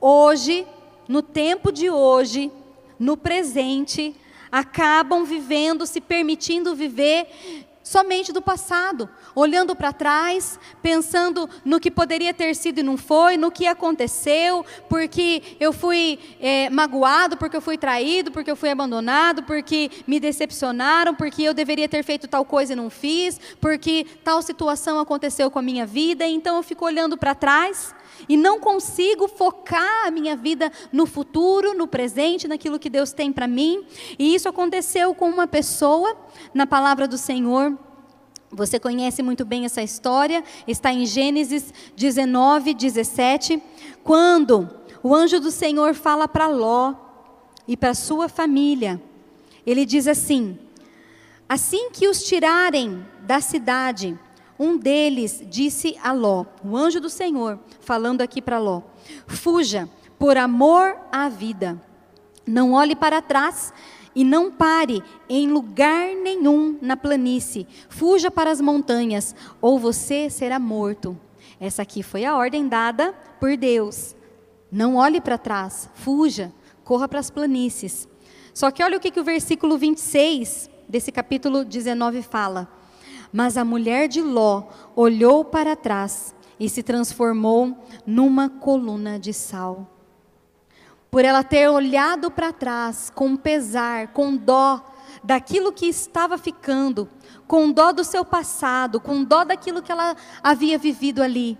hoje, 0.00 0.66
no 1.06 1.20
tempo 1.20 1.70
de 1.70 1.90
hoje, 1.90 2.50
no 2.98 3.16
presente, 3.16 4.14
acabam 4.50 5.24
vivendo, 5.24 5.86
se 5.86 6.00
permitindo 6.00 6.74
viver 6.74 7.26
somente 7.86 8.32
do 8.32 8.42
passado, 8.42 9.08
olhando 9.32 9.76
para 9.76 9.92
trás, 9.92 10.58
pensando 10.82 11.48
no 11.64 11.78
que 11.78 11.88
poderia 11.88 12.34
ter 12.34 12.56
sido 12.56 12.80
e 12.80 12.82
não 12.82 12.96
foi, 12.96 13.36
no 13.36 13.48
que 13.48 13.64
aconteceu, 13.64 14.66
porque 14.88 15.56
eu 15.60 15.72
fui 15.72 16.18
é, 16.40 16.68
magoado, 16.68 17.36
porque 17.36 17.56
eu 17.56 17.60
fui 17.60 17.78
traído, 17.78 18.32
porque 18.32 18.50
eu 18.50 18.56
fui 18.56 18.70
abandonado, 18.70 19.44
porque 19.44 19.88
me 20.04 20.18
decepcionaram, 20.18 21.14
porque 21.14 21.44
eu 21.44 21.54
deveria 21.54 21.88
ter 21.88 22.02
feito 22.02 22.26
tal 22.26 22.44
coisa 22.44 22.72
e 22.72 22.76
não 22.76 22.90
fiz, 22.90 23.40
porque 23.60 24.04
tal 24.24 24.42
situação 24.42 24.98
aconteceu 24.98 25.48
com 25.48 25.60
a 25.60 25.62
minha 25.62 25.86
vida, 25.86 26.26
então 26.26 26.56
eu 26.56 26.64
fico 26.64 26.84
olhando 26.84 27.16
para 27.16 27.36
trás 27.36 27.94
e 28.28 28.36
não 28.36 28.58
consigo 28.60 29.28
focar 29.28 30.06
a 30.06 30.10
minha 30.10 30.36
vida 30.36 30.70
no 30.92 31.06
futuro, 31.06 31.74
no 31.74 31.86
presente, 31.86 32.48
naquilo 32.48 32.78
que 32.78 32.90
Deus 32.90 33.12
tem 33.12 33.32
para 33.32 33.46
mim. 33.46 33.84
E 34.18 34.34
isso 34.34 34.48
aconteceu 34.48 35.14
com 35.14 35.28
uma 35.28 35.46
pessoa 35.46 36.16
na 36.54 36.66
palavra 36.66 37.06
do 37.06 37.18
Senhor. 37.18 37.76
Você 38.50 38.78
conhece 38.78 39.22
muito 39.22 39.44
bem 39.44 39.64
essa 39.64 39.82
história, 39.82 40.42
está 40.66 40.92
em 40.92 41.04
Gênesis 41.04 41.74
19, 41.96 42.74
17, 42.74 43.62
quando 44.04 44.70
o 45.02 45.14
anjo 45.14 45.40
do 45.40 45.50
Senhor 45.50 45.94
fala 45.94 46.28
para 46.28 46.46
Ló 46.46 46.94
e 47.66 47.76
para 47.76 47.94
sua 47.94 48.28
família. 48.28 49.00
Ele 49.66 49.84
diz 49.84 50.06
assim: 50.06 50.58
Assim 51.48 51.90
que 51.90 52.08
os 52.08 52.24
tirarem 52.24 53.04
da 53.22 53.40
cidade, 53.40 54.18
um 54.58 54.76
deles 54.78 55.42
disse 55.48 55.96
a 56.02 56.12
Ló, 56.12 56.44
o 56.64 56.76
anjo 56.76 57.00
do 57.00 57.10
Senhor, 57.10 57.58
falando 57.80 58.22
aqui 58.22 58.40
para 58.40 58.58
Ló: 58.58 58.82
Fuja, 59.26 59.88
por 60.18 60.36
amor 60.36 60.96
à 61.12 61.28
vida. 61.28 61.80
Não 62.46 62.72
olhe 62.72 62.94
para 62.94 63.20
trás 63.20 63.72
e 64.14 64.24
não 64.24 64.50
pare 64.50 65.02
em 65.28 65.48
lugar 65.48 66.14
nenhum 66.14 66.78
na 66.80 66.96
planície. 66.96 67.66
Fuja 67.88 68.30
para 68.30 68.50
as 68.50 68.60
montanhas, 68.60 69.34
ou 69.60 69.78
você 69.78 70.30
será 70.30 70.58
morto. 70.58 71.18
Essa 71.60 71.82
aqui 71.82 72.02
foi 72.02 72.24
a 72.24 72.36
ordem 72.36 72.66
dada 72.68 73.12
por 73.38 73.56
Deus. 73.56 74.16
Não 74.70 74.96
olhe 74.96 75.20
para 75.20 75.36
trás, 75.36 75.90
fuja, 75.94 76.52
corra 76.82 77.08
para 77.08 77.20
as 77.20 77.30
planícies. 77.30 78.08
Só 78.54 78.70
que 78.70 78.82
olha 78.82 78.96
o 78.96 79.00
que, 79.00 79.10
que 79.10 79.20
o 79.20 79.24
versículo 79.24 79.76
26 79.76 80.70
desse 80.88 81.12
capítulo 81.12 81.64
19 81.64 82.22
fala. 82.22 82.68
Mas 83.32 83.56
a 83.56 83.64
mulher 83.64 84.08
de 84.08 84.20
Ló 84.20 84.64
olhou 84.94 85.44
para 85.44 85.76
trás 85.76 86.34
e 86.58 86.68
se 86.68 86.82
transformou 86.82 87.76
numa 88.06 88.48
coluna 88.48 89.18
de 89.18 89.32
sal. 89.32 89.86
Por 91.10 91.24
ela 91.24 91.42
ter 91.42 91.68
olhado 91.68 92.30
para 92.30 92.52
trás 92.52 93.10
com 93.14 93.36
pesar, 93.36 94.08
com 94.08 94.36
dó 94.36 94.84
daquilo 95.22 95.72
que 95.72 95.86
estava 95.86 96.36
ficando, 96.36 97.08
com 97.46 97.70
dó 97.70 97.92
do 97.92 98.04
seu 98.04 98.24
passado, 98.24 99.00
com 99.00 99.22
dó 99.22 99.44
daquilo 99.44 99.82
que 99.82 99.92
ela 99.92 100.16
havia 100.42 100.78
vivido 100.78 101.22
ali. 101.22 101.58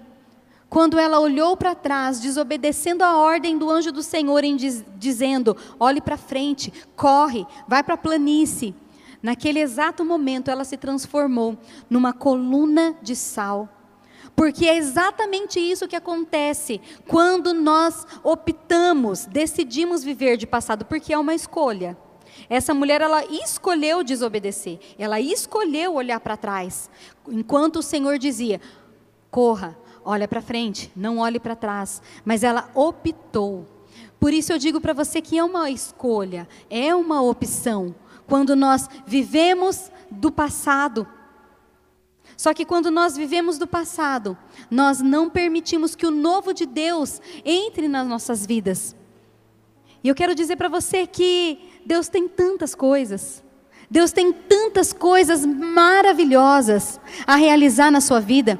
Quando 0.68 0.98
ela 0.98 1.20
olhou 1.20 1.56
para 1.56 1.74
trás, 1.74 2.20
desobedecendo 2.20 3.04
a 3.04 3.16
ordem 3.16 3.56
do 3.56 3.70
anjo 3.70 3.92
do 3.92 4.02
Senhor, 4.02 4.42
em 4.42 4.56
diz, 4.56 4.84
dizendo: 4.96 5.56
olhe 5.78 6.00
para 6.00 6.16
frente, 6.16 6.72
corre, 6.96 7.46
vai 7.68 7.82
para 7.82 7.94
a 7.94 7.98
planície. 7.98 8.74
Naquele 9.26 9.58
exato 9.58 10.04
momento, 10.04 10.52
ela 10.52 10.62
se 10.62 10.76
transformou 10.76 11.58
numa 11.90 12.12
coluna 12.12 12.96
de 13.02 13.16
sal. 13.16 13.68
Porque 14.36 14.66
é 14.66 14.76
exatamente 14.76 15.58
isso 15.58 15.88
que 15.88 15.96
acontece 15.96 16.80
quando 17.08 17.52
nós 17.52 18.06
optamos, 18.22 19.26
decidimos 19.26 20.04
viver 20.04 20.36
de 20.36 20.46
passado, 20.46 20.84
porque 20.84 21.12
é 21.12 21.18
uma 21.18 21.34
escolha. 21.34 21.98
Essa 22.48 22.72
mulher, 22.72 23.00
ela 23.00 23.24
escolheu 23.24 24.04
desobedecer, 24.04 24.78
ela 24.96 25.20
escolheu 25.20 25.96
olhar 25.96 26.20
para 26.20 26.36
trás, 26.36 26.88
enquanto 27.28 27.80
o 27.80 27.82
Senhor 27.82 28.20
dizia: 28.20 28.60
corra, 29.28 29.76
olha 30.04 30.28
para 30.28 30.40
frente, 30.40 30.92
não 30.94 31.18
olhe 31.18 31.40
para 31.40 31.56
trás. 31.56 32.00
Mas 32.24 32.44
ela 32.44 32.70
optou. 32.76 33.66
Por 34.20 34.32
isso 34.32 34.52
eu 34.52 34.58
digo 34.58 34.80
para 34.80 34.92
você 34.92 35.20
que 35.20 35.36
é 35.36 35.42
uma 35.42 35.68
escolha, 35.68 36.48
é 36.70 36.94
uma 36.94 37.20
opção 37.20 37.92
quando 38.26 38.56
nós 38.56 38.88
vivemos 39.06 39.90
do 40.10 40.30
passado. 40.30 41.06
Só 42.36 42.52
que 42.52 42.66
quando 42.66 42.90
nós 42.90 43.16
vivemos 43.16 43.56
do 43.56 43.66
passado, 43.66 44.36
nós 44.70 45.00
não 45.00 45.30
permitimos 45.30 45.94
que 45.94 46.06
o 46.06 46.10
novo 46.10 46.52
de 46.52 46.66
Deus 46.66 47.20
entre 47.44 47.88
nas 47.88 48.06
nossas 48.06 48.44
vidas. 48.44 48.94
E 50.04 50.08
eu 50.08 50.14
quero 50.14 50.34
dizer 50.34 50.56
para 50.56 50.68
você 50.68 51.06
que 51.06 51.58
Deus 51.84 52.08
tem 52.08 52.28
tantas 52.28 52.74
coisas. 52.74 53.42
Deus 53.90 54.12
tem 54.12 54.32
tantas 54.32 54.92
coisas 54.92 55.46
maravilhosas 55.46 57.00
a 57.26 57.36
realizar 57.36 57.90
na 57.90 58.00
sua 58.00 58.20
vida. 58.20 58.58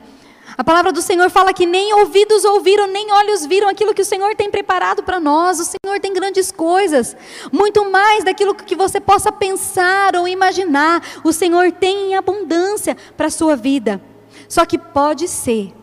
A 0.59 0.65
palavra 0.65 0.91
do 0.91 1.03
Senhor 1.03 1.29
fala 1.29 1.53
que 1.53 1.67
nem 1.67 1.93
ouvidos 1.93 2.43
ouviram, 2.45 2.87
nem 2.87 3.13
olhos 3.13 3.45
viram 3.45 3.69
aquilo 3.69 3.93
que 3.93 4.01
o 4.01 4.07
Senhor 4.07 4.35
tem 4.35 4.51
preparado 4.51 5.03
para 5.03 5.21
nós. 5.21 5.61
O 5.61 5.65
Senhor 5.65 6.01
tem 6.01 6.15
grandes 6.15 6.51
coisas, 6.51 7.15
muito 7.53 7.91
mais 7.91 8.25
daquilo 8.25 8.55
que 8.55 8.75
você 8.75 8.99
possa 8.99 9.31
pensar 9.31 10.17
ou 10.17 10.27
imaginar. 10.27 11.03
O 11.23 11.31
Senhor 11.31 11.71
tem 11.73 12.13
em 12.13 12.15
abundância 12.15 12.97
para 13.17 13.27
a 13.27 13.31
sua 13.31 13.55
vida. 13.55 14.01
Só 14.49 14.65
que 14.65 14.79
pode 14.79 15.29
ser, 15.29 15.75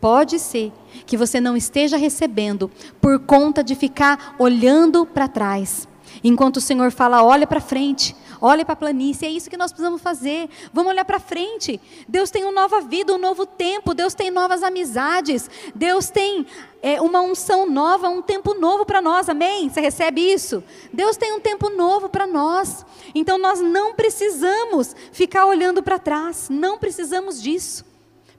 pode 0.00 0.38
ser 0.38 0.72
que 1.06 1.16
você 1.16 1.40
não 1.40 1.56
esteja 1.56 1.96
recebendo 1.96 2.70
por 3.00 3.18
conta 3.18 3.64
de 3.64 3.74
ficar 3.74 4.36
olhando 4.38 5.04
para 5.04 5.26
trás. 5.26 5.88
Enquanto 6.22 6.58
o 6.58 6.60
Senhor 6.60 6.90
fala, 6.90 7.22
olha 7.22 7.46
para 7.46 7.60
frente, 7.60 8.14
olha 8.40 8.64
para 8.64 8.74
a 8.74 8.76
planície, 8.76 9.26
é 9.26 9.30
isso 9.30 9.50
que 9.50 9.56
nós 9.56 9.72
precisamos 9.72 10.00
fazer. 10.00 10.48
Vamos 10.72 10.92
olhar 10.92 11.04
para 11.04 11.18
frente. 11.18 11.80
Deus 12.08 12.30
tem 12.30 12.44
uma 12.44 12.52
nova 12.52 12.80
vida, 12.80 13.14
um 13.14 13.18
novo 13.18 13.46
tempo, 13.46 13.94
Deus 13.94 14.14
tem 14.14 14.30
novas 14.30 14.62
amizades, 14.62 15.48
Deus 15.74 16.10
tem 16.10 16.46
é, 16.82 17.00
uma 17.00 17.20
unção 17.20 17.68
nova, 17.68 18.08
um 18.08 18.22
tempo 18.22 18.54
novo 18.54 18.84
para 18.84 19.00
nós, 19.00 19.28
amém? 19.28 19.68
Você 19.68 19.80
recebe 19.80 20.20
isso? 20.20 20.62
Deus 20.92 21.16
tem 21.16 21.32
um 21.32 21.40
tempo 21.40 21.70
novo 21.70 22.08
para 22.08 22.26
nós. 22.26 22.84
Então 23.14 23.38
nós 23.38 23.60
não 23.60 23.94
precisamos 23.94 24.94
ficar 25.12 25.46
olhando 25.46 25.82
para 25.82 25.98
trás, 25.98 26.48
não 26.50 26.78
precisamos 26.78 27.42
disso 27.42 27.93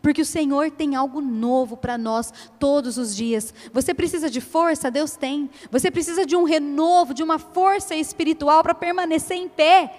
porque 0.06 0.22
o 0.22 0.26
Senhor 0.26 0.70
tem 0.70 0.94
algo 0.94 1.20
novo 1.20 1.76
para 1.76 1.98
nós 1.98 2.32
todos 2.60 2.96
os 2.96 3.16
dias. 3.16 3.52
Você 3.74 3.92
precisa 3.92 4.30
de 4.30 4.40
força? 4.40 4.92
Deus 4.92 5.16
tem. 5.16 5.50
Você 5.72 5.90
precisa 5.90 6.28
de 6.28 6.36
um 6.36 6.44
renovo, 6.44 7.12
de 7.12 7.24
uma 7.24 7.40
força 7.40 7.96
espiritual 7.96 8.62
para 8.62 8.76
permanecer 8.76 9.36
em 9.36 9.50
pé? 9.50 9.92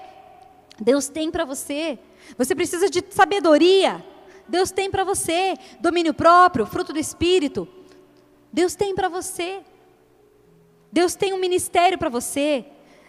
Deus 0.81 1.09
tem 1.09 1.29
para 1.29 1.45
você. 1.45 1.99
Você 2.39 2.55
precisa 2.55 2.89
de 2.89 3.03
sabedoria? 3.11 4.07
Deus 4.47 4.71
tem 4.71 4.89
para 4.93 5.03
você. 5.03 5.57
Domínio 5.81 6.15
próprio, 6.15 6.67
fruto 6.67 6.93
do 6.93 7.01
Espírito? 7.01 7.67
Deus 8.53 8.77
tem 8.77 8.95
para 8.95 9.09
você. 9.09 9.61
Deus 10.93 11.17
tem 11.17 11.33
um 11.33 11.41
ministério 11.41 11.99
para 11.99 12.09
você. 12.09 12.65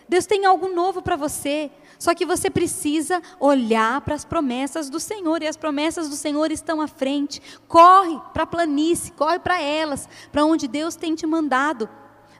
Deus 0.10 0.26
tem 0.26 0.46
algo 0.46 0.68
novo 0.70 1.04
para 1.04 1.16
você. 1.16 1.70
Só 2.00 2.14
que 2.14 2.26
você 2.26 2.50
precisa 2.50 3.22
olhar 3.40 4.02
para 4.02 4.16
as 4.16 4.24
promessas 4.24 4.90
do 4.90 5.00
Senhor, 5.00 5.42
e 5.42 5.48
as 5.48 5.58
promessas 5.58 6.10
do 6.10 6.16
Senhor 6.16 6.52
estão 6.52 6.80
à 6.80 6.88
frente. 6.88 7.42
Corre 7.68 8.20
para 8.34 8.44
a 8.44 8.48
planície, 8.48 9.12
corre 9.12 9.40
para 9.40 9.62
elas, 9.62 10.08
para 10.32 10.46
onde 10.46 10.68
Deus 10.68 10.96
tem 10.96 11.16
te 11.16 11.26
mandado. 11.26 11.90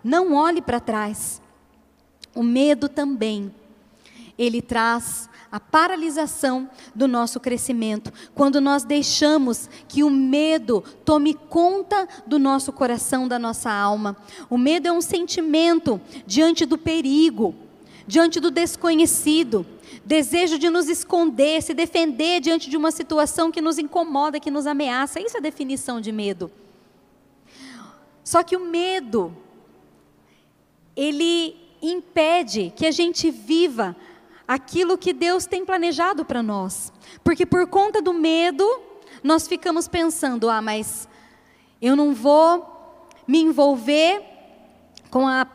Não 0.04 0.34
olhe 0.34 0.62
para 0.62 0.80
trás. 0.80 1.42
O 2.36 2.44
medo 2.44 2.88
também, 2.88 3.54
ele 4.38 4.62
traz 4.62 5.28
a 5.52 5.60
paralisação 5.60 6.70
do 6.94 7.08
nosso 7.08 7.40
crescimento, 7.40 8.12
quando 8.36 8.62
nós 8.62 8.84
deixamos 8.84 9.70
que 9.88 10.04
o 10.04 10.10
medo 10.10 10.84
tome 11.04 11.34
conta 11.34 12.08
do 12.28 12.38
nosso 12.38 12.72
coração, 12.72 13.28
da 13.28 13.40
nossa 13.40 13.72
alma. 13.72 14.16
O 14.50 14.58
medo 14.58 14.88
é 14.88 14.92
um 14.92 15.02
sentimento 15.02 16.00
diante 16.26 16.66
do 16.66 16.78
perigo, 16.78 17.56
diante 18.08 18.40
do 18.40 18.50
desconhecido, 18.50 19.66
desejo 20.06 20.58
de 20.58 20.70
nos 20.70 20.88
esconder, 20.88 21.62
se 21.62 21.74
defender 21.74 22.40
diante 22.40 22.70
de 22.70 22.78
uma 22.78 22.90
situação 22.90 23.52
que 23.52 23.62
nos 23.62 23.78
incomoda, 23.78 24.40
que 24.40 24.50
nos 24.50 24.66
ameaça. 24.66 25.20
Isso 25.20 25.36
é 25.36 25.40
a 25.40 25.44
definição 25.44 26.00
de 26.00 26.12
medo. 26.14 26.50
Só 28.24 28.42
que 28.44 28.56
o 28.56 28.62
medo, 28.62 29.36
ele 30.96 31.56
impede 31.82 32.74
que 32.76 32.86
a 32.86 32.92
gente 32.92 33.30
viva 33.30 33.96
aquilo 34.48 34.98
que 34.98 35.12
Deus 35.12 35.46
tem 35.46 35.66
planejado 35.66 36.24
para 36.24 36.42
nós. 36.42 36.94
Porque 37.24 37.46
por 37.46 37.68
conta 37.68 38.02
do 38.02 38.14
medo, 38.14 38.66
nós 39.22 39.48
ficamos 39.48 39.88
pensando: 39.88 40.50
ah, 40.50 40.62
mas 40.62 41.08
eu 41.82 41.96
não 41.96 42.14
vou 42.14 43.10
me 43.28 43.40
envolver 43.40 44.24
com 45.10 45.28
a 45.28 45.46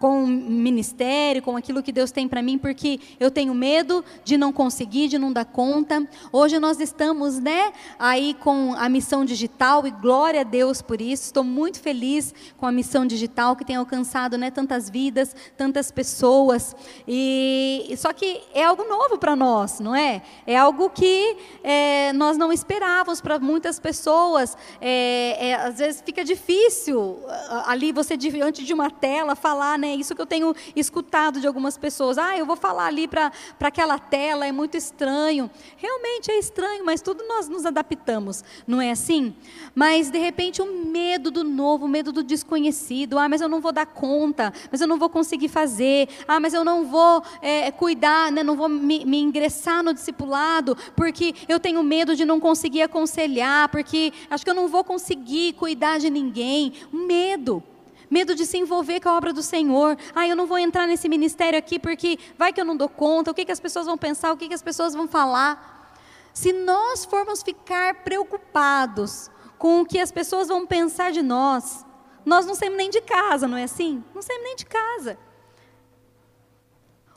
com 0.00 0.24
o 0.24 0.26
ministério, 0.26 1.42
com 1.42 1.58
aquilo 1.58 1.82
que 1.82 1.92
Deus 1.92 2.10
tem 2.10 2.26
para 2.26 2.40
mim, 2.40 2.56
porque 2.56 2.98
eu 3.20 3.30
tenho 3.30 3.54
medo 3.54 4.02
de 4.24 4.38
não 4.38 4.50
conseguir, 4.50 5.08
de 5.08 5.18
não 5.18 5.30
dar 5.30 5.44
conta. 5.44 6.08
Hoje 6.32 6.58
nós 6.58 6.80
estamos, 6.80 7.38
né, 7.38 7.70
aí 7.98 8.32
com 8.32 8.74
a 8.78 8.88
missão 8.88 9.26
digital 9.26 9.86
e 9.86 9.90
glória 9.90 10.40
a 10.40 10.44
Deus 10.44 10.80
por 10.80 11.02
isso. 11.02 11.24
Estou 11.24 11.44
muito 11.44 11.78
feliz 11.80 12.34
com 12.56 12.64
a 12.64 12.72
missão 12.72 13.06
digital 13.06 13.54
que 13.54 13.62
tem 13.64 13.76
alcançado, 13.76 14.38
né, 14.38 14.50
tantas 14.50 14.88
vidas, 14.88 15.36
tantas 15.54 15.92
pessoas. 15.92 16.74
E 17.06 17.92
só 17.98 18.10
que 18.14 18.40
é 18.54 18.64
algo 18.64 18.84
novo 18.84 19.18
para 19.18 19.36
nós, 19.36 19.80
não 19.80 19.94
é? 19.94 20.22
É 20.46 20.56
algo 20.56 20.88
que 20.88 21.36
é, 21.62 22.10
nós 22.14 22.38
não 22.38 22.50
esperávamos 22.50 23.20
para 23.20 23.38
muitas 23.38 23.78
pessoas. 23.78 24.56
É, 24.80 25.48
é, 25.48 25.54
às 25.56 25.76
vezes 25.76 26.02
fica 26.02 26.24
difícil 26.24 27.18
ali 27.66 27.92
você 27.92 28.16
diante 28.16 28.64
de 28.64 28.72
uma 28.72 28.90
tela 28.90 29.36
falar, 29.36 29.78
né? 29.78 29.89
É 29.90 29.94
isso 29.94 30.14
que 30.14 30.22
eu 30.22 30.26
tenho 30.26 30.54
escutado 30.76 31.40
de 31.40 31.46
algumas 31.46 31.76
pessoas. 31.76 32.18
Ah, 32.18 32.36
eu 32.36 32.46
vou 32.46 32.56
falar 32.56 32.86
ali 32.86 33.08
para 33.08 33.32
aquela 33.60 33.98
tela, 33.98 34.46
é 34.46 34.52
muito 34.52 34.76
estranho. 34.76 35.50
Realmente 35.76 36.30
é 36.30 36.38
estranho, 36.38 36.84
mas 36.84 37.02
tudo 37.02 37.26
nós 37.26 37.48
nos 37.48 37.66
adaptamos, 37.66 38.44
não 38.66 38.80
é 38.80 38.90
assim? 38.90 39.34
Mas 39.74 40.10
de 40.10 40.18
repente 40.18 40.62
o 40.62 40.86
medo 40.86 41.30
do 41.30 41.42
novo, 41.42 41.86
o 41.86 41.88
medo 41.88 42.12
do 42.12 42.22
desconhecido. 42.22 43.18
Ah, 43.18 43.28
mas 43.28 43.40
eu 43.40 43.48
não 43.48 43.60
vou 43.60 43.72
dar 43.72 43.86
conta, 43.86 44.52
mas 44.70 44.80
eu 44.80 44.86
não 44.86 44.98
vou 44.98 45.08
conseguir 45.08 45.48
fazer. 45.48 46.08
Ah, 46.28 46.38
mas 46.38 46.54
eu 46.54 46.64
não 46.64 46.84
vou 46.84 47.22
é, 47.42 47.70
cuidar, 47.70 48.30
né? 48.30 48.42
não 48.42 48.56
vou 48.56 48.68
me, 48.68 49.04
me 49.04 49.18
ingressar 49.18 49.82
no 49.82 49.92
discipulado, 49.92 50.76
porque 50.94 51.34
eu 51.48 51.58
tenho 51.58 51.82
medo 51.82 52.14
de 52.14 52.24
não 52.24 52.38
conseguir 52.38 52.82
aconselhar, 52.82 53.68
porque 53.68 54.12
acho 54.30 54.44
que 54.44 54.50
eu 54.50 54.54
não 54.54 54.68
vou 54.68 54.84
conseguir 54.84 55.54
cuidar 55.54 55.98
de 55.98 56.10
ninguém. 56.10 56.72
Medo 56.92 57.62
medo 58.10 58.34
de 58.34 58.44
se 58.44 58.58
envolver 58.58 59.00
com 59.00 59.08
a 59.08 59.16
obra 59.16 59.32
do 59.32 59.42
Senhor. 59.42 59.96
Ah, 60.14 60.26
eu 60.26 60.34
não 60.34 60.46
vou 60.46 60.58
entrar 60.58 60.86
nesse 60.86 61.08
ministério 61.08 61.58
aqui 61.58 61.78
porque 61.78 62.18
vai 62.36 62.52
que 62.52 62.60
eu 62.60 62.64
não 62.64 62.76
dou 62.76 62.88
conta, 62.88 63.30
o 63.30 63.34
que, 63.34 63.44
que 63.44 63.52
as 63.52 63.60
pessoas 63.60 63.86
vão 63.86 63.96
pensar, 63.96 64.32
o 64.32 64.36
que, 64.36 64.48
que 64.48 64.54
as 64.54 64.62
pessoas 64.62 64.94
vão 64.94 65.06
falar. 65.06 65.94
Se 66.34 66.52
nós 66.52 67.04
formos 67.04 67.42
ficar 67.42 68.02
preocupados 68.02 69.30
com 69.56 69.80
o 69.80 69.86
que 69.86 70.00
as 70.00 70.10
pessoas 70.10 70.48
vão 70.48 70.66
pensar 70.66 71.12
de 71.12 71.22
nós, 71.22 71.86
nós 72.24 72.46
não 72.46 72.54
saímos 72.54 72.78
nem 72.78 72.90
de 72.90 73.00
casa, 73.00 73.46
não 73.46 73.56
é 73.56 73.64
assim? 73.64 74.02
Não 74.14 74.22
saímos 74.22 74.44
nem 74.44 74.56
de 74.56 74.66
casa. 74.66 75.18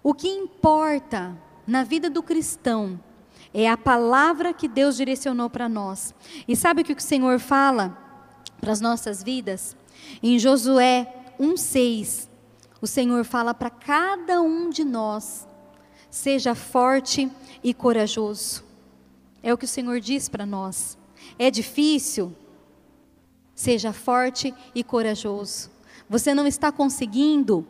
O 0.01 0.13
que 0.13 0.27
importa 0.27 1.35
na 1.65 1.83
vida 1.83 2.09
do 2.09 2.21
cristão 2.21 2.99
é 3.53 3.69
a 3.69 3.77
palavra 3.77 4.53
que 4.53 4.67
Deus 4.67 4.97
direcionou 4.97 5.49
para 5.49 5.69
nós. 5.69 6.13
E 6.47 6.55
sabe 6.55 6.81
o 6.81 6.85
que 6.85 6.93
o 6.93 6.99
Senhor 6.99 7.39
fala 7.39 7.97
para 8.59 8.71
as 8.71 8.81
nossas 8.81 9.23
vidas? 9.23 9.75
Em 10.21 10.37
Josué 10.39 11.11
1,6, 11.39 12.27
o 12.81 12.87
Senhor 12.87 13.23
fala 13.23 13.53
para 13.53 13.69
cada 13.69 14.41
um 14.41 14.69
de 14.69 14.83
nós: 14.83 15.47
seja 16.09 16.53
forte 16.53 17.31
e 17.63 17.73
corajoso. 17.73 18.63
É 19.41 19.53
o 19.53 19.57
que 19.57 19.65
o 19.65 19.67
Senhor 19.67 19.99
diz 19.99 20.29
para 20.29 20.45
nós. 20.45 20.97
É 21.37 21.51
difícil? 21.51 22.33
Seja 23.55 23.93
forte 23.93 24.53
e 24.73 24.83
corajoso. 24.83 25.69
Você 26.09 26.33
não 26.33 26.47
está 26.47 26.71
conseguindo? 26.71 27.67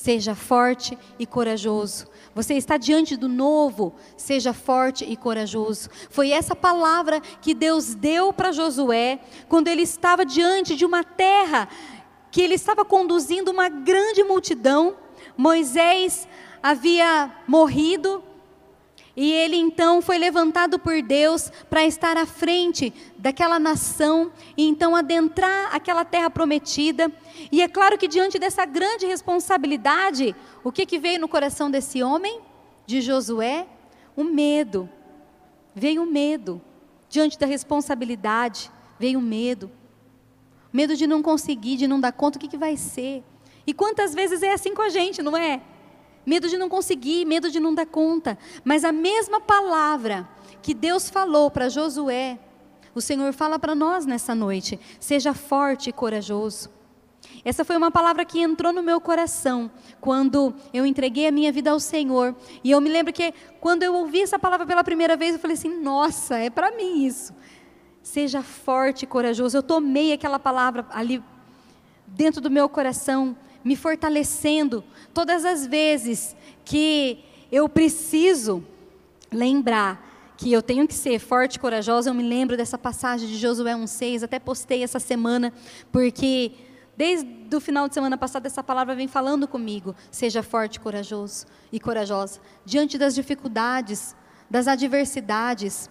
Seja 0.00 0.34
forte 0.34 0.96
e 1.18 1.26
corajoso. 1.26 2.06
Você 2.34 2.54
está 2.54 2.78
diante 2.78 3.18
do 3.18 3.28
novo, 3.28 3.92
seja 4.16 4.54
forte 4.54 5.04
e 5.04 5.14
corajoso. 5.14 5.90
Foi 6.08 6.30
essa 6.30 6.56
palavra 6.56 7.20
que 7.20 7.52
Deus 7.52 7.94
deu 7.94 8.32
para 8.32 8.50
Josué 8.50 9.20
quando 9.46 9.68
ele 9.68 9.82
estava 9.82 10.24
diante 10.24 10.74
de 10.74 10.86
uma 10.86 11.04
terra 11.04 11.68
que 12.30 12.40
ele 12.40 12.54
estava 12.54 12.82
conduzindo 12.82 13.50
uma 13.50 13.68
grande 13.68 14.24
multidão. 14.24 14.96
Moisés 15.36 16.26
havia 16.62 17.30
morrido, 17.46 18.24
e 19.16 19.32
ele 19.32 19.56
então 19.56 20.00
foi 20.00 20.18
levantado 20.18 20.78
por 20.78 21.02
Deus 21.02 21.50
para 21.68 21.84
estar 21.84 22.16
à 22.16 22.24
frente 22.24 22.92
daquela 23.18 23.58
nação 23.58 24.30
e 24.56 24.66
então 24.66 24.94
adentrar 24.94 25.74
aquela 25.74 26.04
terra 26.04 26.30
prometida. 26.30 27.12
E 27.50 27.60
é 27.60 27.68
claro 27.68 27.98
que 27.98 28.06
diante 28.06 28.38
dessa 28.38 28.64
grande 28.64 29.06
responsabilidade, 29.06 30.34
o 30.62 30.70
que, 30.70 30.86
que 30.86 30.98
veio 30.98 31.20
no 31.20 31.28
coração 31.28 31.70
desse 31.70 32.02
homem, 32.02 32.40
de 32.86 33.00
Josué? 33.00 33.66
O 34.16 34.22
medo. 34.22 34.88
Veio 35.74 36.02
o 36.02 36.06
medo. 36.06 36.60
Diante 37.08 37.38
da 37.38 37.46
responsabilidade, 37.46 38.70
veio 38.98 39.18
o 39.18 39.22
medo. 39.22 39.70
Medo 40.72 40.94
de 40.94 41.06
não 41.06 41.20
conseguir, 41.20 41.76
de 41.76 41.88
não 41.88 41.98
dar 41.98 42.12
conta, 42.12 42.38
o 42.38 42.40
que, 42.40 42.46
que 42.46 42.56
vai 42.56 42.76
ser? 42.76 43.24
E 43.66 43.74
quantas 43.74 44.14
vezes 44.14 44.42
é 44.42 44.52
assim 44.52 44.72
com 44.72 44.82
a 44.82 44.88
gente, 44.88 45.20
não 45.20 45.36
é? 45.36 45.60
Medo 46.24 46.48
de 46.48 46.58
não 46.58 46.68
conseguir, 46.68 47.24
medo 47.24 47.50
de 47.50 47.60
não 47.60 47.74
dar 47.74 47.86
conta. 47.86 48.38
Mas 48.64 48.84
a 48.84 48.92
mesma 48.92 49.40
palavra 49.40 50.28
que 50.62 50.74
Deus 50.74 51.08
falou 51.08 51.50
para 51.50 51.68
Josué, 51.68 52.38
o 52.94 53.00
Senhor 53.00 53.32
fala 53.32 53.58
para 53.58 53.74
nós 53.74 54.06
nessa 54.06 54.34
noite: 54.34 54.78
seja 54.98 55.32
forte 55.32 55.90
e 55.90 55.92
corajoso. 55.92 56.70
Essa 57.44 57.64
foi 57.64 57.76
uma 57.76 57.90
palavra 57.90 58.24
que 58.24 58.40
entrou 58.40 58.72
no 58.72 58.82
meu 58.82 59.00
coração 59.00 59.70
quando 60.00 60.54
eu 60.72 60.84
entreguei 60.84 61.26
a 61.26 61.32
minha 61.32 61.52
vida 61.52 61.70
ao 61.70 61.80
Senhor. 61.80 62.34
E 62.62 62.70
eu 62.70 62.80
me 62.80 62.90
lembro 62.90 63.12
que 63.12 63.32
quando 63.60 63.82
eu 63.82 63.94
ouvi 63.94 64.20
essa 64.20 64.38
palavra 64.38 64.66
pela 64.66 64.84
primeira 64.84 65.16
vez, 65.16 65.34
eu 65.34 65.40
falei 65.40 65.56
assim: 65.56 65.80
nossa, 65.80 66.36
é 66.36 66.50
para 66.50 66.70
mim 66.72 67.04
isso. 67.04 67.34
Seja 68.02 68.42
forte 68.42 69.04
e 69.04 69.06
corajoso. 69.06 69.56
Eu 69.56 69.62
tomei 69.62 70.12
aquela 70.12 70.38
palavra 70.38 70.86
ali 70.90 71.22
dentro 72.06 72.40
do 72.40 72.50
meu 72.50 72.68
coração 72.68 73.36
me 73.64 73.76
fortalecendo 73.76 74.82
todas 75.12 75.44
as 75.44 75.66
vezes 75.66 76.36
que 76.64 77.24
eu 77.50 77.68
preciso 77.68 78.64
lembrar 79.32 80.08
que 80.36 80.50
eu 80.50 80.62
tenho 80.62 80.88
que 80.88 80.94
ser 80.94 81.18
forte 81.18 81.56
e 81.56 81.58
corajosa. 81.58 82.08
Eu 82.08 82.14
me 82.14 82.22
lembro 82.22 82.56
dessa 82.56 82.78
passagem 82.78 83.28
de 83.28 83.36
Josué 83.36 83.74
1,6, 83.74 84.22
até 84.22 84.38
postei 84.38 84.82
essa 84.82 84.98
semana, 84.98 85.52
porque 85.92 86.52
desde 86.96 87.28
o 87.54 87.60
final 87.60 87.88
de 87.88 87.94
semana 87.94 88.16
passada 88.16 88.46
essa 88.46 88.62
palavra 88.62 88.94
vem 88.94 89.06
falando 89.06 89.46
comigo. 89.46 89.94
Seja 90.10 90.42
forte, 90.42 90.80
corajoso 90.80 91.46
e 91.70 91.78
corajosa 91.78 92.40
diante 92.64 92.96
das 92.96 93.14
dificuldades, 93.14 94.16
das 94.48 94.66
adversidades. 94.66 95.90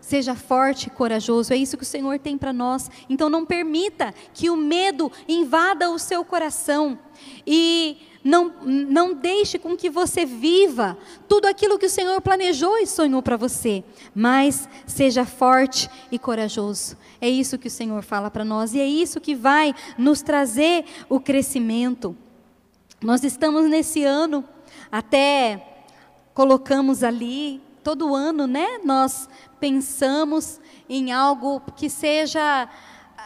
Seja 0.00 0.34
forte 0.34 0.86
e 0.86 0.90
corajoso, 0.90 1.52
é 1.52 1.56
isso 1.56 1.76
que 1.76 1.82
o 1.82 1.86
Senhor 1.86 2.18
tem 2.18 2.38
para 2.38 2.52
nós. 2.52 2.90
Então 3.10 3.28
não 3.28 3.44
permita 3.44 4.14
que 4.32 4.48
o 4.48 4.56
medo 4.56 5.12
invada 5.28 5.90
o 5.90 5.98
seu 5.98 6.24
coração 6.24 6.98
e 7.46 7.98
não, 8.24 8.52
não 8.62 9.14
deixe 9.14 9.58
com 9.58 9.76
que 9.76 9.88
você 9.88 10.24
viva 10.24 10.96
tudo 11.28 11.46
aquilo 11.46 11.78
que 11.78 11.86
o 11.86 11.90
Senhor 11.90 12.20
planejou 12.20 12.78
e 12.78 12.86
sonhou 12.86 13.22
para 13.22 13.36
você, 13.36 13.84
mas 14.14 14.68
seja 14.86 15.24
forte 15.24 15.88
e 16.10 16.18
corajoso. 16.18 16.96
É 17.20 17.28
isso 17.28 17.58
que 17.58 17.68
o 17.68 17.70
Senhor 17.70 18.02
fala 18.02 18.30
para 18.30 18.44
nós 18.44 18.74
e 18.74 18.80
é 18.80 18.86
isso 18.86 19.20
que 19.20 19.34
vai 19.34 19.74
nos 19.96 20.22
trazer 20.22 20.84
o 21.08 21.20
crescimento. 21.20 22.16
Nós 23.00 23.22
estamos 23.24 23.68
nesse 23.68 24.04
ano, 24.04 24.44
até 24.90 25.84
colocamos 26.34 27.02
ali, 27.02 27.60
todo 27.82 28.14
ano, 28.14 28.46
né? 28.46 28.78
Nós 28.84 29.28
pensamos 29.58 30.60
em 30.88 31.12
algo 31.12 31.60
que 31.76 31.90
seja 31.90 32.68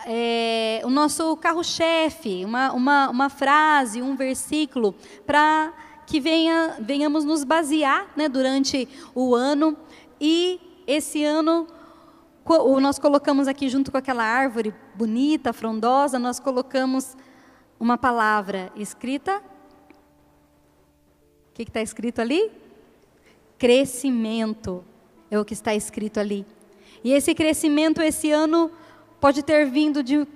é, 0.06 0.80
o 0.84 0.90
nosso 0.90 1.36
carro-chefe, 1.36 2.44
uma, 2.44 2.72
uma, 2.72 3.10
uma 3.10 3.28
frase, 3.28 4.02
um 4.02 4.16
versículo, 4.16 4.94
para 5.26 5.72
que 6.06 6.20
venha, 6.20 6.76
venhamos 6.80 7.24
nos 7.24 7.44
basear 7.44 8.10
né, 8.16 8.28
durante 8.28 8.88
o 9.14 9.34
ano. 9.34 9.76
E 10.20 10.60
esse 10.86 11.24
ano, 11.24 11.66
nós 12.80 12.98
colocamos 12.98 13.46
aqui, 13.46 13.68
junto 13.68 13.90
com 13.90 13.98
aquela 13.98 14.24
árvore 14.24 14.74
bonita, 14.94 15.52
frondosa, 15.52 16.18
nós 16.18 16.40
colocamos 16.40 17.16
uma 17.78 17.96
palavra 17.96 18.72
escrita. 18.76 19.42
O 21.50 21.54
que 21.54 21.62
está 21.62 21.80
escrito 21.80 22.20
ali? 22.20 22.50
Crescimento 23.58 24.84
é 25.32 25.38
o 25.40 25.44
que 25.46 25.54
está 25.54 25.74
escrito 25.74 26.20
ali. 26.20 26.44
E 27.02 27.10
esse 27.10 27.34
crescimento 27.34 28.02
esse 28.02 28.30
ano 28.30 28.70
pode 29.18 29.42
ter 29.42 29.64
vindo 29.64 30.02
de 30.02 30.28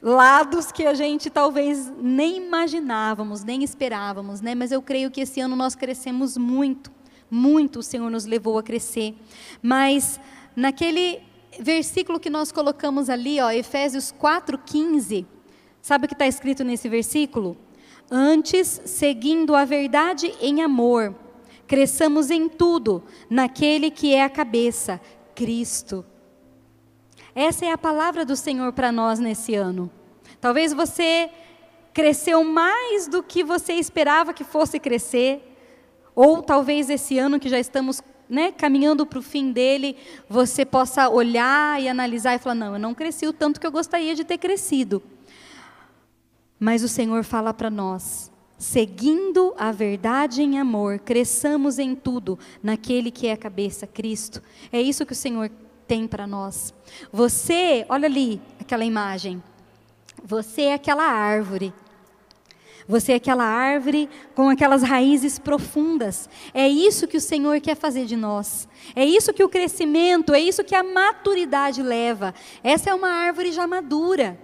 lados 0.00 0.70
que 0.70 0.86
a 0.86 0.94
gente 0.94 1.28
talvez 1.28 1.92
nem 2.00 2.36
imaginávamos, 2.36 3.42
nem 3.42 3.64
esperávamos, 3.64 4.40
né? 4.40 4.54
Mas 4.54 4.70
eu 4.70 4.80
creio 4.80 5.10
que 5.10 5.22
esse 5.22 5.40
ano 5.40 5.56
nós 5.56 5.74
crescemos 5.74 6.36
muito, 6.36 6.92
muito 7.28 7.80
o 7.80 7.82
Senhor 7.82 8.08
nos 8.08 8.26
levou 8.26 8.56
a 8.56 8.62
crescer. 8.62 9.16
Mas 9.60 10.20
naquele 10.54 11.20
versículo 11.58 12.20
que 12.20 12.30
nós 12.30 12.52
colocamos 12.52 13.10
ali, 13.10 13.40
ó, 13.40 13.50
Efésios 13.50 14.12
4:15, 14.12 15.26
sabe 15.82 16.04
o 16.04 16.08
que 16.08 16.14
está 16.14 16.28
escrito 16.28 16.62
nesse 16.62 16.88
versículo? 16.88 17.56
Antes, 18.08 18.82
seguindo 18.84 19.56
a 19.56 19.64
verdade 19.64 20.32
em 20.40 20.62
amor, 20.62 21.12
cresçamos 21.66 22.30
em 22.30 22.48
tudo 22.48 23.02
naquele 23.28 23.90
que 23.90 24.14
é 24.14 24.22
a 24.22 24.30
cabeça, 24.30 25.00
Cristo. 25.34 26.04
Essa 27.34 27.66
é 27.66 27.72
a 27.72 27.78
palavra 27.78 28.24
do 28.24 28.36
Senhor 28.36 28.72
para 28.72 28.92
nós 28.92 29.18
nesse 29.18 29.54
ano. 29.54 29.90
Talvez 30.40 30.72
você 30.72 31.30
cresceu 31.92 32.44
mais 32.44 33.08
do 33.08 33.22
que 33.22 33.42
você 33.42 33.74
esperava 33.74 34.34
que 34.34 34.44
fosse 34.44 34.78
crescer, 34.78 35.56
ou 36.14 36.42
talvez 36.42 36.90
esse 36.90 37.18
ano 37.18 37.40
que 37.40 37.48
já 37.48 37.58
estamos 37.58 38.02
né, 38.28 38.52
caminhando 38.52 39.04
para 39.04 39.18
o 39.18 39.22
fim 39.22 39.52
dele, 39.52 39.96
você 40.28 40.64
possa 40.64 41.08
olhar 41.08 41.80
e 41.80 41.88
analisar 41.88 42.34
e 42.34 42.38
falar: 42.38 42.54
não, 42.54 42.72
eu 42.74 42.78
não 42.78 42.94
cresci 42.94 43.26
o 43.26 43.32
tanto 43.32 43.60
que 43.60 43.66
eu 43.66 43.72
gostaria 43.72 44.14
de 44.14 44.24
ter 44.24 44.38
crescido. 44.38 45.02
Mas 46.58 46.82
o 46.82 46.88
Senhor 46.88 47.24
fala 47.24 47.52
para 47.52 47.70
nós: 47.70 48.30
seguindo 48.64 49.54
a 49.58 49.70
verdade 49.70 50.42
em 50.42 50.58
amor, 50.58 50.98
cresçamos 50.98 51.78
em 51.78 51.94
tudo 51.94 52.38
naquele 52.62 53.10
que 53.10 53.26
é 53.26 53.32
a 53.32 53.36
cabeça, 53.36 53.86
Cristo. 53.86 54.42
É 54.72 54.80
isso 54.80 55.04
que 55.04 55.12
o 55.12 55.16
Senhor 55.16 55.50
tem 55.86 56.08
para 56.08 56.26
nós. 56.26 56.72
Você, 57.12 57.84
olha 57.90 58.06
ali 58.06 58.40
aquela 58.58 58.82
imagem. 58.82 59.42
Você 60.24 60.62
é 60.62 60.74
aquela 60.74 61.04
árvore. 61.04 61.74
Você 62.88 63.12
é 63.12 63.16
aquela 63.16 63.44
árvore 63.44 64.08
com 64.34 64.48
aquelas 64.48 64.82
raízes 64.82 65.38
profundas. 65.38 66.28
É 66.54 66.66
isso 66.66 67.06
que 67.06 67.18
o 67.18 67.20
Senhor 67.20 67.60
quer 67.60 67.76
fazer 67.76 68.06
de 68.06 68.16
nós. 68.16 68.66
É 68.96 69.04
isso 69.04 69.34
que 69.34 69.44
o 69.44 69.48
crescimento, 69.48 70.32
é 70.32 70.40
isso 70.40 70.64
que 70.64 70.74
a 70.74 70.82
maturidade 70.82 71.82
leva. 71.82 72.34
Essa 72.62 72.90
é 72.90 72.94
uma 72.94 73.10
árvore 73.10 73.52
já 73.52 73.66
madura. 73.66 74.38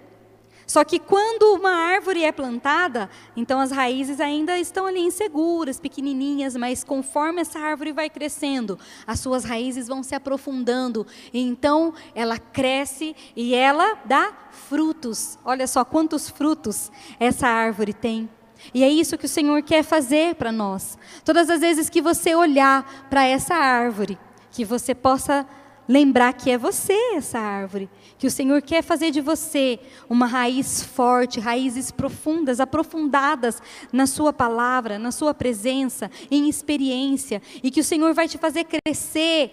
Só 0.70 0.84
que 0.84 1.00
quando 1.00 1.52
uma 1.52 1.72
árvore 1.72 2.22
é 2.22 2.30
plantada, 2.30 3.10
então 3.36 3.58
as 3.58 3.72
raízes 3.72 4.20
ainda 4.20 4.56
estão 4.56 4.86
ali 4.86 5.00
inseguras, 5.00 5.80
pequenininhas, 5.80 6.54
mas 6.54 6.84
conforme 6.84 7.40
essa 7.40 7.58
árvore 7.58 7.90
vai 7.90 8.08
crescendo, 8.08 8.78
as 9.04 9.18
suas 9.18 9.42
raízes 9.42 9.88
vão 9.88 10.00
se 10.04 10.14
aprofundando, 10.14 11.04
e 11.32 11.40
então 11.40 11.92
ela 12.14 12.38
cresce 12.38 13.16
e 13.34 13.52
ela 13.52 13.98
dá 14.04 14.32
frutos. 14.68 15.36
Olha 15.44 15.66
só 15.66 15.84
quantos 15.84 16.30
frutos 16.30 16.92
essa 17.18 17.48
árvore 17.48 17.92
tem. 17.92 18.30
E 18.72 18.84
é 18.84 18.88
isso 18.88 19.18
que 19.18 19.26
o 19.26 19.28
Senhor 19.28 19.60
quer 19.62 19.82
fazer 19.82 20.36
para 20.36 20.52
nós. 20.52 20.96
Todas 21.24 21.50
as 21.50 21.62
vezes 21.62 21.90
que 21.90 22.00
você 22.00 22.32
olhar 22.36 23.08
para 23.10 23.24
essa 23.24 23.56
árvore, 23.56 24.16
que 24.52 24.64
você 24.64 24.94
possa 24.94 25.44
lembrar 25.90 26.32
que 26.34 26.48
é 26.52 26.56
você 26.56 26.92
essa 27.16 27.40
árvore, 27.40 27.90
que 28.16 28.24
o 28.28 28.30
Senhor 28.30 28.62
quer 28.62 28.80
fazer 28.80 29.10
de 29.10 29.20
você 29.20 29.80
uma 30.08 30.24
raiz 30.24 30.84
forte, 30.84 31.40
raízes 31.40 31.90
profundas, 31.90 32.60
aprofundadas 32.60 33.60
na 33.92 34.06
Sua 34.06 34.32
palavra, 34.32 35.00
na 35.00 35.10
Sua 35.10 35.34
presença, 35.34 36.08
em 36.30 36.48
experiência, 36.48 37.42
e 37.60 37.72
que 37.72 37.80
o 37.80 37.84
Senhor 37.84 38.14
vai 38.14 38.28
te 38.28 38.38
fazer 38.38 38.66
crescer 38.66 39.50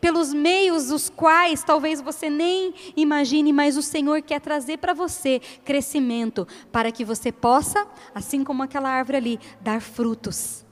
pelos 0.00 0.32
meios 0.32 0.92
os 0.92 1.10
quais 1.10 1.64
talvez 1.64 2.00
você 2.00 2.30
nem 2.30 2.72
imagine, 2.96 3.52
mas 3.52 3.76
o 3.76 3.82
Senhor 3.82 4.22
quer 4.22 4.40
trazer 4.40 4.78
para 4.78 4.94
você 4.94 5.40
crescimento, 5.64 6.46
para 6.70 6.92
que 6.92 7.04
você 7.04 7.32
possa, 7.32 7.84
assim 8.14 8.44
como 8.44 8.62
aquela 8.62 8.88
árvore 8.88 9.16
ali, 9.16 9.40
dar 9.60 9.80
frutos. 9.80 10.64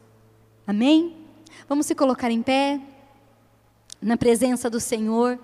Amém? 0.64 1.16
Vamos 1.68 1.86
se 1.86 1.94
colocar 1.96 2.30
em 2.30 2.40
pé 2.40 2.80
na 4.00 4.16
presença 4.16 4.70
do 4.70 4.80
Senhor, 4.80 5.38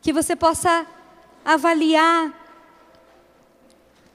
que 0.00 0.12
você 0.12 0.34
possa 0.34 0.86
avaliar 1.44 2.32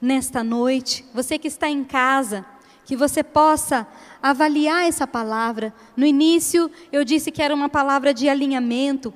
nesta 0.00 0.42
noite, 0.42 1.04
você 1.14 1.38
que 1.38 1.48
está 1.48 1.68
em 1.68 1.84
casa, 1.84 2.44
que 2.84 2.96
você 2.96 3.22
possa 3.22 3.86
avaliar 4.22 4.86
essa 4.86 5.06
palavra. 5.06 5.72
No 5.96 6.04
início 6.04 6.70
eu 6.90 7.04
disse 7.04 7.30
que 7.30 7.42
era 7.42 7.54
uma 7.54 7.68
palavra 7.68 8.12
de 8.12 8.28
alinhamento, 8.28 9.14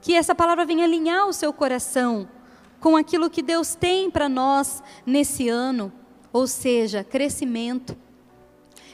que 0.00 0.14
essa 0.14 0.34
palavra 0.34 0.64
venha 0.64 0.84
alinhar 0.84 1.26
o 1.26 1.32
seu 1.32 1.52
coração 1.52 2.28
com 2.80 2.96
aquilo 2.96 3.28
que 3.28 3.42
Deus 3.42 3.74
tem 3.74 4.10
para 4.10 4.28
nós 4.28 4.82
nesse 5.04 5.48
ano, 5.48 5.92
ou 6.32 6.46
seja, 6.46 7.04
crescimento. 7.04 7.96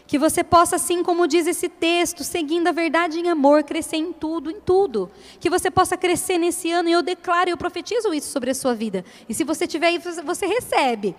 Que 0.07 0.19
você 0.19 0.45
possa, 0.45 0.77
assim 0.77 1.03
como 1.03 1.27
diz 1.27 1.47
esse 1.47 1.69
texto, 1.69 2.23
seguindo 2.23 2.69
a 2.69 2.73
verdade 2.73 3.19
em 3.19 3.29
amor, 3.29 3.65
crescer 3.65 3.97
em 3.97 4.13
tudo, 4.13 4.51
em 4.51 4.61
tudo. 4.61 5.11
Que 5.41 5.51
você 5.51 5.71
possa 5.71 5.97
crescer 5.97 6.39
nesse 6.39 6.71
ano, 6.71 6.89
e 6.89 6.93
eu 6.93 7.03
declaro, 7.03 7.51
eu 7.51 7.57
profetizo 7.57 8.15
isso 8.15 8.31
sobre 8.31 8.51
a 8.51 8.55
sua 8.55 8.75
vida. 8.75 9.05
E 9.29 9.35
se 9.35 9.43
você 9.43 9.67
tiver 9.67 9.89
aí, 9.89 9.99
você 9.99 10.47
recebe. 10.47 11.17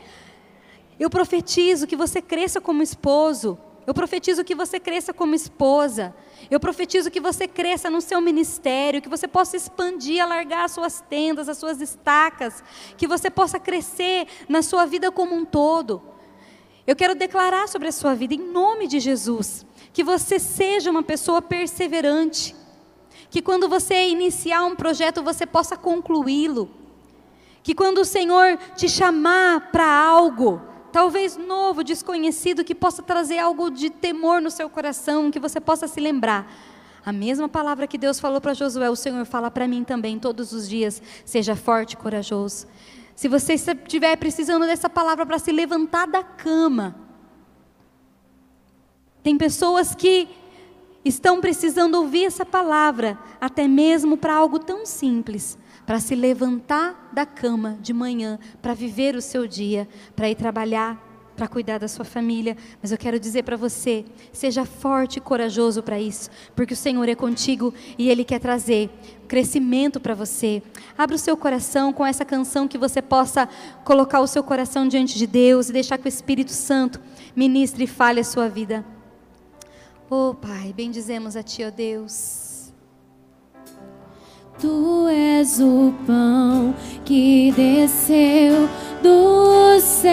Eu 1.00 1.10
profetizo 1.10 1.86
que 1.86 1.96
você 1.96 2.22
cresça 2.22 2.62
como 2.62 2.82
esposo. 2.82 3.58
Eu 3.86 3.94
profetizo 3.94 4.44
que 4.44 4.56
você 4.56 4.80
cresça 4.80 5.14
como 5.14 5.36
esposa. 5.36 6.14
Eu 6.52 6.60
profetizo 6.60 7.10
que 7.10 7.22
você 7.22 7.48
cresça 7.48 7.90
no 7.90 8.02
seu 8.02 8.20
ministério, 8.20 9.02
que 9.02 9.08
você 9.08 9.28
possa 9.28 9.56
expandir, 9.56 10.22
alargar 10.22 10.66
as 10.66 10.72
suas 10.72 11.02
tendas, 11.02 11.48
as 11.48 11.58
suas 11.58 11.80
estacas, 11.82 12.64
que 12.98 13.08
você 13.08 13.30
possa 13.30 13.60
crescer 13.60 14.28
na 14.50 14.62
sua 14.62 14.86
vida 14.86 15.12
como 15.12 15.36
um 15.36 15.46
todo. 15.46 16.02
Eu 16.88 16.96
quero 16.96 17.14
declarar 17.14 17.68
sobre 17.68 17.90
a 17.90 17.92
sua 17.92 18.16
vida, 18.16 18.34
em 18.34 18.40
nome 18.40 18.88
de 18.88 19.02
Jesus, 19.02 19.66
que 19.92 20.06
você 20.06 20.40
seja 20.40 20.90
uma 20.90 21.04
pessoa 21.04 21.42
perseverante, 21.42 22.56
que 23.30 23.42
quando 23.42 23.68
você 23.68 24.08
iniciar 24.08 24.64
um 24.64 24.74
projeto, 24.74 25.22
você 25.22 25.46
possa 25.46 25.76
concluí-lo, 25.76 26.70
que 27.62 27.76
quando 27.76 27.98
o 27.98 28.06
Senhor 28.06 28.58
te 28.78 28.88
chamar 28.88 29.70
para 29.70 29.86
algo, 29.86 30.62
talvez 30.94 31.36
novo, 31.36 31.84
desconhecido, 31.84 32.64
que 32.64 32.74
possa 32.74 33.04
trazer 33.04 33.40
algo 33.40 33.70
de 33.70 33.90
temor 33.90 34.42
no 34.42 34.50
seu 34.50 34.70
coração, 34.70 35.30
que 35.30 35.42
você 35.42 35.60
possa 35.60 35.90
se 35.90 36.00
lembrar. 36.00 36.50
A 37.06 37.12
mesma 37.12 37.50
palavra 37.50 37.86
que 37.86 37.98
Deus 37.98 38.18
falou 38.18 38.40
para 38.40 38.54
Josué, 38.54 38.90
o 38.90 38.96
Senhor 38.96 39.26
fala 39.26 39.52
para 39.52 39.68
mim 39.68 39.84
também 39.84 40.18
todos 40.18 40.54
os 40.54 40.70
dias: 40.70 41.02
seja 41.26 41.54
forte 41.54 41.94
e 41.94 41.98
corajoso. 41.98 42.66
Se 43.18 43.28
você 43.28 43.56
estiver 43.56 44.16
precisando 44.16 44.68
dessa 44.68 44.88
palavra 44.88 45.26
para 45.26 45.40
se 45.40 45.52
levantar 45.52 46.06
da 46.06 46.22
cama, 46.22 46.96
tem 49.24 49.36
pessoas 49.36 49.96
que 49.96 50.30
estão 51.04 51.42
precisando 51.42 51.96
ouvir 51.96 52.26
essa 52.26 52.46
palavra, 52.46 53.18
até 53.42 53.68
mesmo 53.68 54.18
para 54.18 54.36
algo 54.36 54.60
tão 54.60 54.86
simples, 54.86 55.58
para 55.84 56.00
se 56.00 56.14
levantar 56.14 57.10
da 57.12 57.26
cama 57.26 57.80
de 57.82 57.92
manhã, 57.92 58.38
para 58.62 58.76
viver 58.76 59.16
o 59.16 59.22
seu 59.22 59.48
dia, 59.48 59.90
para 60.16 60.30
ir 60.30 60.36
trabalhar, 60.36 61.04
para 61.38 61.48
cuidar 61.48 61.78
da 61.78 61.88
sua 61.88 62.04
família, 62.04 62.58
mas 62.82 62.92
eu 62.92 62.98
quero 62.98 63.20
dizer 63.20 63.44
para 63.44 63.56
você: 63.56 64.04
seja 64.34 64.66
forte 64.66 65.18
e 65.18 65.22
corajoso 65.22 65.84
para 65.84 66.00
isso, 66.00 66.30
porque 66.56 66.74
o 66.74 66.78
Senhor 66.78 67.08
é 67.08 67.16
contigo 67.16 67.74
e 67.98 68.10
Ele 68.10 68.26
quer 68.26 68.40
trazer 68.40 68.90
crescimento 69.28 70.00
para 70.00 70.16
você. 70.16 70.64
Abra 70.98 71.16
o 71.16 71.20
seu 71.20 71.38
coração 71.38 71.94
com 71.94 72.06
essa 72.06 72.26
canção 72.26 72.68
que 72.68 72.78
você 72.78 73.02
possa 73.02 73.48
colocar 73.86 74.20
o 74.20 74.28
seu 74.28 74.44
coração 74.44 74.88
diante 74.88 75.18
de 75.18 75.28
Deus 75.28 75.70
e 75.70 75.74
deixar 75.74 75.98
que 75.98 76.08
o 76.08 76.10
Espírito 76.10 76.52
Santo 76.52 77.00
ministre 77.36 77.84
e 77.84 77.88
fale 77.88 78.20
a 78.20 78.24
sua 78.24 78.50
vida. 78.50 78.84
Oh 80.10 80.34
Pai, 80.34 80.74
bendizemos 80.74 81.36
a 81.36 81.44
Ti, 81.44 81.64
ó 81.64 81.68
oh 81.68 81.72
Deus. 81.72 82.47
Tu 84.60 85.08
és 85.08 85.60
o 85.60 85.94
pão 86.08 86.74
que 87.06 87.52
desceu 87.52 88.68
do 89.04 89.80
céu, 89.80 90.10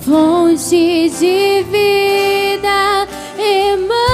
fonte 0.00 1.10
de 1.10 1.64
vida, 1.64 3.08
Emmanuel, 3.36 4.09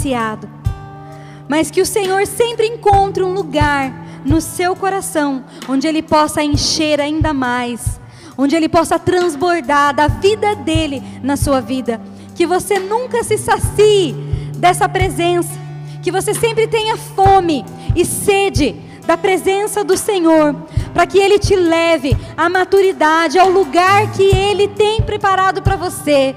saciado, 0.00 0.48
mas 1.46 1.70
que 1.70 1.82
o 1.82 1.86
Senhor 1.86 2.26
sempre 2.26 2.66
encontre 2.66 3.22
um 3.22 3.34
lugar 3.34 3.92
no 4.24 4.40
seu 4.40 4.74
coração 4.74 5.44
onde 5.68 5.86
Ele 5.86 6.02
possa 6.02 6.42
encher 6.42 7.00
ainda 7.00 7.34
mais, 7.34 8.00
onde 8.38 8.56
Ele 8.56 8.68
possa 8.68 8.98
transbordar 8.98 9.94
da 9.94 10.08
vida 10.08 10.54
dele 10.54 11.02
na 11.22 11.36
sua 11.36 11.60
vida. 11.60 12.00
Que 12.34 12.46
você 12.46 12.78
nunca 12.78 13.22
se 13.22 13.36
sacie 13.36 14.14
dessa 14.56 14.88
presença, 14.88 15.58
que 16.02 16.10
você 16.10 16.32
sempre 16.32 16.66
tenha 16.66 16.96
fome 16.96 17.64
e 17.94 18.04
sede 18.04 18.74
da 19.06 19.18
presença 19.18 19.84
do 19.84 19.96
Senhor, 19.96 20.54
para 20.94 21.06
que 21.06 21.18
Ele 21.18 21.38
te 21.38 21.56
leve 21.56 22.16
à 22.36 22.48
maturidade, 22.48 23.38
ao 23.38 23.50
lugar 23.50 24.10
que 24.12 24.22
Ele 24.22 24.68
tem 24.68 25.02
preparado 25.02 25.60
para 25.60 25.76
você. 25.76 26.34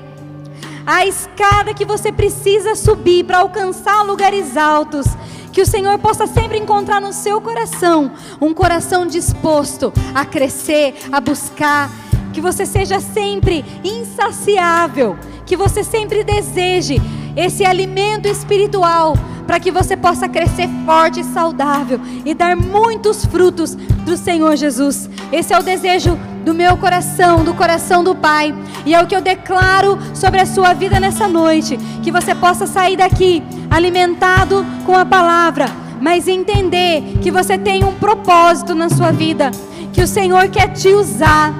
A 0.85 1.05
escada 1.05 1.73
que 1.73 1.85
você 1.85 2.11
precisa 2.11 2.75
subir 2.75 3.23
para 3.23 3.39
alcançar 3.39 4.03
lugares 4.03 4.57
altos. 4.57 5.05
Que 5.51 5.61
o 5.61 5.65
Senhor 5.65 5.97
possa 5.99 6.27
sempre 6.27 6.57
encontrar 6.57 6.99
no 6.99 7.13
seu 7.13 7.39
coração 7.39 8.11
um 8.41 8.53
coração 8.53 9.05
disposto 9.05 9.93
a 10.13 10.25
crescer, 10.25 10.95
a 11.11 11.21
buscar. 11.21 11.89
Que 12.33 12.41
você 12.41 12.65
seja 12.65 12.99
sempre 12.99 13.63
insaciável. 13.83 15.17
Que 15.45 15.55
você 15.55 15.83
sempre 15.83 16.23
deseje 16.23 17.01
esse 17.35 17.63
alimento 17.65 18.27
espiritual 18.27 19.13
para 19.47 19.59
que 19.59 19.71
você 19.71 19.95
possa 19.95 20.27
crescer 20.27 20.69
forte 20.85 21.19
e 21.19 21.23
saudável 21.23 21.99
e 22.25 22.33
dar 22.33 22.55
muitos 22.55 23.25
frutos 23.25 23.75
do 23.75 24.17
Senhor 24.17 24.55
Jesus. 24.55 25.09
Esse 25.31 25.53
é 25.53 25.59
o 25.59 25.63
desejo 25.63 26.17
do 26.43 26.53
meu 26.53 26.75
coração, 26.77 27.43
do 27.43 27.53
coração 27.53 28.03
do 28.03 28.13
Pai, 28.13 28.53
e 28.85 28.93
é 28.93 29.01
o 29.01 29.07
que 29.07 29.15
eu 29.15 29.21
declaro 29.21 29.97
sobre 30.13 30.39
a 30.39 30.45
sua 30.45 30.73
vida 30.73 30.99
nessa 30.99 31.27
noite, 31.27 31.77
que 32.01 32.11
você 32.11 32.35
possa 32.35 32.67
sair 32.67 32.97
daqui 32.97 33.41
alimentado 33.69 34.65
com 34.85 34.95
a 34.95 35.05
palavra, 35.05 35.65
mas 35.99 36.27
entender 36.27 37.19
que 37.21 37.31
você 37.31 37.57
tem 37.57 37.83
um 37.83 37.93
propósito 37.93 38.75
na 38.75 38.89
sua 38.89 39.11
vida, 39.11 39.51
que 39.93 40.01
o 40.01 40.07
Senhor 40.07 40.49
quer 40.49 40.69
te 40.73 40.89
usar. 40.89 41.53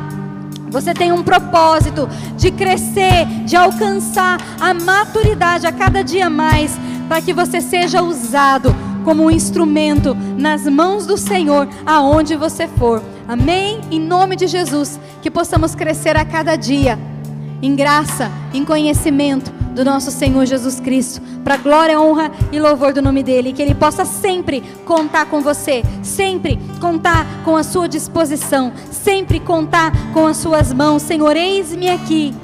Você 0.70 0.94
tem 0.94 1.12
um 1.12 1.24
propósito 1.24 2.10
de 2.36 2.52
crescer, 2.52 3.26
de 3.46 3.56
alcançar 3.56 4.38
a 4.60 4.74
maturidade 4.74 5.68
a 5.68 5.72
cada 5.72 6.04
dia 6.04 6.30
mais, 6.30 6.78
para 7.08 7.22
que 7.22 7.32
você 7.32 7.62
seja 7.62 8.02
usado 8.02 8.76
como 9.04 9.24
um 9.24 9.32
instrumento 9.32 10.16
nas 10.38 10.64
mãos 10.64 11.06
do 11.06 11.18
Senhor, 11.18 11.68
aonde 11.86 12.36
você 12.36 12.68
for. 12.68 13.02
Amém? 13.28 13.82
Em 13.90 14.00
nome 14.00 14.36
de 14.36 14.48
Jesus, 14.48 15.00
que 15.22 15.32
possamos 15.32 15.76
crescer 15.76 16.16
a 16.18 16.26
cada 16.26 16.56
dia 16.56 17.00
em 17.62 17.76
graça, 17.76 18.30
em 18.54 18.66
conhecimento 18.66 19.50
do 19.74 19.86
nosso 19.86 20.12
Senhor 20.12 20.46
Jesus 20.46 20.80
Cristo, 20.80 21.22
para 21.44 21.58
glória, 21.58 22.00
honra 22.00 22.30
e 22.52 22.60
louvor 22.60 22.94
do 22.94 23.02
nome 23.02 23.24
dele, 23.24 23.54
que 23.54 23.62
ele 23.62 23.74
possa 23.74 24.06
sempre 24.06 24.62
contar 24.86 25.26
com 25.28 25.42
você, 25.42 25.82
sempre 26.04 26.60
contar 26.80 27.26
com 27.44 27.56
a 27.56 27.64
sua 27.64 27.88
disposição, 27.88 28.74
sempre 28.92 29.40
contar 29.40 29.92
com 30.14 30.28
as 30.28 30.38
suas 30.38 30.74
mãos. 30.74 31.02
Senhor, 31.02 31.36
eis-me 31.36 31.90
aqui. 31.90 32.36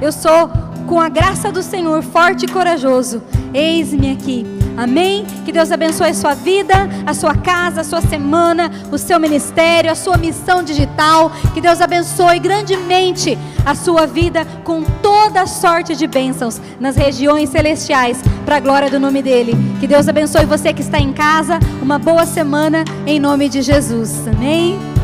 Eu 0.00 0.12
sou 0.12 0.50
com 0.86 1.00
a 1.00 1.08
graça 1.08 1.50
do 1.50 1.62
Senhor 1.62 2.02
forte 2.02 2.44
e 2.44 2.48
corajoso. 2.48 3.22
Eis-me 3.52 4.12
aqui. 4.12 4.55
Amém? 4.76 5.24
Que 5.44 5.52
Deus 5.52 5.72
abençoe 5.72 6.10
a 6.10 6.14
sua 6.14 6.34
vida, 6.34 6.74
a 7.06 7.14
sua 7.14 7.34
casa, 7.34 7.80
a 7.80 7.84
sua 7.84 8.00
semana, 8.00 8.70
o 8.92 8.98
seu 8.98 9.18
ministério, 9.18 9.90
a 9.90 9.94
sua 9.94 10.16
missão 10.16 10.62
digital. 10.62 11.32
Que 11.54 11.60
Deus 11.60 11.80
abençoe 11.80 12.38
grandemente 12.38 13.38
a 13.64 13.74
sua 13.74 14.06
vida 14.06 14.46
com 14.64 14.82
toda 14.82 15.46
sorte 15.46 15.96
de 15.96 16.06
bênçãos 16.06 16.60
nas 16.78 16.96
regiões 16.96 17.48
celestiais, 17.48 18.22
para 18.44 18.56
a 18.56 18.60
glória 18.60 18.90
do 18.90 19.00
nome 19.00 19.22
dEle. 19.22 19.56
Que 19.80 19.86
Deus 19.86 20.08
abençoe 20.08 20.44
você 20.44 20.72
que 20.72 20.82
está 20.82 20.98
em 20.98 21.12
casa. 21.12 21.58
Uma 21.82 21.98
boa 21.98 22.26
semana 22.26 22.84
em 23.06 23.18
nome 23.18 23.48
de 23.48 23.62
Jesus. 23.62 24.26
Amém? 24.28 24.95